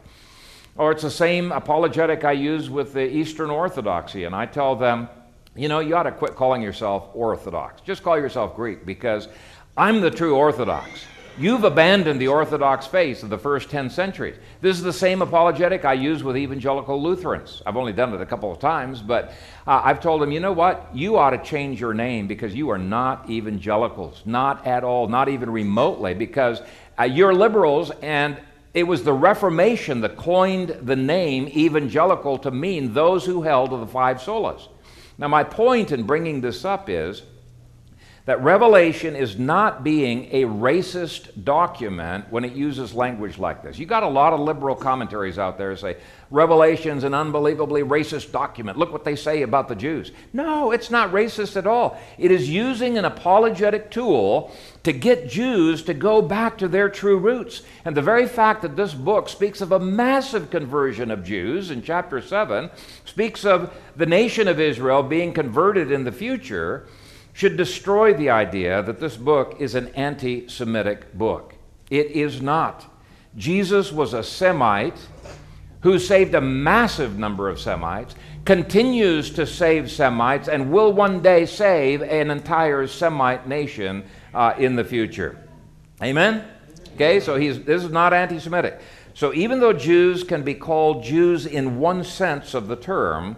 Or 0.76 0.92
it's 0.92 1.02
the 1.02 1.12
same 1.12 1.52
apologetic 1.52 2.24
I 2.24 2.34
use 2.34 2.70
with 2.70 2.94
the 2.94 3.08
Eastern 3.08 3.50
Orthodoxy, 3.50 4.26
and 4.26 4.36
I 4.36 4.46
tell 4.46 4.76
them, 4.76 5.10
you 5.56 5.68
know, 5.68 5.80
you 5.80 5.96
ought 5.96 6.04
to 6.04 6.12
quit 6.12 6.36
calling 6.36 6.62
yourself 6.62 7.10
Orthodox. 7.16 7.82
Just 7.82 8.04
call 8.04 8.18
yourself 8.18 8.56
Greek 8.56 8.86
because 8.86 9.28
I'm 9.76 10.02
the 10.02 10.12
true 10.12 10.36
Orthodox. 10.36 11.06
You've 11.40 11.66
abandoned 11.66 12.20
the 12.20 12.30
Orthodox 12.30 12.88
faith 12.88 13.22
of 13.22 13.30
the 13.30 13.38
first 13.38 13.70
10 13.70 13.92
centuries. 13.92 14.38
This 14.60 14.76
is 14.76 14.82
the 14.82 14.92
same 14.92 15.22
apologetic 15.22 15.86
I 15.86 15.94
use 15.94 16.24
with 16.24 16.36
evangelical 16.36 17.00
Lutherans. 17.00 17.62
I've 17.64 17.78
only 17.78 17.94
done 17.94 18.12
it 18.16 18.22
a 18.22 18.26
couple 18.26 18.52
of 18.52 18.58
times, 18.58 19.04
but 19.04 19.34
uh, 19.68 19.82
I've 19.84 20.00
told 20.00 20.24
them, 20.24 20.32
you 20.32 20.40
know 20.40 20.52
what? 20.52 20.90
You 20.96 21.18
ought 21.18 21.30
to 21.30 21.38
change 21.38 21.80
your 21.80 21.94
name 21.94 22.26
because 22.26 22.56
you 22.56 22.72
are 22.72 22.80
not 22.80 23.30
evangelicals, 23.30 24.24
not 24.26 24.66
at 24.66 24.84
all, 24.84 25.08
not 25.08 25.30
even 25.30 25.52
remotely, 25.52 26.16
because 26.16 26.64
uh, 26.98 27.04
you're 27.04 27.36
liberals 27.36 27.92
and 28.02 28.42
it 28.74 28.84
was 28.84 29.04
the 29.04 29.14
Reformation 29.14 30.02
that 30.02 30.18
coined 30.18 30.70
the 30.82 30.96
name 30.96 31.48
evangelical 31.50 32.40
to 32.40 32.50
mean 32.50 32.96
those 32.96 33.26
who 33.26 33.44
held 33.44 33.70
to 33.70 33.78
the 33.78 33.86
five 33.86 34.18
solas. 34.18 34.70
Now, 35.20 35.28
my 35.28 35.44
point 35.44 35.92
in 35.92 36.02
bringing 36.02 36.42
this 36.42 36.66
up 36.66 36.90
is 36.90 37.22
that 38.28 38.44
Revelation 38.44 39.16
is 39.16 39.40
not 39.40 39.86
being 39.86 40.26
a 40.34 40.44
racist 40.44 41.46
document 41.46 42.26
when 42.30 42.44
it 42.44 42.52
uses 42.52 42.94
language 42.94 43.38
like 43.38 43.64
this. 43.64 43.80
You 43.80 43.86
got 43.86 44.04
a 44.04 44.10
lot 44.10 44.34
of 44.34 44.42
liberal 44.42 44.76
commentaries 44.76 45.40
out 45.40 45.58
there 45.58 45.78
say 45.78 45.96
Revelation's 46.30 47.06
an 47.06 47.14
unbelievably 47.14 47.84
racist 47.84 48.34
document. 48.34 48.78
Look 48.78 48.92
what 48.92 49.06
they 49.06 49.16
say 49.16 49.44
about 49.44 49.70
the 49.70 49.76
Jews. 49.76 50.12
No, 50.34 50.72
it's 50.72 50.92
not 50.92 51.14
racist 51.14 51.56
at 51.56 51.66
all. 51.66 51.98
It 52.18 52.32
is 52.32 52.50
using 52.50 52.98
an 52.98 53.06
apologetic 53.06 53.90
tool 53.92 54.52
to 54.84 54.92
get 54.92 55.30
Jews 55.30 55.82
to 55.84 55.94
go 55.94 56.22
back 56.22 56.58
to 56.58 56.68
their 56.68 56.90
true 56.90 57.18
roots. 57.18 57.62
And 57.86 57.96
the 57.96 58.02
very 58.02 58.28
fact 58.28 58.62
that 58.64 58.76
this 58.76 58.94
book 58.94 59.30
speaks 59.30 59.62
of 59.62 59.72
a 59.72 59.80
massive 59.80 60.50
conversion 60.50 61.12
of 61.12 61.24
Jews 61.24 61.72
in 61.72 61.82
chapter 61.82 62.22
7, 62.22 62.72
speaks 63.06 63.46
of 63.46 63.74
the 63.96 64.06
nation 64.06 64.50
of 64.50 64.60
Israel 64.60 65.02
being 65.02 65.32
converted 65.32 65.94
in 65.94 66.04
the 66.04 66.12
future 66.12 66.88
should 67.38 67.56
destroy 67.56 68.16
the 68.16 68.32
idea 68.32 68.82
that 68.82 69.00
this 69.00 69.16
book 69.16 69.58
is 69.60 69.76
an 69.76 69.90
anti 69.90 70.48
Semitic 70.48 71.16
book. 71.16 71.54
It 71.92 72.08
is 72.08 72.42
not. 72.42 72.92
Jesus 73.36 73.92
was 73.92 74.16
a 74.16 74.24
Semite 74.24 74.98
who 75.82 76.00
saved 76.00 76.34
a 76.34 76.42
massive 76.42 77.20
number 77.20 77.48
of 77.48 77.60
Semites, 77.60 78.16
continues 78.44 79.30
to 79.30 79.46
save 79.46 79.92
Semites, 79.92 80.48
and 80.48 80.72
will 80.72 80.92
one 80.92 81.22
day 81.22 81.46
save 81.46 82.02
an 82.02 82.32
entire 82.32 82.88
Semite 82.88 83.48
nation 83.48 84.04
uh, 84.34 84.56
in 84.58 84.76
the 84.76 84.84
future. 84.84 85.48
Amen? 86.02 86.44
Okay, 86.96 87.20
so 87.20 87.36
he's, 87.36 87.62
this 87.62 87.84
is 87.84 87.92
not 87.92 88.14
anti 88.14 88.40
Semitic. 88.40 88.82
So 89.14 89.32
even 89.36 89.60
though 89.60 89.74
Jews 89.74 90.24
can 90.24 90.42
be 90.42 90.56
called 90.56 91.04
Jews 91.04 91.46
in 91.46 91.78
one 91.78 92.04
sense 92.04 92.56
of 92.56 92.68
the 92.68 92.76
term, 92.76 93.38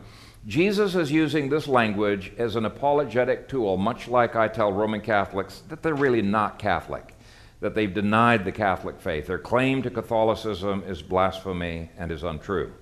Jesus 0.49 0.95
is 0.95 1.11
using 1.11 1.47
this 1.47 1.67
language 1.67 2.31
as 2.39 2.55
an 2.55 2.65
apologetic 2.65 3.47
tool, 3.47 3.77
much 3.77 4.07
like 4.07 4.35
I 4.35 4.47
tell 4.47 4.73
Roman 4.73 4.99
Catholics 4.99 5.61
that 5.69 5.83
they're 5.83 5.93
really 5.93 6.23
not 6.23 6.57
Catholic, 6.57 7.13
that 7.59 7.75
they've 7.75 7.93
denied 7.93 8.45
the 8.45 8.51
Catholic 8.51 8.99
faith. 8.99 9.27
Their 9.27 9.37
claim 9.37 9.83
to 9.83 9.91
Catholicism 9.91 10.83
is 10.87 11.03
blasphemy 11.03 11.91
and 11.99 12.11
is 12.11 12.23
untrue. 12.23 12.73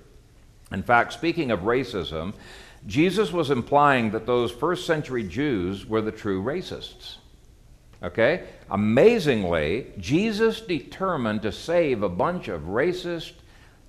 In 0.72 0.82
fact, 0.82 1.12
speaking 1.12 1.52
of 1.52 1.60
racism, 1.62 2.36
Jesus 2.86 3.34
was 3.34 3.52
implying 3.52 4.12
that 4.12 4.26
those 4.26 4.50
first 4.50 4.86
century 4.86 5.28
Jews 5.28 5.86
were 5.86 6.02
the 6.02 6.10
true 6.14 6.42
racists. 6.42 7.18
Okay? 8.02 8.46
Amazingly, 8.72 9.88
Jesus 9.98 10.62
determined 10.62 11.42
to 11.42 11.52
save 11.52 12.02
a 12.02 12.08
bunch 12.08 12.48
of 12.48 12.62
racist 12.62 13.34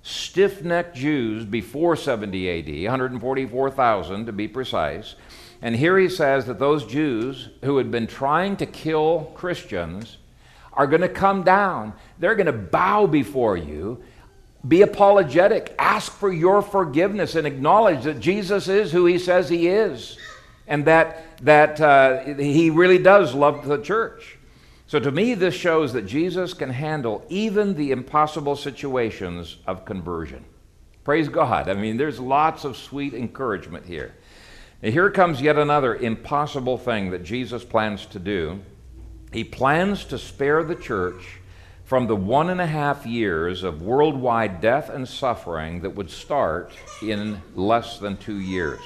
stiff 0.09 0.63
necked 0.63 0.95
Jews 0.95 1.45
before 1.45 1.95
70 1.95 2.49
AD, 2.49 2.91
144,000 2.91 4.25
to 4.25 4.31
be 4.31 4.47
precise. 4.47 5.15
And 5.61 5.75
here 5.75 5.97
he 5.97 6.09
says 6.09 6.45
that 6.45 6.57
those 6.57 6.85
Jews 6.85 7.49
who 7.63 7.77
had 7.77 7.91
been 7.91 8.07
trying 8.07 8.57
to 8.57 8.65
kill 8.65 9.31
Christians 9.35 10.17
are 10.73 10.87
going 10.87 11.01
to 11.01 11.09
come 11.09 11.43
down. 11.43 11.93
They're 12.17 12.35
going 12.35 12.47
to 12.47 12.53
bow 12.53 13.05
before 13.05 13.57
you, 13.57 14.01
be 14.67 14.81
apologetic, 14.81 15.75
ask 15.77 16.11
for 16.11 16.31
your 16.31 16.61
forgiveness, 16.61 17.35
and 17.35 17.45
acknowledge 17.45 18.03
that 18.05 18.19
Jesus 18.19 18.67
is 18.67 18.91
who 18.91 19.05
he 19.05 19.19
says 19.19 19.49
he 19.49 19.67
is, 19.67 20.17
and 20.67 20.85
that, 20.85 21.37
that 21.43 21.79
uh, 21.79 22.23
he 22.35 22.69
really 22.69 22.97
does 22.97 23.33
love 23.33 23.65
the 23.67 23.81
church. 23.81 24.38
So 24.89 24.99
to 24.99 25.11
me, 25.11 25.35
this 25.35 25.53
shows 25.53 25.93
that 25.93 26.07
Jesus 26.07 26.55
can 26.55 26.71
handle 26.71 27.23
even 27.29 27.75
the 27.75 27.91
impossible 27.91 28.55
situations 28.55 29.57
of 29.67 29.85
conversion. 29.85 30.43
Praise 31.03 31.29
God. 31.29 31.69
I 31.69 31.75
mean, 31.75 31.95
there's 31.95 32.19
lots 32.19 32.63
of 32.63 32.75
sweet 32.75 33.13
encouragement 33.13 33.85
here. 33.85 34.15
Here 34.81 35.11
comes 35.11 35.43
yet 35.43 35.59
another 35.59 35.95
impossible 35.95 36.79
thing 36.79 37.11
that 37.11 37.23
Jesus 37.23 37.63
plans 37.63 38.07
to 38.07 38.17
do. 38.17 38.61
He 39.31 39.43
plans 39.43 40.05
to 40.05 40.17
spare 40.17 40.63
the 40.63 40.73
church 40.73 41.39
from 41.83 42.07
the 42.07 42.15
one 42.15 42.49
and 42.49 42.59
a 42.59 42.65
half 42.65 43.05
years 43.05 43.61
of 43.61 43.83
worldwide 43.83 44.59
death 44.59 44.89
and 44.89 45.07
suffering 45.07 45.81
that 45.81 45.91
would 45.91 46.09
start 46.09 46.71
in 47.03 47.39
less 47.53 47.99
than 47.99 48.17
two 48.17 48.39
years. 48.39 48.81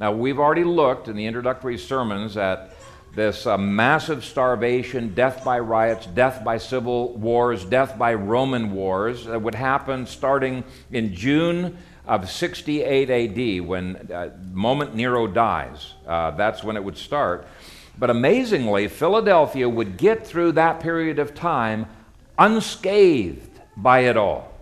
Now, 0.00 0.12
we've 0.12 0.38
already 0.38 0.64
looked 0.64 1.08
in 1.08 1.16
the 1.16 1.26
introductory 1.26 1.76
sermons 1.76 2.38
at 2.38 2.75
this 3.16 3.46
uh, 3.46 3.56
massive 3.56 4.26
starvation, 4.26 5.14
death 5.14 5.42
by 5.42 5.58
riots, 5.58 6.06
death 6.06 6.44
by 6.44 6.58
civil 6.58 7.14
wars, 7.14 7.64
death 7.64 7.98
by 7.98 8.12
Roman 8.12 8.72
wars 8.72 9.24
that 9.24 9.40
would 9.40 9.54
happen 9.54 10.06
starting 10.06 10.62
in 10.92 11.14
June 11.14 11.78
of 12.06 12.30
68 12.30 13.10
AD, 13.10 13.66
when 13.66 13.96
uh, 14.12 14.30
moment 14.52 14.94
Nero 14.94 15.26
dies. 15.26 15.94
Uh, 16.06 16.32
that's 16.32 16.62
when 16.62 16.76
it 16.76 16.84
would 16.84 16.98
start. 16.98 17.48
But 17.98 18.10
amazingly, 18.10 18.86
Philadelphia 18.86 19.66
would 19.66 19.96
get 19.96 20.26
through 20.26 20.52
that 20.52 20.80
period 20.80 21.18
of 21.18 21.34
time 21.34 21.86
unscathed 22.38 23.60
by 23.78 24.00
it 24.00 24.18
all. 24.18 24.52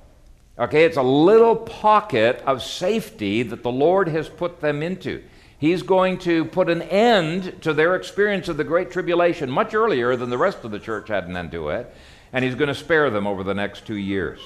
Okay, 0.56 0.84
it's 0.84 0.96
a 0.96 1.02
little 1.02 1.56
pocket 1.56 2.40
of 2.46 2.62
safety 2.62 3.42
that 3.42 3.64
the 3.64 3.72
Lord 3.72 4.06
has 4.06 4.28
put 4.28 4.60
them 4.60 4.80
into. 4.80 5.24
He's 5.64 5.82
going 5.82 6.18
to 6.18 6.44
put 6.44 6.68
an 6.68 6.82
end 6.82 7.62
to 7.62 7.72
their 7.72 7.96
experience 7.96 8.48
of 8.48 8.58
the 8.58 8.64
Great 8.64 8.90
Tribulation 8.90 9.50
much 9.50 9.72
earlier 9.72 10.14
than 10.14 10.28
the 10.28 10.36
rest 10.36 10.62
of 10.62 10.70
the 10.70 10.78
church 10.78 11.08
had 11.08 11.26
an 11.26 11.38
end 11.38 11.52
to 11.52 11.70
it, 11.70 11.90
and 12.34 12.44
He's 12.44 12.54
going 12.54 12.68
to 12.68 12.74
spare 12.74 13.08
them 13.08 13.26
over 13.26 13.42
the 13.42 13.54
next 13.54 13.86
two 13.86 13.96
years. 13.96 14.40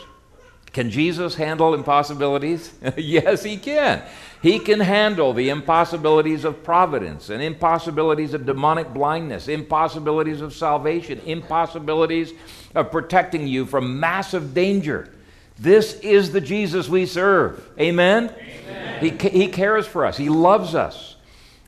Can 0.72 0.90
Jesus 0.90 1.34
handle 1.34 1.74
impossibilities? 1.74 2.72
yes, 2.96 3.42
He 3.42 3.56
can. 3.56 4.00
He 4.42 4.60
can 4.60 4.78
handle 4.78 5.32
the 5.32 5.48
impossibilities 5.48 6.44
of 6.44 6.62
providence 6.62 7.30
and 7.30 7.42
impossibilities 7.42 8.32
of 8.32 8.46
demonic 8.46 8.94
blindness, 8.94 9.48
impossibilities 9.48 10.40
of 10.40 10.54
salvation, 10.54 11.20
impossibilities 11.26 12.32
of 12.76 12.92
protecting 12.92 13.48
you 13.48 13.66
from 13.66 13.98
massive 13.98 14.54
danger. 14.54 15.12
This 15.58 15.98
is 16.00 16.32
the 16.32 16.40
Jesus 16.40 16.88
we 16.88 17.06
serve. 17.06 17.66
Amen? 17.78 18.32
Amen. 18.38 19.00
He, 19.00 19.28
he 19.28 19.48
cares 19.48 19.86
for 19.86 20.04
us, 20.04 20.16
He 20.16 20.28
loves 20.28 20.74
us. 20.74 21.16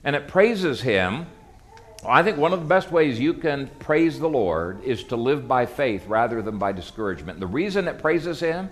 And 0.03 0.17
it 0.17 0.29
praises 0.29 0.81
Him. 0.81 1.27
I 2.07 2.23
think 2.23 2.39
one 2.39 2.55
of 2.55 2.61
the 2.61 2.67
best 2.67 2.91
ways 2.91 3.21
you 3.21 3.35
can 3.35 3.69
praise 3.79 4.19
the 4.19 4.29
Lord 4.29 4.83
is 4.85 5.05
to 5.05 5.17
live 5.17 5.47
by 5.47 5.67
faith 5.67 6.07
rather 6.07 6.41
than 6.41 6.57
by 6.57 6.73
discouragement. 6.73 7.41
The 7.41 7.47
reason 7.47 7.87
it 7.89 7.99
praises 7.99 8.41
Him 8.41 8.71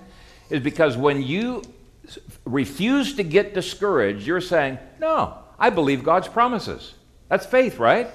is 0.48 0.60
because 0.62 0.96
when 0.96 1.22
you 1.22 1.62
refuse 2.46 3.14
to 3.16 3.22
get 3.22 3.52
discouraged, 3.52 4.26
you're 4.26 4.40
saying, 4.40 4.78
No, 4.98 5.36
I 5.58 5.70
believe 5.70 6.04
God's 6.04 6.28
promises. 6.28 6.94
That's 7.28 7.44
faith, 7.44 7.78
right? 7.78 8.08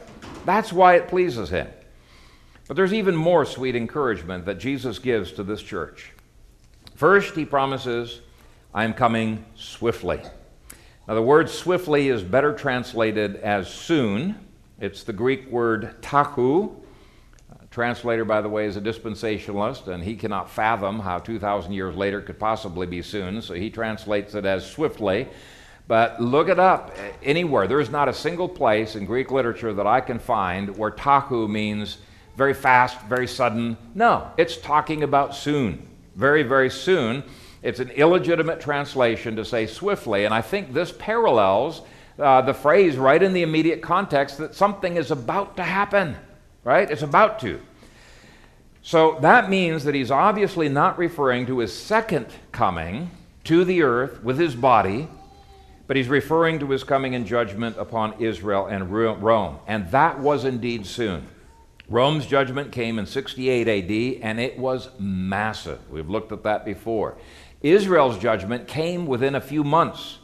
That's 0.46 0.74
why 0.74 0.96
it 0.96 1.08
pleases 1.08 1.50
Him. 1.50 1.68
But 2.68 2.78
there's 2.78 2.94
even 2.94 3.16
more 3.16 3.46
sweet 3.46 3.76
encouragement 3.76 4.46
that 4.46 4.58
Jesus 4.58 4.98
gives 4.98 5.34
to 5.34 5.44
this 5.44 5.62
church. 5.62 6.12
First, 6.96 7.36
he 7.36 7.44
promises, 7.44 8.22
I 8.74 8.84
am 8.84 8.94
coming 8.94 9.46
swiftly. 9.56 10.22
Now, 11.08 11.16
the 11.16 11.22
word 11.22 11.50
swiftly 11.50 12.10
is 12.10 12.22
better 12.22 12.54
translated 12.54 13.38
as 13.38 13.68
soon. 13.68 14.36
It's 14.80 15.04
the 15.04 15.14
Greek 15.14 15.50
word 15.50 15.96
tachou. 16.02 16.76
translator, 17.72 18.24
by 18.24 18.42
the 18.42 18.50
way, 18.50 18.68
is 18.68 18.78
a 18.78 18.82
dispensationalist, 18.82 19.88
and 19.88 20.04
he 20.04 20.16
cannot 20.16 20.52
fathom 20.52 21.00
how 21.00 21.18
2,000 21.18 21.74
years 21.74 21.96
later 21.96 22.22
could 22.22 22.38
possibly 22.38 22.86
be 22.86 23.02
soon, 23.02 23.42
so 23.42 23.56
he 23.56 23.72
translates 23.72 24.36
it 24.36 24.46
as 24.46 24.64
swiftly. 24.70 25.28
But 25.88 26.22
look 26.22 26.48
it 26.48 26.60
up 26.60 26.96
anywhere. 27.24 27.68
There 27.68 27.80
is 27.80 27.90
not 27.90 28.08
a 28.08 28.14
single 28.14 28.48
place 28.48 28.96
in 28.96 29.06
Greek 29.06 29.32
literature 29.32 29.74
that 29.74 29.88
I 29.88 30.00
can 30.00 30.20
find 30.20 30.78
where 30.78 30.92
tachou 30.92 31.50
means 31.50 31.98
very 32.38 32.54
fast, 32.54 33.02
very 33.02 33.28
sudden. 33.28 33.78
No, 33.96 34.32
it's 34.38 34.58
talking 34.58 35.02
about 35.02 35.36
soon 35.36 35.90
very, 36.16 36.44
very 36.44 36.70
soon. 36.70 37.24
It's 37.62 37.80
an 37.80 37.90
illegitimate 37.92 38.60
translation 38.60 39.36
to 39.38 39.46
say 39.46 39.68
swiftly, 39.68 40.26
and 40.26 40.34
I 40.34 40.42
think 40.42 40.74
this 40.74 40.92
parallels 40.92 41.82
uh, 42.20 42.42
the 42.42 42.54
phrase 42.54 42.98
right 42.98 43.22
in 43.22 43.34
the 43.34 43.42
immediate 43.42 43.82
context 43.82 44.38
that 44.38 44.54
something 44.54 44.98
is 44.98 45.12
about 45.12 45.58
to 45.58 45.64
happen, 45.64 46.16
right? 46.64 46.90
It's 46.90 47.02
about 47.02 47.40
to. 47.40 47.60
So 48.82 49.18
that 49.22 49.50
means 49.50 49.86
that 49.86 49.96
he's 49.96 50.12
obviously 50.12 50.70
not 50.70 50.98
referring 50.98 51.46
to 51.48 51.60
his 51.60 51.74
second 51.74 52.28
coming 52.52 53.10
to 53.46 53.64
the 53.64 53.82
earth 53.82 54.24
with 54.24 54.38
his 54.38 54.56
body, 54.56 55.08
but 55.88 55.96
he's 55.98 56.08
referring 56.08 56.60
to 56.60 56.70
his 56.70 56.84
coming 56.84 57.14
in 57.14 57.26
judgment 57.26 57.78
upon 57.78 58.22
Israel 58.22 58.68
and 58.68 58.92
Rome. 58.92 59.60
And 59.68 59.90
that 59.92 60.20
was 60.20 60.46
indeed 60.46 60.86
soon. 60.86 61.28
Rome's 61.90 62.26
judgment 62.26 62.72
came 62.72 62.98
in 62.98 63.06
68 63.06 63.68
AD, 63.68 64.24
and 64.24 64.40
it 64.40 64.58
was 64.58 64.90
massive. 65.00 65.80
We've 65.90 66.10
looked 66.10 66.32
at 66.32 66.44
that 66.44 66.64
before. 66.64 67.18
Israel's 67.62 68.18
judgment 68.18 68.68
came 68.68 69.06
within 69.06 69.36
a 69.36 69.42
few 69.42 69.66
months, 69.66 70.20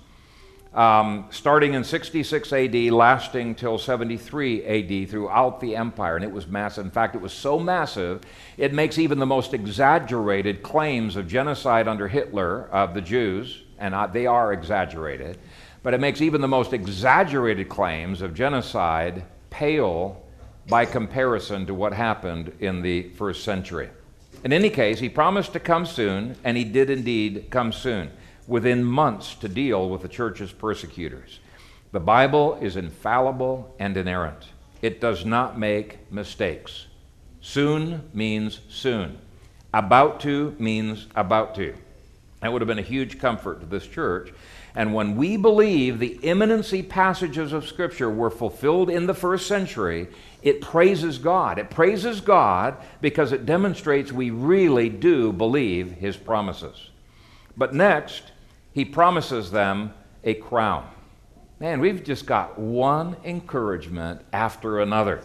um, 0.74 1.26
starting 1.32 1.74
in 1.74 1.84
66 1.84 2.54
AD, 2.54 2.76
lasting 2.92 3.56
till 3.56 3.78
73 3.78 4.64
AD 4.66 5.10
throughout 5.10 5.60
the 5.60 5.76
empire, 5.76 6.16
and 6.16 6.24
it 6.24 6.32
was 6.32 6.48
massive. 6.48 6.86
In 6.86 6.92
fact, 6.92 7.16
it 7.16 7.22
was 7.22 7.34
so 7.34 7.60
massive, 7.60 8.22
it 8.58 8.74
makes 8.74 8.98
even 8.98 9.20
the 9.20 9.26
most 9.26 9.54
exaggerated 9.54 10.64
claims 10.64 11.18
of 11.18 11.28
genocide 11.28 11.90
under 11.90 12.08
Hitler 12.08 12.70
of 12.72 12.94
the 12.94 13.02
Jews, 13.02 13.64
and 13.80 13.94
uh, 13.94 14.08
they 14.08 14.28
are 14.28 14.54
exaggerated, 14.54 15.38
but 15.84 15.94
it 15.94 16.00
makes 16.00 16.22
even 16.22 16.40
the 16.40 16.48
most 16.48 16.72
exaggerated 16.72 17.68
claims 17.68 18.22
of 18.22 18.34
genocide 18.34 19.24
pale 19.50 20.24
by 20.70 20.86
comparison 20.86 21.66
to 21.66 21.74
what 21.74 21.94
happened 21.94 22.54
in 22.60 22.82
the 22.82 23.10
first 23.10 23.44
century. 23.44 23.90
In 24.44 24.54
any 24.54 24.70
case, 24.70 25.00
he 25.00 25.10
promised 25.10 25.52
to 25.54 25.60
come 25.60 25.86
soon, 25.86 26.36
and 26.44 26.56
he 26.56 26.64
did 26.64 26.90
indeed 26.90 27.48
come 27.50 27.74
soon, 27.74 28.12
within 28.48 28.84
months 28.84 29.36
to 29.36 29.50
deal 29.50 29.90
with 29.90 30.02
the 30.02 30.08
church's 30.08 30.54
persecutors. 30.54 31.40
The 31.92 32.00
Bible 32.00 32.58
is 32.62 32.78
infallible 32.78 33.76
and 33.80 33.98
inerrant, 33.98 34.46
it 34.82 35.02
does 35.02 35.26
not 35.26 35.60
make 35.60 36.12
mistakes. 36.12 36.86
Soon 37.42 38.10
means 38.14 38.60
soon. 38.70 39.18
About 39.74 40.20
to 40.22 40.56
means 40.60 41.08
about 41.16 41.56
to. 41.56 41.76
That 42.42 42.54
would 42.54 42.62
have 42.62 42.68
been 42.68 42.80
a 42.80 42.84
huge 42.84 43.20
comfort 43.20 43.60
to 43.60 43.66
this 43.66 43.86
church. 43.86 44.34
And 44.76 44.94
when 44.94 45.16
we 45.16 45.36
believe 45.36 46.00
the 46.00 46.20
imminency 46.22 46.82
passages 46.82 47.52
of 47.52 47.68
Scripture 47.68 48.10
were 48.10 48.30
fulfilled 48.30 48.90
in 48.90 49.08
the 49.08 49.14
first 49.14 49.48
century, 49.48 50.08
it 50.42 50.62
praises 50.62 51.18
God. 51.18 51.60
It 51.60 51.70
praises 51.70 52.22
God 52.22 52.78
because 53.02 53.32
it 53.32 53.46
demonstrates 53.46 54.12
we 54.12 54.30
really 54.30 54.90
do 54.90 55.34
believe 55.34 55.92
His 55.92 56.16
promises. 56.18 56.90
But 57.58 57.74
next, 57.74 58.32
He 58.74 58.86
promises 58.86 59.52
them 59.52 59.94
a 60.24 60.36
crown. 60.36 60.90
Man, 61.60 61.82
we've 61.82 62.04
just 62.04 62.26
got 62.26 62.58
one 62.58 63.18
encouragement 63.26 64.22
after 64.32 64.80
another. 64.80 65.22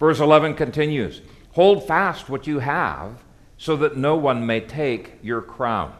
Verse 0.00 0.18
11 0.18 0.54
continues 0.54 1.22
Hold 1.52 1.86
fast 1.86 2.28
what 2.28 2.46
you 2.46 2.58
have, 2.58 3.22
so 3.56 3.76
that 3.76 3.96
no 3.96 4.16
one 4.16 4.44
may 4.44 4.60
take 4.60 5.12
your 5.22 5.40
crown. 5.40 5.94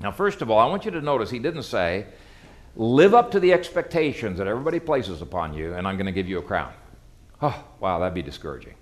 Now, 0.00 0.10
first 0.10 0.42
of 0.42 0.50
all, 0.50 0.58
I 0.58 0.66
want 0.66 0.84
you 0.84 0.90
to 0.90 1.00
notice 1.00 1.30
he 1.30 1.38
didn't 1.38 1.62
say, 1.62 2.06
Live 2.74 3.14
up 3.14 3.30
to 3.32 3.40
the 3.40 3.52
expectations 3.52 4.38
that 4.38 4.46
everybody 4.46 4.80
places 4.80 5.22
upon 5.22 5.54
you, 5.54 5.74
and 5.74 5.86
I'm 5.86 5.96
going 5.96 6.06
to 6.06 6.12
give 6.12 6.28
you 6.28 6.38
a 6.38 6.42
crown. 6.42 6.72
Oh, 7.42 7.64
wow, 7.80 7.98
that'd 7.98 8.14
be 8.14 8.22
discouraging. 8.22 8.74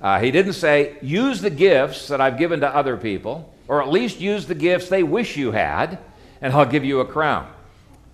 Uh, 0.00 0.18
he 0.20 0.30
didn't 0.30 0.54
say, 0.54 0.96
use 1.00 1.40
the 1.40 1.50
gifts 1.50 2.08
that 2.08 2.20
I've 2.20 2.38
given 2.38 2.60
to 2.60 2.74
other 2.74 2.96
people, 2.96 3.54
or 3.68 3.82
at 3.82 3.88
least 3.88 4.20
use 4.20 4.46
the 4.46 4.54
gifts 4.54 4.88
they 4.88 5.02
wish 5.02 5.36
you 5.36 5.52
had, 5.52 5.98
and 6.40 6.52
I'll 6.52 6.66
give 6.66 6.84
you 6.84 7.00
a 7.00 7.04
crown. 7.04 7.50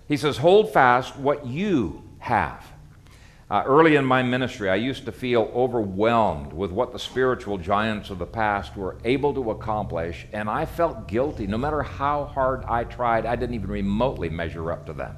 He 0.07 0.17
says, 0.17 0.37
hold 0.37 0.73
fast 0.73 1.17
what 1.17 1.47
you 1.47 2.03
have. 2.19 2.65
Uh, 3.51 3.63
early 3.67 3.97
in 3.97 4.05
my 4.05 4.23
ministry, 4.23 4.71
I 4.71 4.77
used 4.77 5.05
to 5.05 5.13
feel 5.13 5.51
overwhelmed 5.55 6.53
with 6.53 6.71
what 6.71 6.93
the 6.93 6.99
spiritual 6.99 7.59
giants 7.59 8.11
of 8.11 8.19
the 8.19 8.27
past 8.27 8.77
were 8.77 8.97
able 9.05 9.35
to 9.35 9.51
accomplish, 9.51 10.27
and 10.33 10.49
I 10.49 10.65
felt 10.65 11.09
guilty. 11.09 11.47
No 11.47 11.59
matter 11.59 11.83
how 11.83 12.25
hard 12.25 12.65
I 12.65 12.85
tried, 12.85 13.27
I 13.27 13.37
didn't 13.37 13.55
even 13.55 13.71
remotely 13.71 14.31
measure 14.31 14.73
up 14.73 14.87
to 14.87 14.95
them. 14.95 15.17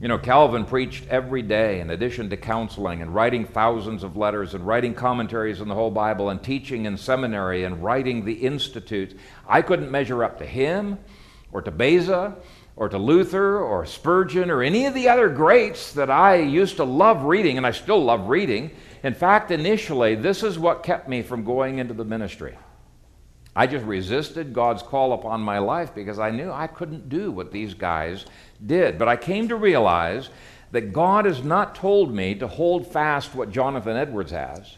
You 0.00 0.08
know, 0.08 0.16
Calvin 0.16 0.64
preached 0.64 1.06
every 1.08 1.42
day 1.42 1.80
in 1.80 1.90
addition 1.90 2.30
to 2.30 2.36
counseling 2.38 3.02
and 3.02 3.14
writing 3.14 3.44
thousands 3.44 4.02
of 4.02 4.16
letters 4.16 4.54
and 4.54 4.66
writing 4.66 4.94
commentaries 4.94 5.60
on 5.60 5.68
the 5.68 5.74
whole 5.74 5.90
Bible 5.90 6.30
and 6.30 6.42
teaching 6.42 6.86
in 6.86 6.96
seminary 6.96 7.64
and 7.64 7.84
writing 7.84 8.24
the 8.24 8.32
institutes. 8.32 9.14
I 9.46 9.60
couldn't 9.60 9.90
measure 9.90 10.24
up 10.24 10.38
to 10.38 10.46
him 10.46 10.98
or 11.52 11.60
to 11.60 11.70
Beza 11.70 12.34
or 12.76 12.88
to 12.88 12.96
Luther 12.96 13.58
or 13.58 13.84
Spurgeon 13.84 14.50
or 14.50 14.62
any 14.62 14.86
of 14.86 14.94
the 14.94 15.06
other 15.06 15.28
greats 15.28 15.92
that 15.92 16.10
I 16.10 16.36
used 16.36 16.76
to 16.76 16.84
love 16.84 17.24
reading, 17.24 17.58
and 17.58 17.66
I 17.66 17.72
still 17.72 18.02
love 18.02 18.30
reading. 18.30 18.70
In 19.02 19.12
fact, 19.12 19.50
initially, 19.50 20.14
this 20.14 20.42
is 20.42 20.58
what 20.58 20.82
kept 20.82 21.10
me 21.10 21.20
from 21.20 21.44
going 21.44 21.78
into 21.78 21.92
the 21.92 22.06
ministry. 22.06 22.56
I 23.54 23.66
just 23.66 23.84
resisted 23.84 24.54
God's 24.54 24.82
call 24.82 25.12
upon 25.12 25.42
my 25.42 25.58
life 25.58 25.94
because 25.94 26.18
I 26.18 26.30
knew 26.30 26.50
I 26.50 26.68
couldn't 26.68 27.08
do 27.08 27.30
what 27.32 27.50
these 27.50 27.74
guys 27.74 28.24
did. 28.66 28.98
But 28.98 29.08
I 29.08 29.16
came 29.16 29.48
to 29.48 29.56
realize 29.56 30.30
that 30.72 30.92
God 30.92 31.24
has 31.24 31.42
not 31.42 31.74
told 31.74 32.14
me 32.14 32.34
to 32.36 32.46
hold 32.46 32.86
fast 32.86 33.34
what 33.34 33.50
Jonathan 33.50 33.96
Edwards 33.96 34.30
has. 34.30 34.76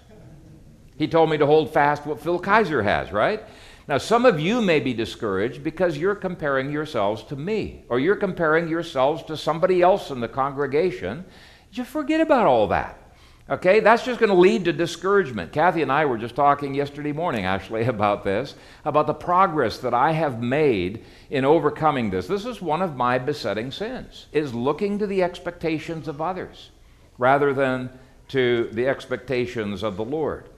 He 0.97 1.09
told 1.09 1.31
me 1.31 1.39
to 1.39 1.47
hold 1.47 1.73
fast 1.73 2.07
what 2.07 2.21
Phil 2.21 2.41
Kayser 2.41 2.83
has, 2.83 3.13
right? 3.13 3.43
Now, 3.89 3.99
some 3.99 4.25
of 4.25 4.39
you 4.39 4.63
may 4.63 4.79
be 4.79 4.95
discouraged 4.95 5.65
because 5.65 5.99
you're 5.99 6.15
comparing 6.15 6.71
yourselves 6.71 7.25
to 7.25 7.37
me, 7.37 7.85
or 7.89 7.99
you're 7.99 8.17
comparing 8.17 8.69
yourselves 8.69 9.25
to 9.25 9.37
somebody 9.37 9.83
else 9.83 10.11
in 10.11 10.21
the 10.21 10.29
congregation. 10.29 11.25
Just 11.73 11.91
forget 11.91 12.21
about 12.21 12.47
all 12.47 12.69
that. 12.69 13.02
Okay, 13.51 13.81
that's 13.81 14.05
just 14.05 14.21
going 14.21 14.31
to 14.31 14.37
lead 14.37 14.65
to 14.67 14.73
discouragement. 14.73 15.53
Kathy 15.53 15.83
and 15.83 15.91
I 15.91 16.05
were 16.05 16.17
just 16.17 16.37
talking 16.37 16.75
yesterday 16.75 17.13
morning, 17.13 17.45
actually, 17.45 17.85
about 17.87 18.23
this, 18.23 18.55
about 18.85 19.07
the 19.07 19.15
progress 19.15 19.79
that 19.79 19.95
I 19.95 20.13
have 20.13 20.41
made 20.41 21.05
in 21.29 21.45
overcoming 21.45 22.11
this. 22.11 22.27
This 22.27 22.47
is 22.47 22.63
one 22.63 22.83
of 22.83 22.97
my 22.97 23.19
besetting 23.19 23.73
sins, 23.73 24.27
is 24.33 24.55
looking 24.55 24.99
to 24.99 25.07
the 25.07 25.23
expectations 25.23 26.07
of 26.07 26.21
others 26.21 26.71
rather 27.19 27.53
than 27.53 27.91
to 28.29 28.69
the 28.73 28.87
expectations 28.87 29.83
of 29.83 29.97
the 29.97 30.05
Lord. 30.05 30.49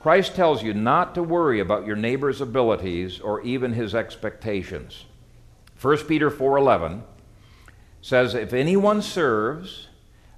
Christ 0.00 0.34
tells 0.34 0.64
you 0.64 0.74
not 0.74 1.14
to 1.14 1.22
worry 1.22 1.60
about 1.60 1.86
your 1.86 1.94
neighbor's 1.94 2.40
abilities 2.40 3.20
or 3.20 3.40
even 3.42 3.74
his 3.74 3.94
expectations. 3.94 5.04
1 5.80 6.08
Peter 6.08 6.30
4:11 6.30 7.02
says 8.00 8.34
if 8.34 8.52
anyone 8.52 9.00
serves, 9.00 9.88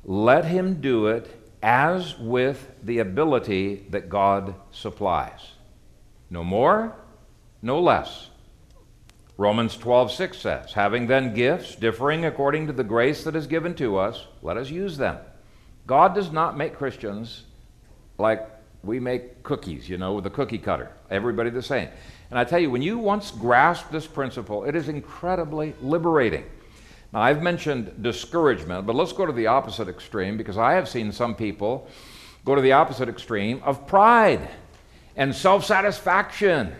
let 0.04 0.44
him 0.44 0.82
do 0.82 1.06
it 1.06 1.43
as 1.64 2.18
with 2.18 2.70
the 2.82 2.98
ability 2.98 3.86
that 3.88 4.10
God 4.10 4.54
supplies. 4.70 5.52
No 6.28 6.44
more, 6.44 6.94
no 7.62 7.80
less. 7.80 8.28
Romans 9.38 9.74
12:6 9.78 10.34
says, 10.34 10.74
having 10.74 11.06
then 11.06 11.32
gifts 11.32 11.74
differing 11.74 12.26
according 12.26 12.66
to 12.66 12.74
the 12.74 12.84
grace 12.84 13.24
that 13.24 13.34
is 13.34 13.46
given 13.46 13.74
to 13.76 13.96
us, 13.96 14.26
let 14.42 14.58
us 14.58 14.68
use 14.68 14.98
them. 14.98 15.16
God 15.86 16.14
does 16.14 16.30
not 16.30 16.58
make 16.58 16.76
Christians 16.76 17.44
like 18.18 18.46
we 18.82 19.00
make 19.00 19.42
cookies, 19.42 19.88
you 19.88 19.96
know, 19.96 20.12
with 20.12 20.26
a 20.26 20.30
cookie 20.30 20.58
cutter. 20.58 20.90
Everybody 21.10 21.48
the 21.48 21.62
same. 21.62 21.88
And 22.28 22.38
I 22.38 22.44
tell 22.44 22.58
you, 22.58 22.70
when 22.70 22.82
you 22.82 22.98
once 22.98 23.30
grasp 23.30 23.90
this 23.90 24.06
principle, 24.06 24.64
it 24.64 24.76
is 24.76 24.90
incredibly 24.90 25.74
liberating. 25.80 26.44
Now, 27.14 27.20
I've 27.20 27.42
mentioned 27.42 28.02
discouragement, 28.02 28.88
but 28.88 28.96
let's 28.96 29.12
go 29.12 29.24
to 29.24 29.32
the 29.32 29.46
opposite 29.46 29.88
extreme 29.88 30.36
because 30.36 30.58
I 30.58 30.72
have 30.72 30.88
seen 30.88 31.12
some 31.12 31.36
people 31.36 31.86
go 32.44 32.56
to 32.56 32.60
the 32.60 32.72
opposite 32.72 33.08
extreme 33.08 33.62
of 33.62 33.86
pride 33.86 34.48
and 35.14 35.32
self 35.32 35.64
satisfaction 35.64 36.74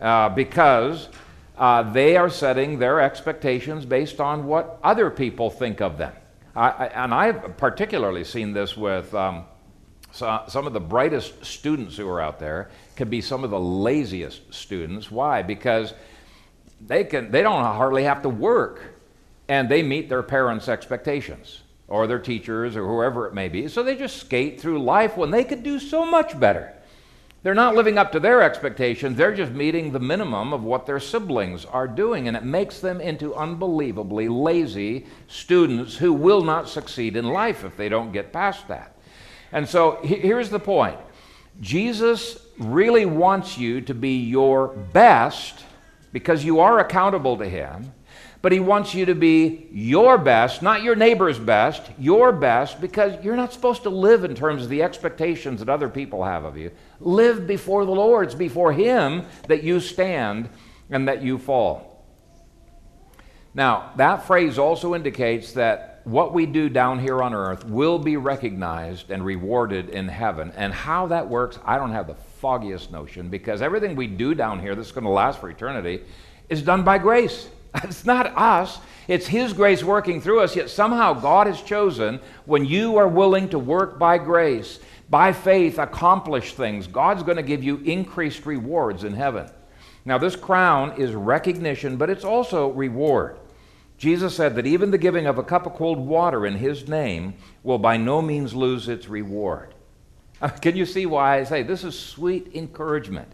uh, 0.00 0.28
because 0.28 1.08
uh, 1.58 1.82
they 1.92 2.16
are 2.16 2.30
setting 2.30 2.78
their 2.78 3.00
expectations 3.00 3.84
based 3.84 4.20
on 4.20 4.46
what 4.46 4.78
other 4.84 5.10
people 5.10 5.50
think 5.50 5.80
of 5.80 5.98
them. 5.98 6.12
I, 6.54 6.68
I, 6.70 6.86
and 7.04 7.12
I've 7.12 7.56
particularly 7.56 8.22
seen 8.22 8.52
this 8.52 8.76
with. 8.76 9.12
Um, 9.12 9.46
so 10.12 10.44
some 10.46 10.66
of 10.66 10.74
the 10.74 10.80
brightest 10.80 11.44
students 11.44 11.96
who 11.96 12.06
are 12.08 12.20
out 12.20 12.38
there 12.38 12.70
can 12.94 13.08
be 13.08 13.20
some 13.20 13.42
of 13.42 13.50
the 13.50 13.58
laziest 13.58 14.54
students. 14.54 15.10
Why? 15.10 15.42
Because 15.42 15.94
they, 16.86 17.02
can, 17.02 17.32
they 17.32 17.42
don't 17.42 17.64
hardly 17.64 18.04
have 18.04 18.22
to 18.22 18.28
work 18.28 18.91
and 19.48 19.68
they 19.68 19.82
meet 19.82 20.08
their 20.08 20.22
parents' 20.22 20.68
expectations 20.68 21.60
or 21.88 22.06
their 22.06 22.18
teachers 22.18 22.76
or 22.76 22.86
whoever 22.86 23.26
it 23.26 23.34
may 23.34 23.48
be. 23.48 23.68
So 23.68 23.82
they 23.82 23.96
just 23.96 24.16
skate 24.16 24.60
through 24.60 24.82
life 24.82 25.16
when 25.16 25.30
they 25.30 25.44
could 25.44 25.62
do 25.62 25.78
so 25.78 26.06
much 26.06 26.38
better. 26.38 26.72
They're 27.42 27.54
not 27.54 27.74
living 27.74 27.98
up 27.98 28.12
to 28.12 28.20
their 28.20 28.40
expectations, 28.40 29.16
they're 29.16 29.34
just 29.34 29.52
meeting 29.52 29.90
the 29.90 29.98
minimum 29.98 30.52
of 30.52 30.62
what 30.62 30.86
their 30.86 31.00
siblings 31.00 31.64
are 31.64 31.88
doing, 31.88 32.28
and 32.28 32.36
it 32.36 32.44
makes 32.44 32.78
them 32.78 33.00
into 33.00 33.34
unbelievably 33.34 34.28
lazy 34.28 35.06
students 35.26 35.96
who 35.96 36.12
will 36.12 36.42
not 36.42 36.68
succeed 36.68 37.16
in 37.16 37.26
life 37.26 37.64
if 37.64 37.76
they 37.76 37.88
don't 37.88 38.12
get 38.12 38.32
past 38.32 38.68
that. 38.68 38.96
And 39.50 39.68
so 39.68 39.98
here's 40.02 40.50
the 40.50 40.60
point 40.60 40.98
Jesus 41.60 42.38
really 42.58 43.06
wants 43.06 43.58
you 43.58 43.80
to 43.82 43.94
be 43.94 44.18
your 44.18 44.68
best 44.68 45.64
because 46.12 46.44
you 46.44 46.60
are 46.60 46.78
accountable 46.78 47.36
to 47.38 47.48
Him, 47.48 47.92
but 48.42 48.52
He 48.52 48.60
wants 48.60 48.92
you 48.92 49.06
to 49.06 49.14
be 49.14 49.68
your 49.70 50.18
best, 50.18 50.62
not 50.62 50.82
your 50.82 50.96
neighbor's 50.96 51.38
best, 51.38 51.82
your 51.98 52.32
best, 52.32 52.80
because 52.80 53.24
you're 53.24 53.36
not 53.36 53.52
supposed 53.52 53.84
to 53.84 53.90
live 53.90 54.24
in 54.24 54.34
terms 54.34 54.64
of 54.64 54.68
the 54.68 54.82
expectations 54.82 55.60
that 55.60 55.68
other 55.68 55.88
people 55.88 56.24
have 56.24 56.44
of 56.44 56.58
you. 56.58 56.72
Live 57.00 57.46
before 57.46 57.84
the 57.84 57.92
Lord's, 57.92 58.34
before 58.34 58.72
Him 58.72 59.24
that 59.46 59.62
you 59.62 59.78
stand 59.78 60.48
and 60.90 61.06
that 61.06 61.22
you 61.22 61.38
fall. 61.38 62.04
Now, 63.54 63.92
that 63.96 64.26
phrase 64.26 64.58
also 64.58 64.94
indicates 64.94 65.52
that 65.52 66.00
what 66.04 66.32
we 66.32 66.46
do 66.46 66.68
down 66.68 66.98
here 66.98 67.22
on 67.22 67.34
earth 67.34 67.64
will 67.64 67.98
be 67.98 68.16
recognized 68.16 69.10
and 69.10 69.24
rewarded 69.24 69.90
in 69.90 70.08
heaven. 70.08 70.52
And 70.56 70.72
how 70.72 71.06
that 71.08 71.28
works, 71.28 71.58
I 71.64 71.76
don't 71.76 71.92
have 71.92 72.06
the 72.06 72.14
foggiest 72.14 72.90
notion 72.90 73.28
because 73.28 73.62
everything 73.62 73.94
we 73.94 74.08
do 74.08 74.34
down 74.34 74.58
here 74.58 74.74
that's 74.74 74.90
going 74.90 75.04
to 75.04 75.10
last 75.10 75.38
for 75.38 75.48
eternity 75.48 76.02
is 76.48 76.62
done 76.62 76.82
by 76.82 76.98
grace. 76.98 77.48
It's 77.76 78.04
not 78.04 78.36
us, 78.36 78.78
it's 79.08 79.26
His 79.26 79.52
grace 79.52 79.82
working 79.82 80.20
through 80.20 80.40
us. 80.40 80.54
Yet 80.54 80.70
somehow 80.70 81.14
God 81.14 81.46
has 81.46 81.62
chosen 81.62 82.20
when 82.44 82.64
you 82.64 82.96
are 82.96 83.08
willing 83.08 83.48
to 83.50 83.58
work 83.58 83.98
by 83.98 84.18
grace, 84.18 84.78
by 85.08 85.32
faith, 85.32 85.78
accomplish 85.78 86.54
things, 86.54 86.86
God's 86.86 87.22
going 87.22 87.36
to 87.36 87.42
give 87.42 87.62
you 87.62 87.78
increased 87.78 88.46
rewards 88.46 89.04
in 89.04 89.14
heaven. 89.14 89.48
Now, 90.04 90.18
this 90.18 90.36
crown 90.36 91.00
is 91.00 91.14
recognition, 91.14 91.96
but 91.96 92.10
it's 92.10 92.24
also 92.24 92.70
reward. 92.70 93.38
Jesus 93.98 94.34
said 94.34 94.56
that 94.56 94.66
even 94.66 94.90
the 94.90 94.98
giving 94.98 95.26
of 95.26 95.38
a 95.38 95.44
cup 95.44 95.64
of 95.64 95.74
cold 95.74 95.98
water 95.98 96.44
in 96.44 96.56
his 96.56 96.88
name 96.88 97.34
will 97.62 97.78
by 97.78 97.96
no 97.96 98.20
means 98.20 98.52
lose 98.52 98.88
its 98.88 99.08
reward. 99.08 99.74
Can 100.60 100.76
you 100.76 100.86
see 100.86 101.06
why 101.06 101.38
I 101.38 101.44
say 101.44 101.62
this 101.62 101.84
is 101.84 101.96
sweet 101.96 102.50
encouragement? 102.54 103.28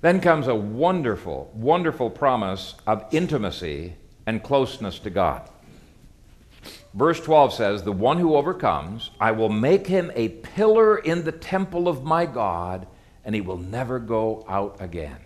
Then 0.00 0.20
comes 0.20 0.46
a 0.46 0.54
wonderful, 0.54 1.50
wonderful 1.54 2.10
promise 2.10 2.74
of 2.86 3.04
intimacy 3.10 3.94
and 4.26 4.42
closeness 4.42 4.98
to 5.00 5.10
God. 5.10 5.48
Verse 6.94 7.20
12 7.20 7.52
says, 7.52 7.82
The 7.82 7.92
one 7.92 8.18
who 8.18 8.34
overcomes, 8.34 9.10
I 9.20 9.32
will 9.32 9.48
make 9.48 9.86
him 9.86 10.10
a 10.14 10.28
pillar 10.28 10.98
in 10.98 11.24
the 11.24 11.32
temple 11.32 11.88
of 11.88 12.04
my 12.04 12.26
God, 12.26 12.86
and 13.24 13.34
he 13.34 13.40
will 13.40 13.58
never 13.58 13.98
go 13.98 14.44
out 14.48 14.76
again. 14.80 15.18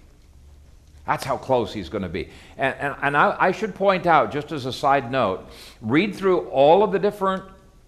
That's 1.06 1.24
how 1.24 1.36
close 1.36 1.72
he's 1.72 1.88
going 1.88 2.02
to 2.02 2.08
be. 2.08 2.28
And, 2.56 2.74
and, 2.76 2.94
and 3.02 3.16
I, 3.16 3.36
I, 3.38 3.52
should 3.52 3.74
point 3.74 4.06
out, 4.06 4.30
just 4.30 4.52
as 4.52 4.66
a 4.66 4.72
side 4.72 5.10
note, 5.10 5.48
read 5.80 6.14
through 6.14 6.48
all 6.48 6.84
of 6.84 6.92
the 6.92 6.98
different 6.98 7.42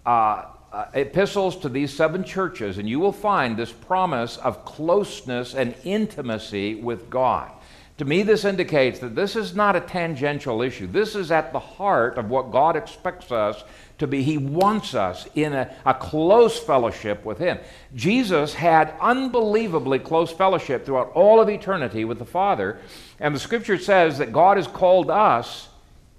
uh, 0.05 0.47
uh, 0.75 0.87
epistles 0.95 1.57
to 1.57 1.69
these 1.69 1.95
seven 1.95 2.25
churches, 2.25 2.79
and 2.79 2.89
you 2.89 2.99
will 2.99 3.13
find 3.13 3.57
this 3.57 3.71
promise 3.71 4.39
of 4.39 4.65
closeness 4.65 5.55
and 5.55 5.73
intimacy 5.85 6.75
with 6.75 7.09
God. 7.09 7.53
To 7.99 8.05
me, 8.05 8.25
this 8.25 8.45
indicates 8.45 8.99
that 8.99 9.15
this 9.15 9.37
is 9.37 9.55
not 9.55 9.77
a 9.77 9.81
tangential 9.81 10.63
issue. 10.63 10.89
This 10.89 11.15
is 11.15 11.31
at 11.31 11.53
the 11.53 11.61
heart 11.61 12.19
of 12.19 12.29
what 12.29 12.51
God 12.51 12.75
expects 12.75 13.31
us 13.31 13.63
to 13.99 14.09
be. 14.09 14.25
He 14.25 14.37
wants 14.37 14.97
us 14.97 15.29
in 15.37 15.53
a, 15.53 15.73
a, 15.87 15.95
close 15.95 16.59
fellowship 16.59 17.25
with 17.25 17.39
Him. 17.39 17.61
Jesus 17.95 18.55
had 18.55 18.95
unbelievably 19.01 20.01
close 20.01 20.33
fellowship 20.33 20.85
throughout 20.85 21.13
all 21.13 21.41
of 21.41 21.49
eternity 21.49 22.05
with 22.05 22.19
the 22.19 22.25
Father, 22.25 22.81
and 23.21 23.33
the 23.33 23.39
Scripture 23.39 23.79
says 23.79 24.19
that 24.19 24.33
God 24.33 24.57
has 24.57 24.67
called 24.67 25.09
us 25.09 25.69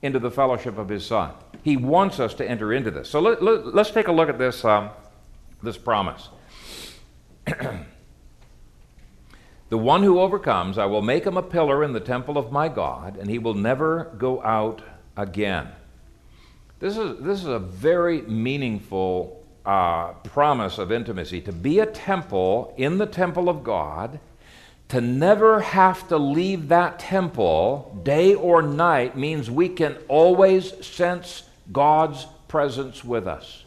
into 0.01 0.19
the 0.19 0.31
fellowship 0.31 0.77
of 0.77 0.87
His 0.87 1.05
Son. 1.05 1.33
He 1.65 1.75
wants 1.75 2.19
us 2.19 2.33
to 2.35 2.49
enter 2.49 2.71
into 2.71 2.91
this. 2.91 3.09
So 3.09 3.19
let, 3.19 3.41
us 3.41 3.73
let, 3.73 3.87
take 3.87 4.07
a 4.07 4.11
look 4.11 4.29
at 4.29 4.37
this, 4.37 4.63
um, 4.63 4.91
this 5.61 5.77
promise. 5.77 6.29
The 9.67 9.79
one 9.79 10.03
who 10.03 10.19
overcomes, 10.19 10.77
I 10.77 10.85
will 10.85 11.01
make 11.01 11.25
him 11.25 11.37
a 11.37 11.41
pillar 11.41 11.83
in 11.83 11.91
the 11.91 11.99
temple 11.99 12.37
of 12.37 12.51
my 12.51 12.69
God, 12.69 13.17
and 13.17 13.27
he 13.29 13.39
will 13.39 13.55
never 13.55 14.13
go 14.19 14.41
out 14.43 14.83
again. 15.17 15.69
This 16.79 16.97
is, 16.97 17.19
this 17.19 17.39
is 17.39 17.47
a 17.47 17.57
very 17.57 18.21
meaningful 18.21 19.43
uh, 19.65 20.13
promise 20.23 20.77
of 20.77 20.91
intimacy 20.91 21.41
to 21.41 21.51
be 21.51 21.79
a 21.79 21.87
temple 21.87 22.75
in 22.77 22.99
the 22.99 23.07
temple 23.07 23.49
of 23.49 23.63
God, 23.63 24.19
to 24.89 25.01
never 25.01 25.61
have 25.61 26.07
to 26.09 26.17
leave 26.17 26.67
that 26.67 26.99
temple 26.99 27.99
day 28.03 28.35
or 28.35 28.61
night 28.61 29.17
means 29.17 29.49
we 29.49 29.67
can 29.67 29.97
always 30.07 30.85
sense 30.85 31.44
God's 31.71 32.25
presence 32.47 33.03
with 33.03 33.27
us. 33.27 33.63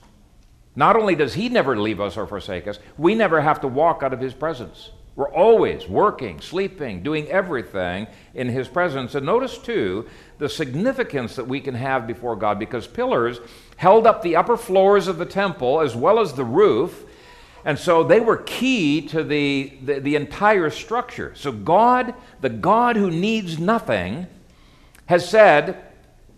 Not 0.76 0.96
only 0.96 1.14
does 1.14 1.34
He 1.34 1.49
never 1.49 1.76
leave 1.76 2.01
us 2.01 2.16
or 2.16 2.26
forsake 2.26 2.68
us, 2.68 2.78
we 2.96 3.14
never 3.14 3.40
have 3.40 3.61
to 3.62 3.68
walk 3.68 4.03
out 4.03 4.12
of 4.12 4.20
His 4.20 4.34
presence. 4.34 4.90
We're 5.16 5.32
always 5.32 5.88
working, 5.88 6.40
sleeping, 6.40 7.03
doing 7.03 7.26
everything 7.26 8.07
in 8.34 8.49
His 8.49 8.68
presence. 8.68 9.16
And 9.16 9.26
notice, 9.26 9.59
too, 9.59 10.09
the 10.38 10.49
significance 10.49 11.34
that 11.34 11.49
we 11.49 11.59
can 11.61 11.74
have 11.74 12.07
before 12.07 12.36
God 12.36 12.61
because 12.61 12.86
pillars 12.86 13.40
held 13.76 14.07
up 14.07 14.22
the 14.22 14.36
upper 14.36 14.57
floors 14.57 15.09
of 15.09 15.18
the 15.18 15.26
temple 15.26 15.80
as 15.80 15.96
well 15.96 16.20
as 16.20 16.34
the 16.34 16.44
roof. 16.44 17.05
And 17.64 17.76
so 17.76 18.05
they 18.05 18.20
were 18.20 18.36
key 18.36 19.03
to 19.09 19.24
the, 19.24 19.72
the, 19.82 19.99
the 19.99 20.14
entire 20.14 20.70
structure. 20.70 21.32
So, 21.34 21.51
God, 21.51 22.14
the 22.40 22.49
God 22.49 22.94
who 22.94 23.11
needs 23.11 23.59
nothing, 23.59 24.28
has 25.07 25.28
said, 25.28 25.82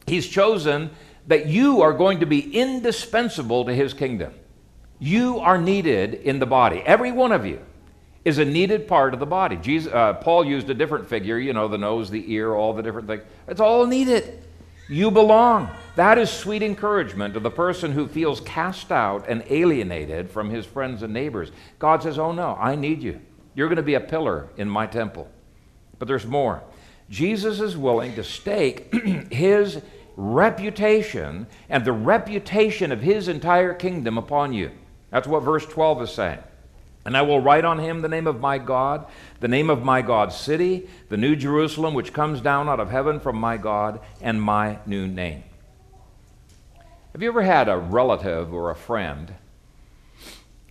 He's 0.06 0.26
chosen 0.26 0.90
that 1.26 1.46
you 1.46 1.82
are 1.82 1.92
going 1.92 2.20
to 2.20 2.26
be 2.26 2.54
indispensable 2.56 3.64
to 3.64 3.74
His 3.74 3.94
kingdom. 3.94 4.34
You 4.98 5.38
are 5.38 5.58
needed 5.58 6.14
in 6.14 6.38
the 6.38 6.46
body, 6.46 6.82
every 6.84 7.12
one 7.12 7.32
of 7.32 7.46
you 7.46 7.60
is 8.24 8.38
a 8.38 8.44
needed 8.44 8.86
part 8.86 9.14
of 9.14 9.20
the 9.20 9.26
body. 9.26 9.56
Jesus, 9.56 9.92
uh, 9.92 10.14
Paul 10.14 10.44
used 10.44 10.68
a 10.68 10.74
different 10.74 11.08
figure, 11.08 11.38
you 11.38 11.52
know, 11.52 11.68
the 11.68 11.78
nose, 11.78 12.10
the 12.10 12.32
ear, 12.32 12.54
all 12.54 12.74
the 12.74 12.82
different 12.82 13.08
things. 13.08 13.22
It's 13.48 13.60
all 13.60 13.86
needed. 13.86 14.42
You 14.88 15.10
belong. 15.10 15.70
That 15.96 16.18
is 16.18 16.30
sweet 16.30 16.62
encouragement 16.62 17.34
to 17.34 17.40
the 17.40 17.50
person 17.50 17.92
who 17.92 18.08
feels 18.08 18.40
cast 18.40 18.92
out 18.92 19.26
and 19.28 19.42
alienated 19.48 20.30
from 20.30 20.50
his 20.50 20.66
friends 20.66 21.02
and 21.02 21.14
neighbors. 21.14 21.50
God 21.78 22.02
says, 22.02 22.18
Oh 22.18 22.32
no, 22.32 22.56
I 22.60 22.74
need 22.74 23.02
you. 23.02 23.20
You're 23.54 23.68
going 23.68 23.76
to 23.76 23.82
be 23.82 23.94
a 23.94 24.00
pillar 24.00 24.48
in 24.56 24.68
my 24.68 24.86
temple. 24.86 25.30
But 25.98 26.08
there's 26.08 26.26
more. 26.26 26.62
Jesus 27.08 27.60
is 27.60 27.76
willing 27.76 28.14
to 28.16 28.24
stake 28.24 28.92
his 29.32 29.80
reputation 30.20 31.46
and 31.70 31.84
the 31.84 31.92
reputation 31.92 32.92
of 32.92 33.00
his 33.00 33.26
entire 33.26 33.72
kingdom 33.72 34.18
upon 34.18 34.52
you. 34.52 34.70
That's 35.10 35.26
what 35.26 35.42
verse 35.42 35.64
12 35.66 36.02
is 36.02 36.10
saying. 36.10 36.38
And 37.06 37.16
I 37.16 37.22
will 37.22 37.40
write 37.40 37.64
on 37.64 37.78
him 37.78 38.02
the 38.02 38.08
name 38.08 38.26
of 38.26 38.40
my 38.40 38.58
God, 38.58 39.06
the 39.40 39.48
name 39.48 39.70
of 39.70 39.82
my 39.82 40.02
God's 40.02 40.36
city, 40.36 40.88
the 41.08 41.16
new 41.16 41.34
Jerusalem, 41.34 41.94
which 41.94 42.12
comes 42.12 42.42
down 42.42 42.68
out 42.68 42.80
of 42.80 42.90
heaven 42.90 43.18
from 43.18 43.36
my 43.36 43.56
God, 43.56 44.00
and 44.20 44.40
my 44.40 44.78
new 44.84 45.06
name. 45.06 45.42
Have 47.12 47.22
you 47.22 47.28
ever 47.28 47.42
had 47.42 47.68
a 47.68 47.78
relative 47.78 48.52
or 48.52 48.70
a 48.70 48.76
friend? 48.76 49.34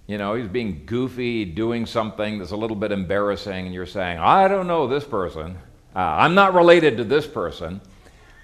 You 0.05 0.19
know, 0.19 0.35
he's 0.35 0.47
being 0.47 0.83
goofy, 0.85 1.43
doing 1.43 1.87
something 1.87 2.37
that's 2.37 2.51
a 2.51 2.55
little 2.55 2.75
bit 2.75 2.91
embarrassing, 2.91 3.65
and 3.65 3.73
you're 3.73 3.87
saying, 3.87 4.19
I 4.19 4.47
don't 4.47 4.67
know 4.67 4.87
this 4.87 5.03
person. 5.03 5.57
Uh, 5.95 5.99
I'm 5.99 6.35
not 6.35 6.53
related 6.53 6.97
to 6.97 7.03
this 7.03 7.25
person. 7.25 7.81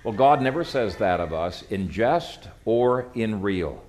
Well, 0.06 0.14
God 0.14 0.40
never 0.40 0.64
says 0.64 0.98
that 0.98 1.20
of 1.20 1.34
us 1.34 1.64
in 1.72 1.90
jest 1.90 2.48
or 2.64 3.08
in 3.16 3.42
real. 3.42 3.84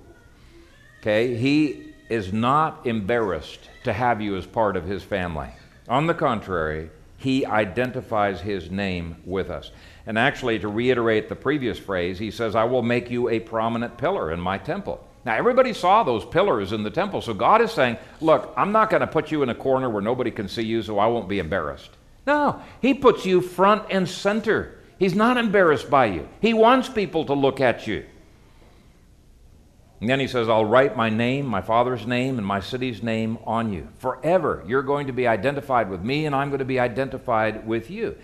Okay? 1.00 1.36
He 1.36 1.92
is 2.08 2.32
not 2.32 2.86
embarrassed 2.86 3.68
to 3.84 3.92
have 3.92 4.22
you 4.22 4.34
as 4.36 4.46
part 4.46 4.78
of 4.78 4.86
his 4.86 5.02
family. 5.02 5.50
On 5.90 6.06
the 6.06 6.14
contrary, 6.14 6.88
he 7.18 7.44
identifies 7.44 8.40
his 8.40 8.70
name 8.70 9.16
with 9.26 9.50
us. 9.50 9.72
And 10.06 10.18
actually, 10.18 10.58
to 10.60 10.68
reiterate 10.68 11.28
the 11.28 11.36
previous 11.36 11.78
phrase, 11.78 12.18
he 12.18 12.30
says, 12.30 12.56
I 12.56 12.64
will 12.64 12.82
make 12.82 13.10
you 13.10 13.28
a 13.28 13.38
prominent 13.38 13.98
pillar 13.98 14.32
in 14.32 14.40
my 14.40 14.56
temple. 14.56 15.06
Now, 15.26 15.34
everybody 15.34 15.74
saw 15.74 16.02
those 16.02 16.24
pillars 16.24 16.72
in 16.72 16.82
the 16.82 16.90
temple, 16.90 17.20
so 17.20 17.34
God 17.34 17.60
is 17.60 17.72
saying, 17.72 17.98
Look, 18.22 18.54
I'm 18.56 18.72
not 18.72 18.88
going 18.88 19.02
to 19.02 19.06
put 19.06 19.30
you 19.30 19.42
in 19.42 19.50
a 19.50 19.54
corner 19.54 19.90
where 19.90 20.00
nobody 20.00 20.30
can 20.30 20.48
see 20.48 20.64
you, 20.64 20.82
so 20.82 20.98
I 20.98 21.08
won't 21.08 21.28
be 21.28 21.40
embarrassed. 21.40 21.90
No, 22.26 22.62
He 22.80 22.94
puts 22.94 23.26
you 23.26 23.42
front 23.42 23.84
and 23.90 24.08
center. 24.08 24.75
He's 24.98 25.14
not 25.14 25.36
embarrassed 25.36 25.90
by 25.90 26.06
you, 26.06 26.28
He 26.40 26.54
wants 26.54 26.88
people 26.88 27.24
to 27.26 27.34
look 27.34 27.60
at 27.60 27.86
you. 27.86 28.04
And 30.00 30.10
then 30.10 30.20
he 30.20 30.26
says, 30.26 30.48
I'll 30.48 30.66
write 30.66 30.94
my 30.94 31.08
name, 31.08 31.46
my 31.46 31.62
father's 31.62 32.06
name, 32.06 32.36
and 32.36 32.46
my 32.46 32.60
city's 32.60 33.02
name 33.02 33.38
on 33.46 33.72
you. 33.72 33.88
Forever, 33.98 34.62
you're 34.66 34.82
going 34.82 35.06
to 35.06 35.12
be 35.14 35.26
identified 35.26 35.88
with 35.88 36.02
me, 36.02 36.26
and 36.26 36.34
I'm 36.34 36.50
going 36.50 36.58
to 36.58 36.66
be 36.66 36.78
identified 36.78 37.66
with 37.66 37.90
you. 37.90 38.14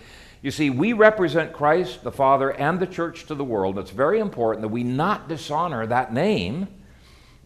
You 0.42 0.50
see, 0.50 0.68
we 0.68 0.92
represent 0.92 1.54
Christ, 1.54 2.02
the 2.02 2.12
Father, 2.12 2.50
and 2.50 2.78
the 2.78 2.86
church 2.86 3.26
to 3.26 3.34
the 3.34 3.44
world. 3.44 3.78
It's 3.78 3.90
very 3.90 4.18
important 4.18 4.62
that 4.62 4.68
we 4.68 4.82
not 4.82 5.28
dishonor 5.28 5.86
that 5.86 6.12
name. 6.12 6.68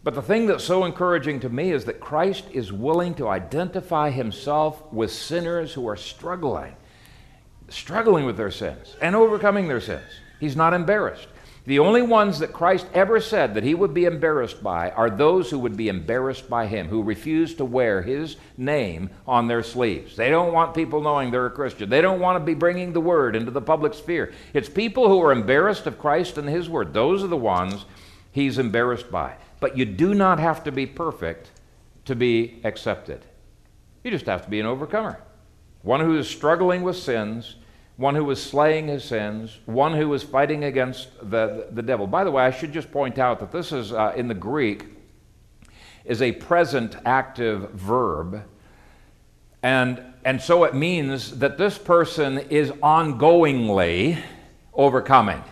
But 0.03 0.15
the 0.15 0.23
thing 0.23 0.47
that's 0.47 0.65
so 0.65 0.85
encouraging 0.85 1.41
to 1.41 1.49
me 1.49 1.73
is 1.73 1.85
that 1.85 2.01
Christ 2.01 2.45
is 2.53 2.73
willing 2.73 3.15
to 3.17 3.29
identify 3.29 4.11
himself 4.11 4.93
with 4.93 5.13
sinners 5.13 5.73
who 5.73 5.87
are 5.89 5.97
struggling, 5.97 6.75
struggling 7.69 8.25
with 8.25 8.37
their 8.37 8.51
sins 8.51 8.97
and 9.01 9.17
overcoming 9.17 9.69
their 9.69 9.81
sins. 9.81 10.05
He's 10.41 10.57
not 10.57 10.75
embarrassed. 10.75 11.29
The 11.67 11.81
only 11.81 12.03
ones 12.03 12.39
that 12.39 12.53
Christ 12.53 12.87
ever 12.95 13.21
said 13.21 13.55
that 13.55 13.65
he 13.65 13.75
would 13.75 13.93
be 13.93 14.05
embarrassed 14.05 14.63
by 14.63 14.93
are 14.93 15.11
those 15.11 15.51
who 15.51 15.59
would 15.59 15.77
be 15.77 15.89
embarrassed 15.89 16.49
by 16.49 16.69
him, 16.69 16.87
who 16.87 17.03
refuse 17.03 17.55
to 17.57 17.65
wear 17.65 18.03
his 18.03 18.37
name 18.57 19.11
on 19.27 19.49
their 19.49 19.65
sleeves. 19.65 20.15
They 20.15 20.31
don't 20.31 20.53
want 20.53 20.77
people 20.77 21.03
knowing 21.03 21.33
they're 21.33 21.47
a 21.47 21.51
Christian. 21.51 21.91
They 21.91 22.01
don't 22.01 22.21
want 22.21 22.39
to 22.41 22.45
be 22.45 22.55
bringing 22.55 22.93
the 22.93 23.01
word 23.01 23.35
into 23.35 23.51
the 23.51 23.61
public 23.61 23.95
sphere. 23.95 24.33
It's 24.55 24.69
people 24.69 25.09
who 25.09 25.21
are 25.23 25.33
embarrassed 25.33 25.89
of 25.89 25.99
Christ 25.99 26.39
and 26.39 26.49
his 26.49 26.69
word. 26.69 26.95
Those 26.95 27.25
are 27.25 27.29
the 27.29 27.37
ones 27.37 27.85
he's 28.31 28.59
embarrassed 28.59 29.11
by. 29.11 29.35
But 29.59 29.77
you 29.77 29.85
do 29.87 30.15
not 30.15 30.39
have 30.39 30.63
to 30.65 30.73
be 30.73 30.87
perfect 30.87 31.51
to 32.05 32.15
be 32.15 32.61
accepted. 32.63 33.25
You 34.05 34.13
just 34.13 34.27
have 34.27 34.45
to 34.45 34.51
be 34.51 34.61
an 34.61 34.67
overcomer. 34.67 35.21
One 35.87 36.01
who 36.01 36.19
is 36.19 36.29
struggling 36.29 36.83
with 36.83 36.97
sins 36.97 37.57
one 37.97 38.15
who 38.15 38.25
was 38.25 38.43
slaying 38.43 38.89
his 38.89 39.05
sins, 39.05 39.59
one 39.65 39.95
who 39.95 40.09
was 40.09 40.23
fighting 40.23 40.65
against 40.65 41.09
the, 41.31 41.69
the 41.71 41.83
devil. 41.83 42.07
By 42.07 42.25
the 42.25 42.31
way, 42.31 42.45
I 42.45 42.51
should 42.51 42.73
just 42.73 42.93
point 42.93 43.19
out 43.19 43.41
that 43.41 43.51
this 43.51 43.73
is 43.73 43.93
uh, 43.93 44.13
in 44.15 44.29
the 44.29 44.35
Greek 44.35 44.85
is 46.05 46.21
a 46.21 46.33
present 46.33 46.97
active 47.07 47.71
verb. 47.71 48.45
And, 49.63 50.03
and 50.25 50.41
so 50.41 50.65
it 50.65 50.75
means 50.75 51.39
that 51.39 51.57
this 51.57 51.79
person 51.79 52.39
is 52.51 52.71
ongoingly 52.71 54.23
overcoming. 54.75 55.43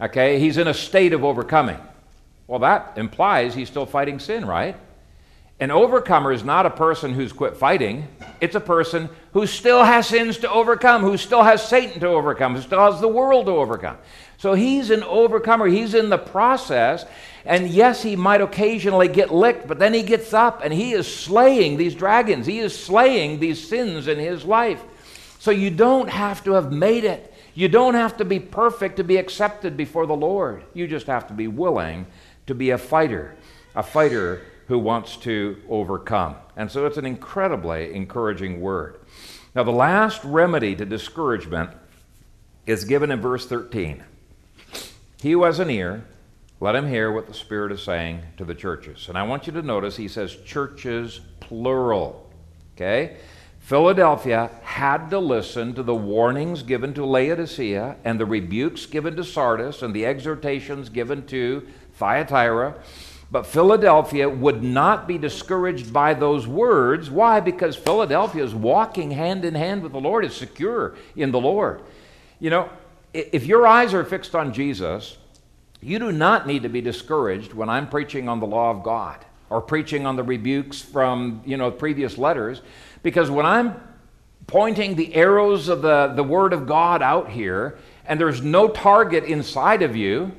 Okay? 0.00 0.38
He's 0.38 0.58
in 0.58 0.68
a 0.68 0.74
state 0.74 1.14
of 1.14 1.24
overcoming. 1.24 1.78
Well, 2.46 2.58
that 2.58 2.92
implies 2.96 3.54
he's 3.54 3.68
still 3.68 3.86
fighting 3.86 4.18
sin, 4.18 4.44
right? 4.44 4.76
An 5.64 5.70
overcomer 5.70 6.30
is 6.30 6.44
not 6.44 6.66
a 6.66 6.70
person 6.70 7.14
who's 7.14 7.32
quit 7.32 7.56
fighting. 7.56 8.06
It's 8.38 8.54
a 8.54 8.60
person 8.60 9.08
who 9.32 9.46
still 9.46 9.82
has 9.82 10.06
sins 10.06 10.36
to 10.40 10.50
overcome, 10.50 11.00
who 11.00 11.16
still 11.16 11.42
has 11.42 11.66
Satan 11.66 12.00
to 12.00 12.08
overcome, 12.08 12.54
who 12.54 12.60
still 12.60 12.80
has 12.80 13.00
the 13.00 13.08
world 13.08 13.46
to 13.46 13.52
overcome. 13.52 13.96
So 14.36 14.52
he's 14.52 14.90
an 14.90 15.02
overcomer. 15.04 15.66
He's 15.66 15.94
in 15.94 16.10
the 16.10 16.18
process. 16.18 17.06
And 17.46 17.70
yes, 17.70 18.02
he 18.02 18.14
might 18.14 18.42
occasionally 18.42 19.08
get 19.08 19.32
licked, 19.32 19.66
but 19.66 19.78
then 19.78 19.94
he 19.94 20.02
gets 20.02 20.34
up 20.34 20.60
and 20.62 20.70
he 20.70 20.92
is 20.92 21.06
slaying 21.10 21.78
these 21.78 21.94
dragons. 21.94 22.44
He 22.44 22.58
is 22.58 22.78
slaying 22.78 23.40
these 23.40 23.66
sins 23.66 24.06
in 24.06 24.18
his 24.18 24.44
life. 24.44 24.82
So 25.38 25.50
you 25.50 25.70
don't 25.70 26.10
have 26.10 26.44
to 26.44 26.52
have 26.52 26.72
made 26.72 27.04
it. 27.04 27.32
You 27.54 27.68
don't 27.68 27.94
have 27.94 28.18
to 28.18 28.26
be 28.26 28.38
perfect 28.38 28.98
to 28.98 29.04
be 29.04 29.16
accepted 29.16 29.78
before 29.78 30.04
the 30.04 30.14
Lord. 30.14 30.62
You 30.74 30.86
just 30.86 31.06
have 31.06 31.26
to 31.28 31.32
be 31.32 31.48
willing 31.48 32.04
to 32.48 32.54
be 32.54 32.68
a 32.68 32.76
fighter, 32.76 33.34
a 33.74 33.82
fighter 33.82 34.42
who 34.66 34.78
wants 34.78 35.16
to 35.18 35.60
overcome. 35.68 36.36
And 36.56 36.70
so 36.70 36.86
it's 36.86 36.96
an 36.96 37.06
incredibly 37.06 37.94
encouraging 37.94 38.60
word. 38.60 38.98
Now, 39.54 39.62
the 39.62 39.70
last 39.70 40.24
remedy 40.24 40.74
to 40.76 40.84
discouragement 40.84 41.70
is 42.66 42.84
given 42.84 43.10
in 43.10 43.20
verse 43.20 43.46
13. 43.46 44.02
He 45.20 45.32
who 45.32 45.44
has 45.44 45.58
an 45.58 45.70
ear, 45.70 46.04
let 46.60 46.74
him 46.74 46.88
hear 46.88 47.12
what 47.12 47.26
the 47.26 47.34
Spirit 47.34 47.72
is 47.72 47.82
saying 47.82 48.22
to 48.36 48.44
the 48.44 48.54
churches. 48.54 49.08
And 49.08 49.18
I 49.18 49.22
want 49.22 49.46
you 49.46 49.52
to 49.52 49.62
notice 49.62 49.96
he 49.96 50.08
says 50.08 50.36
churches 50.44 51.20
plural. 51.40 52.30
Okay? 52.74 53.16
Philadelphia 53.60 54.50
had 54.62 55.08
to 55.08 55.18
listen 55.18 55.72
to 55.74 55.82
the 55.82 55.94
warnings 55.94 56.62
given 56.62 56.92
to 56.92 57.04
Laodicea 57.06 57.96
and 58.04 58.20
the 58.20 58.26
rebukes 58.26 58.84
given 58.84 59.16
to 59.16 59.24
Sardis 59.24 59.80
and 59.80 59.94
the 59.94 60.04
exhortations 60.04 60.90
given 60.90 61.26
to 61.26 61.66
Thyatira. 61.94 62.74
But 63.30 63.46
Philadelphia 63.46 64.28
would 64.28 64.62
not 64.62 65.08
be 65.08 65.18
discouraged 65.18 65.92
by 65.92 66.14
those 66.14 66.46
words. 66.46 67.10
Why? 67.10 67.40
Because 67.40 67.74
Philadelphia 67.74 68.44
is 68.44 68.54
walking 68.54 69.10
hand 69.10 69.44
in 69.44 69.54
hand 69.54 69.82
with 69.82 69.92
the 69.92 70.00
Lord, 70.00 70.24
is 70.24 70.36
secure 70.36 70.94
in 71.16 71.32
the 71.32 71.40
Lord. 71.40 71.82
You 72.38 72.50
know, 72.50 72.70
if 73.12 73.46
your 73.46 73.66
eyes 73.66 73.94
are 73.94 74.04
fixed 74.04 74.34
on 74.34 74.52
Jesus, 74.52 75.18
you 75.80 75.98
do 75.98 76.12
not 76.12 76.46
need 76.46 76.62
to 76.62 76.68
be 76.68 76.80
discouraged 76.80 77.52
when 77.52 77.68
I'm 77.68 77.88
preaching 77.88 78.28
on 78.28 78.40
the 78.40 78.46
law 78.46 78.70
of 78.70 78.82
God 78.82 79.24
or 79.50 79.60
preaching 79.60 80.06
on 80.06 80.16
the 80.16 80.22
rebukes 80.22 80.80
from, 80.80 81.42
you 81.44 81.56
know, 81.56 81.70
previous 81.70 82.16
letters, 82.16 82.62
because 83.02 83.30
when 83.30 83.46
I'm 83.46 83.80
pointing 84.46 84.94
the 84.94 85.14
arrows 85.14 85.68
of 85.68 85.82
the, 85.82 86.12
the 86.14 86.24
Word 86.24 86.52
of 86.52 86.66
God 86.66 87.02
out 87.02 87.30
here 87.30 87.78
and 88.06 88.20
there's 88.20 88.42
no 88.42 88.68
target 88.68 89.24
inside 89.24 89.82
of 89.82 89.96
you, 89.96 90.32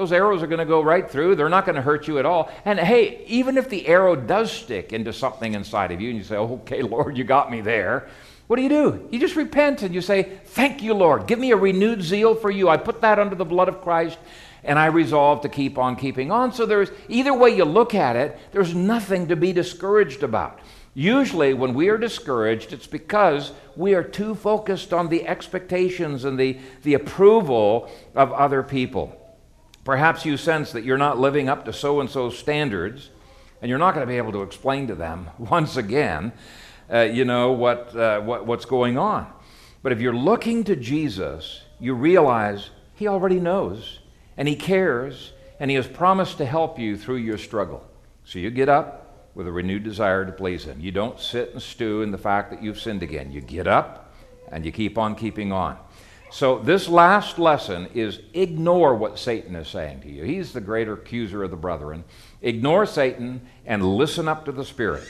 Those 0.00 0.12
arrows 0.12 0.42
are 0.42 0.46
going 0.46 0.60
to 0.60 0.64
go 0.64 0.80
right 0.80 1.10
through. 1.10 1.34
They're 1.34 1.50
not 1.50 1.66
going 1.66 1.76
to 1.76 1.82
hurt 1.82 2.08
you 2.08 2.18
at 2.18 2.24
all. 2.24 2.50
And 2.64 2.80
hey, 2.80 3.22
even 3.26 3.58
if 3.58 3.68
the 3.68 3.86
arrow 3.86 4.16
does 4.16 4.50
stick 4.50 4.94
into 4.94 5.12
something 5.12 5.52
inside 5.52 5.92
of 5.92 6.00
you 6.00 6.08
and 6.08 6.16
you 6.16 6.24
say, 6.24 6.36
okay, 6.36 6.80
Lord, 6.80 7.18
you 7.18 7.24
got 7.24 7.50
me 7.50 7.60
there, 7.60 8.08
what 8.46 8.56
do 8.56 8.62
you 8.62 8.70
do? 8.70 9.06
You 9.10 9.20
just 9.20 9.36
repent 9.36 9.82
and 9.82 9.94
you 9.94 10.00
say, 10.00 10.40
Thank 10.42 10.82
you, 10.82 10.94
Lord. 10.94 11.26
Give 11.26 11.38
me 11.38 11.50
a 11.50 11.56
renewed 11.56 12.00
zeal 12.00 12.34
for 12.34 12.50
you. 12.50 12.70
I 12.70 12.78
put 12.78 13.02
that 13.02 13.18
under 13.18 13.34
the 13.34 13.44
blood 13.44 13.68
of 13.68 13.82
Christ 13.82 14.16
and 14.64 14.78
I 14.78 14.86
resolve 14.86 15.42
to 15.42 15.50
keep 15.50 15.76
on 15.76 15.96
keeping 15.96 16.30
on. 16.30 16.54
So 16.54 16.64
there's 16.64 16.90
either 17.10 17.34
way 17.34 17.54
you 17.54 17.66
look 17.66 17.94
at 17.94 18.16
it, 18.16 18.38
there's 18.52 18.74
nothing 18.74 19.28
to 19.28 19.36
be 19.36 19.52
discouraged 19.52 20.22
about. 20.22 20.60
Usually, 20.94 21.52
when 21.52 21.74
we 21.74 21.90
are 21.90 21.98
discouraged, 21.98 22.72
it's 22.72 22.86
because 22.86 23.52
we 23.76 23.92
are 23.94 24.02
too 24.02 24.34
focused 24.34 24.94
on 24.94 25.10
the 25.10 25.28
expectations 25.28 26.24
and 26.24 26.38
the, 26.38 26.58
the 26.84 26.94
approval 26.94 27.90
of 28.14 28.32
other 28.32 28.62
people. 28.62 29.19
Perhaps 29.84 30.24
you 30.24 30.36
sense 30.36 30.72
that 30.72 30.84
you're 30.84 30.98
not 30.98 31.18
living 31.18 31.48
up 31.48 31.64
to 31.64 31.72
so 31.72 32.00
and 32.00 32.08
so 32.08 32.30
standards, 32.30 33.10
and 33.62 33.68
you're 33.68 33.78
not 33.78 33.94
going 33.94 34.06
to 34.06 34.10
be 34.10 34.18
able 34.18 34.32
to 34.32 34.42
explain 34.42 34.86
to 34.88 34.94
them 34.94 35.28
once 35.38 35.76
again, 35.76 36.32
uh, 36.92 37.00
you 37.00 37.24
know, 37.24 37.52
what, 37.52 37.94
uh, 37.96 38.20
what, 38.20 38.46
what's 38.46 38.64
going 38.64 38.98
on. 38.98 39.30
But 39.82 39.92
if 39.92 40.00
you're 40.00 40.14
looking 40.14 40.64
to 40.64 40.76
Jesus, 40.76 41.62
you 41.78 41.94
realize 41.94 42.70
He 42.94 43.08
already 43.08 43.40
knows, 43.40 44.00
and 44.36 44.46
He 44.46 44.56
cares, 44.56 45.32
and 45.58 45.70
He 45.70 45.76
has 45.76 45.86
promised 45.86 46.38
to 46.38 46.46
help 46.46 46.78
you 46.78 46.96
through 46.96 47.16
your 47.16 47.38
struggle. 47.38 47.86
So 48.24 48.38
you 48.38 48.50
get 48.50 48.68
up, 48.68 49.10
with 49.34 49.46
a 49.46 49.52
renewed 49.52 49.84
desire 49.84 50.24
to 50.24 50.32
please 50.32 50.64
Him. 50.64 50.80
You 50.80 50.90
don't 50.90 51.18
sit 51.18 51.52
and 51.52 51.62
stew 51.62 52.02
in 52.02 52.10
the 52.10 52.18
fact 52.18 52.50
that 52.50 52.62
you've 52.62 52.80
sinned 52.80 53.02
again. 53.02 53.30
You 53.32 53.40
get 53.40 53.66
up 53.66 54.12
and 54.50 54.64
you 54.64 54.72
keep 54.72 54.98
on 54.98 55.14
keeping 55.14 55.52
on. 55.52 55.78
So, 56.32 56.60
this 56.60 56.88
last 56.88 57.40
lesson 57.40 57.88
is 57.92 58.20
ignore 58.34 58.94
what 58.94 59.18
Satan 59.18 59.56
is 59.56 59.66
saying 59.66 60.02
to 60.02 60.10
you. 60.10 60.22
He's 60.22 60.52
the 60.52 60.60
greater 60.60 60.92
accuser 60.92 61.42
of 61.42 61.50
the 61.50 61.56
brethren. 61.56 62.04
Ignore 62.40 62.86
Satan 62.86 63.40
and 63.66 63.96
listen 63.96 64.28
up 64.28 64.44
to 64.44 64.52
the 64.52 64.64
Spirit. 64.64 65.02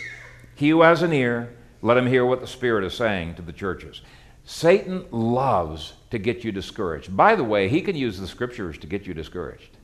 He 0.55 0.71
who 0.71 0.81
has 0.81 1.03
an 1.03 1.12
ear, 1.12 1.55
let 1.83 1.99
him 1.99 2.07
hear 2.07 2.25
what 2.25 2.41
the 2.41 2.47
Spirit 2.47 2.85
is 2.85 2.95
saying 2.95 3.35
to 3.35 3.43
the 3.43 3.53
churches. 3.53 4.01
Satan 4.45 5.05
loves 5.11 5.93
to 6.11 6.18
get 6.18 6.43
you 6.43 6.53
discouraged. 6.53 7.14
By 7.14 7.37
the 7.37 7.45
way, 7.45 7.68
he 7.68 7.83
can 7.83 7.97
use 7.97 8.18
the 8.18 8.27
scriptures 8.27 8.79
to 8.79 8.87
get 8.87 9.07
you 9.07 9.12
discouraged. 9.12 9.77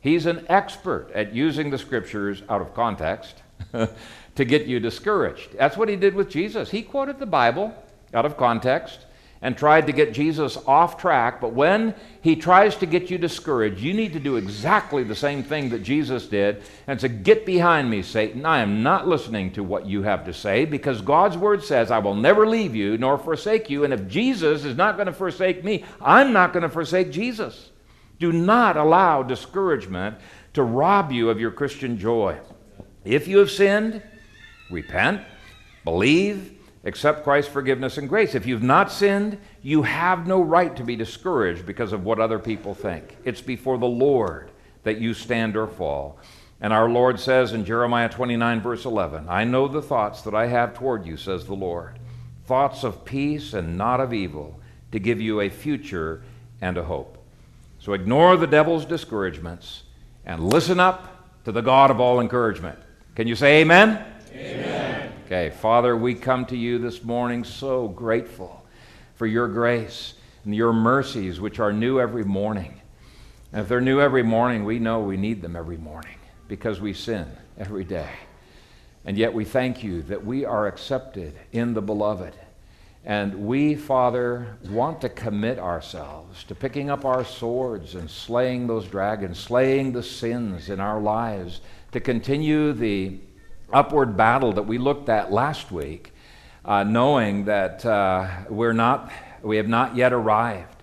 He's 0.00 0.26
an 0.26 0.44
expert 0.48 1.10
at 1.14 1.32
using 1.32 1.70
the 1.70 1.78
scriptures 1.78 2.42
out 2.48 2.60
of 2.60 2.74
context 2.74 3.42
to 3.72 4.44
get 4.44 4.66
you 4.66 4.80
discouraged. 4.80 5.56
That's 5.56 5.76
what 5.76 5.88
he 5.88 5.96
did 5.96 6.14
with 6.14 6.28
Jesus. 6.28 6.70
He 6.70 6.82
quoted 6.82 7.20
the 7.20 7.26
Bible 7.26 7.74
out 8.12 8.26
of 8.26 8.36
context 8.36 9.06
and 9.44 9.58
tried 9.58 9.86
to 9.86 9.92
get 9.92 10.14
Jesus 10.14 10.56
off 10.66 10.96
track. 10.96 11.38
But 11.38 11.52
when 11.52 11.94
he 12.22 12.34
tries 12.34 12.76
to 12.76 12.86
get 12.86 13.10
you 13.10 13.18
discouraged, 13.18 13.78
you 13.78 13.92
need 13.92 14.14
to 14.14 14.18
do 14.18 14.36
exactly 14.36 15.04
the 15.04 15.14
same 15.14 15.42
thing 15.42 15.68
that 15.68 15.82
Jesus 15.82 16.26
did 16.26 16.62
and 16.86 16.98
say, 16.98 17.08
Get 17.08 17.44
behind 17.44 17.90
me, 17.90 18.00
Satan. 18.00 18.46
I 18.46 18.60
am 18.60 18.82
not 18.82 19.06
listening 19.06 19.52
to 19.52 19.62
what 19.62 19.84
you 19.84 20.02
have 20.02 20.24
to 20.24 20.32
say 20.32 20.64
because 20.64 21.02
God's 21.02 21.36
word 21.36 21.62
says, 21.62 21.90
I 21.90 21.98
will 21.98 22.14
never 22.14 22.46
leave 22.46 22.74
you 22.74 22.96
nor 22.96 23.18
forsake 23.18 23.68
you. 23.68 23.84
And 23.84 23.92
if 23.92 24.08
Jesus 24.08 24.64
is 24.64 24.78
not 24.78 24.96
going 24.96 25.08
to 25.08 25.12
forsake 25.12 25.62
me, 25.62 25.84
I'm 26.00 26.32
not 26.32 26.54
going 26.54 26.62
to 26.62 26.70
forsake 26.70 27.12
Jesus. 27.12 27.70
Do 28.18 28.32
not 28.32 28.78
allow 28.78 29.22
discouragement 29.22 30.16
to 30.54 30.62
rob 30.62 31.12
you 31.12 31.28
of 31.28 31.38
your 31.38 31.50
Christian 31.50 31.98
joy. 31.98 32.38
If 33.04 33.28
you 33.28 33.36
have 33.40 33.50
sinned, 33.50 34.02
repent, 34.70 35.20
believe, 35.84 36.53
accept 36.84 37.24
Christ's 37.24 37.52
forgiveness 37.52 37.98
and 37.98 38.08
grace. 38.08 38.34
If 38.34 38.46
you've 38.46 38.62
not 38.62 38.92
sinned, 38.92 39.38
you 39.62 39.82
have 39.82 40.26
no 40.26 40.40
right 40.40 40.74
to 40.76 40.84
be 40.84 40.96
discouraged 40.96 41.66
because 41.66 41.92
of 41.92 42.04
what 42.04 42.20
other 42.20 42.38
people 42.38 42.74
think. 42.74 43.16
It's 43.24 43.40
before 43.40 43.78
the 43.78 43.86
Lord 43.86 44.50
that 44.82 44.98
you 44.98 45.14
stand 45.14 45.56
or 45.56 45.66
fall. 45.66 46.18
And 46.60 46.72
our 46.72 46.88
Lord 46.88 47.18
says 47.18 47.52
in 47.52 47.64
Jeremiah 47.64 48.08
29, 48.08 48.60
verse 48.60 48.84
11, 48.84 49.26
I 49.28 49.44
know 49.44 49.66
the 49.66 49.82
thoughts 49.82 50.22
that 50.22 50.34
I 50.34 50.46
have 50.46 50.74
toward 50.74 51.04
you, 51.06 51.16
says 51.16 51.46
the 51.46 51.54
Lord, 51.54 51.98
thoughts 52.46 52.84
of 52.84 53.04
peace 53.04 53.54
and 53.54 53.76
not 53.76 54.00
of 54.00 54.12
evil, 54.12 54.60
to 54.92 54.98
give 54.98 55.20
you 55.20 55.40
a 55.40 55.48
future 55.48 56.22
and 56.60 56.78
a 56.78 56.84
hope. 56.84 57.18
So 57.80 57.92
ignore 57.92 58.36
the 58.36 58.46
devil's 58.46 58.84
discouragements 58.84 59.82
and 60.24 60.48
listen 60.48 60.80
up 60.80 61.28
to 61.44 61.52
the 61.52 61.60
God 61.60 61.90
of 61.90 62.00
all 62.00 62.20
encouragement. 62.20 62.78
Can 63.14 63.26
you 63.26 63.36
say 63.36 63.60
amen? 63.60 64.04
Amen. 64.32 64.73
Okay, 65.34 65.50
Father, 65.50 65.96
we 65.96 66.14
come 66.14 66.46
to 66.46 66.56
you 66.56 66.78
this 66.78 67.02
morning 67.02 67.42
so 67.42 67.88
grateful 67.88 68.64
for 69.16 69.26
your 69.26 69.48
grace 69.48 70.14
and 70.44 70.54
your 70.54 70.72
mercies, 70.72 71.40
which 71.40 71.58
are 71.58 71.72
new 71.72 71.98
every 71.98 72.22
morning. 72.22 72.80
And 73.50 73.60
if 73.60 73.68
they're 73.68 73.80
new 73.80 74.00
every 74.00 74.22
morning, 74.22 74.64
we 74.64 74.78
know 74.78 75.00
we 75.00 75.16
need 75.16 75.42
them 75.42 75.56
every 75.56 75.76
morning 75.76 76.18
because 76.46 76.80
we 76.80 76.92
sin 76.92 77.26
every 77.58 77.82
day. 77.82 78.12
And 79.04 79.18
yet 79.18 79.34
we 79.34 79.44
thank 79.44 79.82
you 79.82 80.02
that 80.02 80.24
we 80.24 80.44
are 80.44 80.68
accepted 80.68 81.34
in 81.50 81.74
the 81.74 81.82
beloved. 81.82 82.34
And 83.04 83.48
we, 83.48 83.74
Father, 83.74 84.56
want 84.70 85.00
to 85.00 85.08
commit 85.08 85.58
ourselves 85.58 86.44
to 86.44 86.54
picking 86.54 86.90
up 86.90 87.04
our 87.04 87.24
swords 87.24 87.96
and 87.96 88.08
slaying 88.08 88.68
those 88.68 88.86
dragons, 88.86 89.40
slaying 89.40 89.94
the 89.94 90.02
sins 90.04 90.70
in 90.70 90.78
our 90.78 91.00
lives 91.00 91.60
to 91.90 91.98
continue 91.98 92.72
the 92.72 93.18
upward 93.74 94.16
battle 94.16 94.52
that 94.52 94.62
we 94.62 94.78
looked 94.78 95.08
at 95.08 95.32
last 95.32 95.72
week, 95.72 96.12
uh, 96.64 96.84
knowing 96.84 97.44
that 97.46 97.84
uh, 97.84 98.26
we're 98.48 98.72
not, 98.72 99.10
we 99.42 99.56
have 99.56 99.68
not 99.68 99.96
yet 99.96 100.12
arrived, 100.12 100.82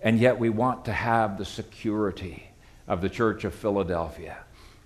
and 0.00 0.18
yet 0.18 0.38
we 0.38 0.48
want 0.48 0.86
to 0.86 0.92
have 0.92 1.36
the 1.36 1.44
security 1.44 2.50
of 2.88 3.02
the 3.02 3.10
Church 3.10 3.44
of 3.44 3.54
Philadelphia. 3.54 4.38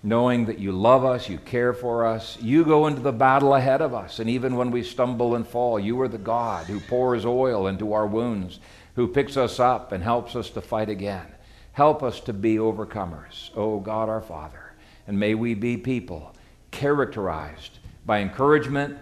Knowing 0.03 0.45
that 0.45 0.59
you 0.59 0.71
love 0.71 1.03
us, 1.05 1.29
you 1.29 1.39
care 1.39 1.73
for 1.73 2.05
us, 2.05 2.37
you 2.39 2.63
go 2.63 2.87
into 2.87 3.01
the 3.01 3.11
battle 3.11 3.55
ahead 3.55 3.81
of 3.81 3.93
us. 3.93 4.19
And 4.19 4.29
even 4.29 4.55
when 4.55 4.69
we 4.69 4.83
stumble 4.83 5.33
and 5.33 5.47
fall, 5.47 5.79
you 5.79 5.99
are 6.01 6.09
the 6.09 6.17
God 6.19 6.67
who 6.67 6.79
pours 6.81 7.25
oil 7.25 7.67
into 7.67 7.93
our 7.93 8.05
wounds, 8.05 8.59
who 8.95 9.07
picks 9.07 9.37
us 9.37 9.59
up 9.59 9.93
and 9.93 10.03
helps 10.03 10.35
us 10.35 10.49
to 10.51 10.61
fight 10.61 10.89
again. 10.89 11.25
Help 11.71 12.03
us 12.03 12.19
to 12.19 12.33
be 12.33 12.57
overcomers, 12.57 13.49
oh 13.55 13.79
God 13.79 14.09
our 14.09 14.21
Father. 14.21 14.73
And 15.07 15.19
may 15.19 15.33
we 15.33 15.55
be 15.55 15.77
people 15.77 16.34
characterized 16.75 17.79
by 18.05 18.19
encouragement 18.19 18.97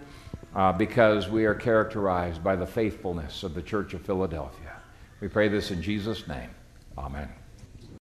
uh, 0.54 0.72
because 0.72 1.28
we 1.28 1.44
are 1.44 1.54
characterized 1.54 2.42
by 2.42 2.54
the 2.54 2.66
faithfulness 2.66 3.42
of 3.42 3.54
the 3.54 3.62
Church 3.62 3.92
of 3.94 4.00
Philadelphia. 4.02 4.72
We 5.20 5.28
pray 5.28 5.48
this 5.48 5.72
in 5.72 5.82
Jesus' 5.82 6.28
name. 6.28 6.50
Amen. 6.96 7.28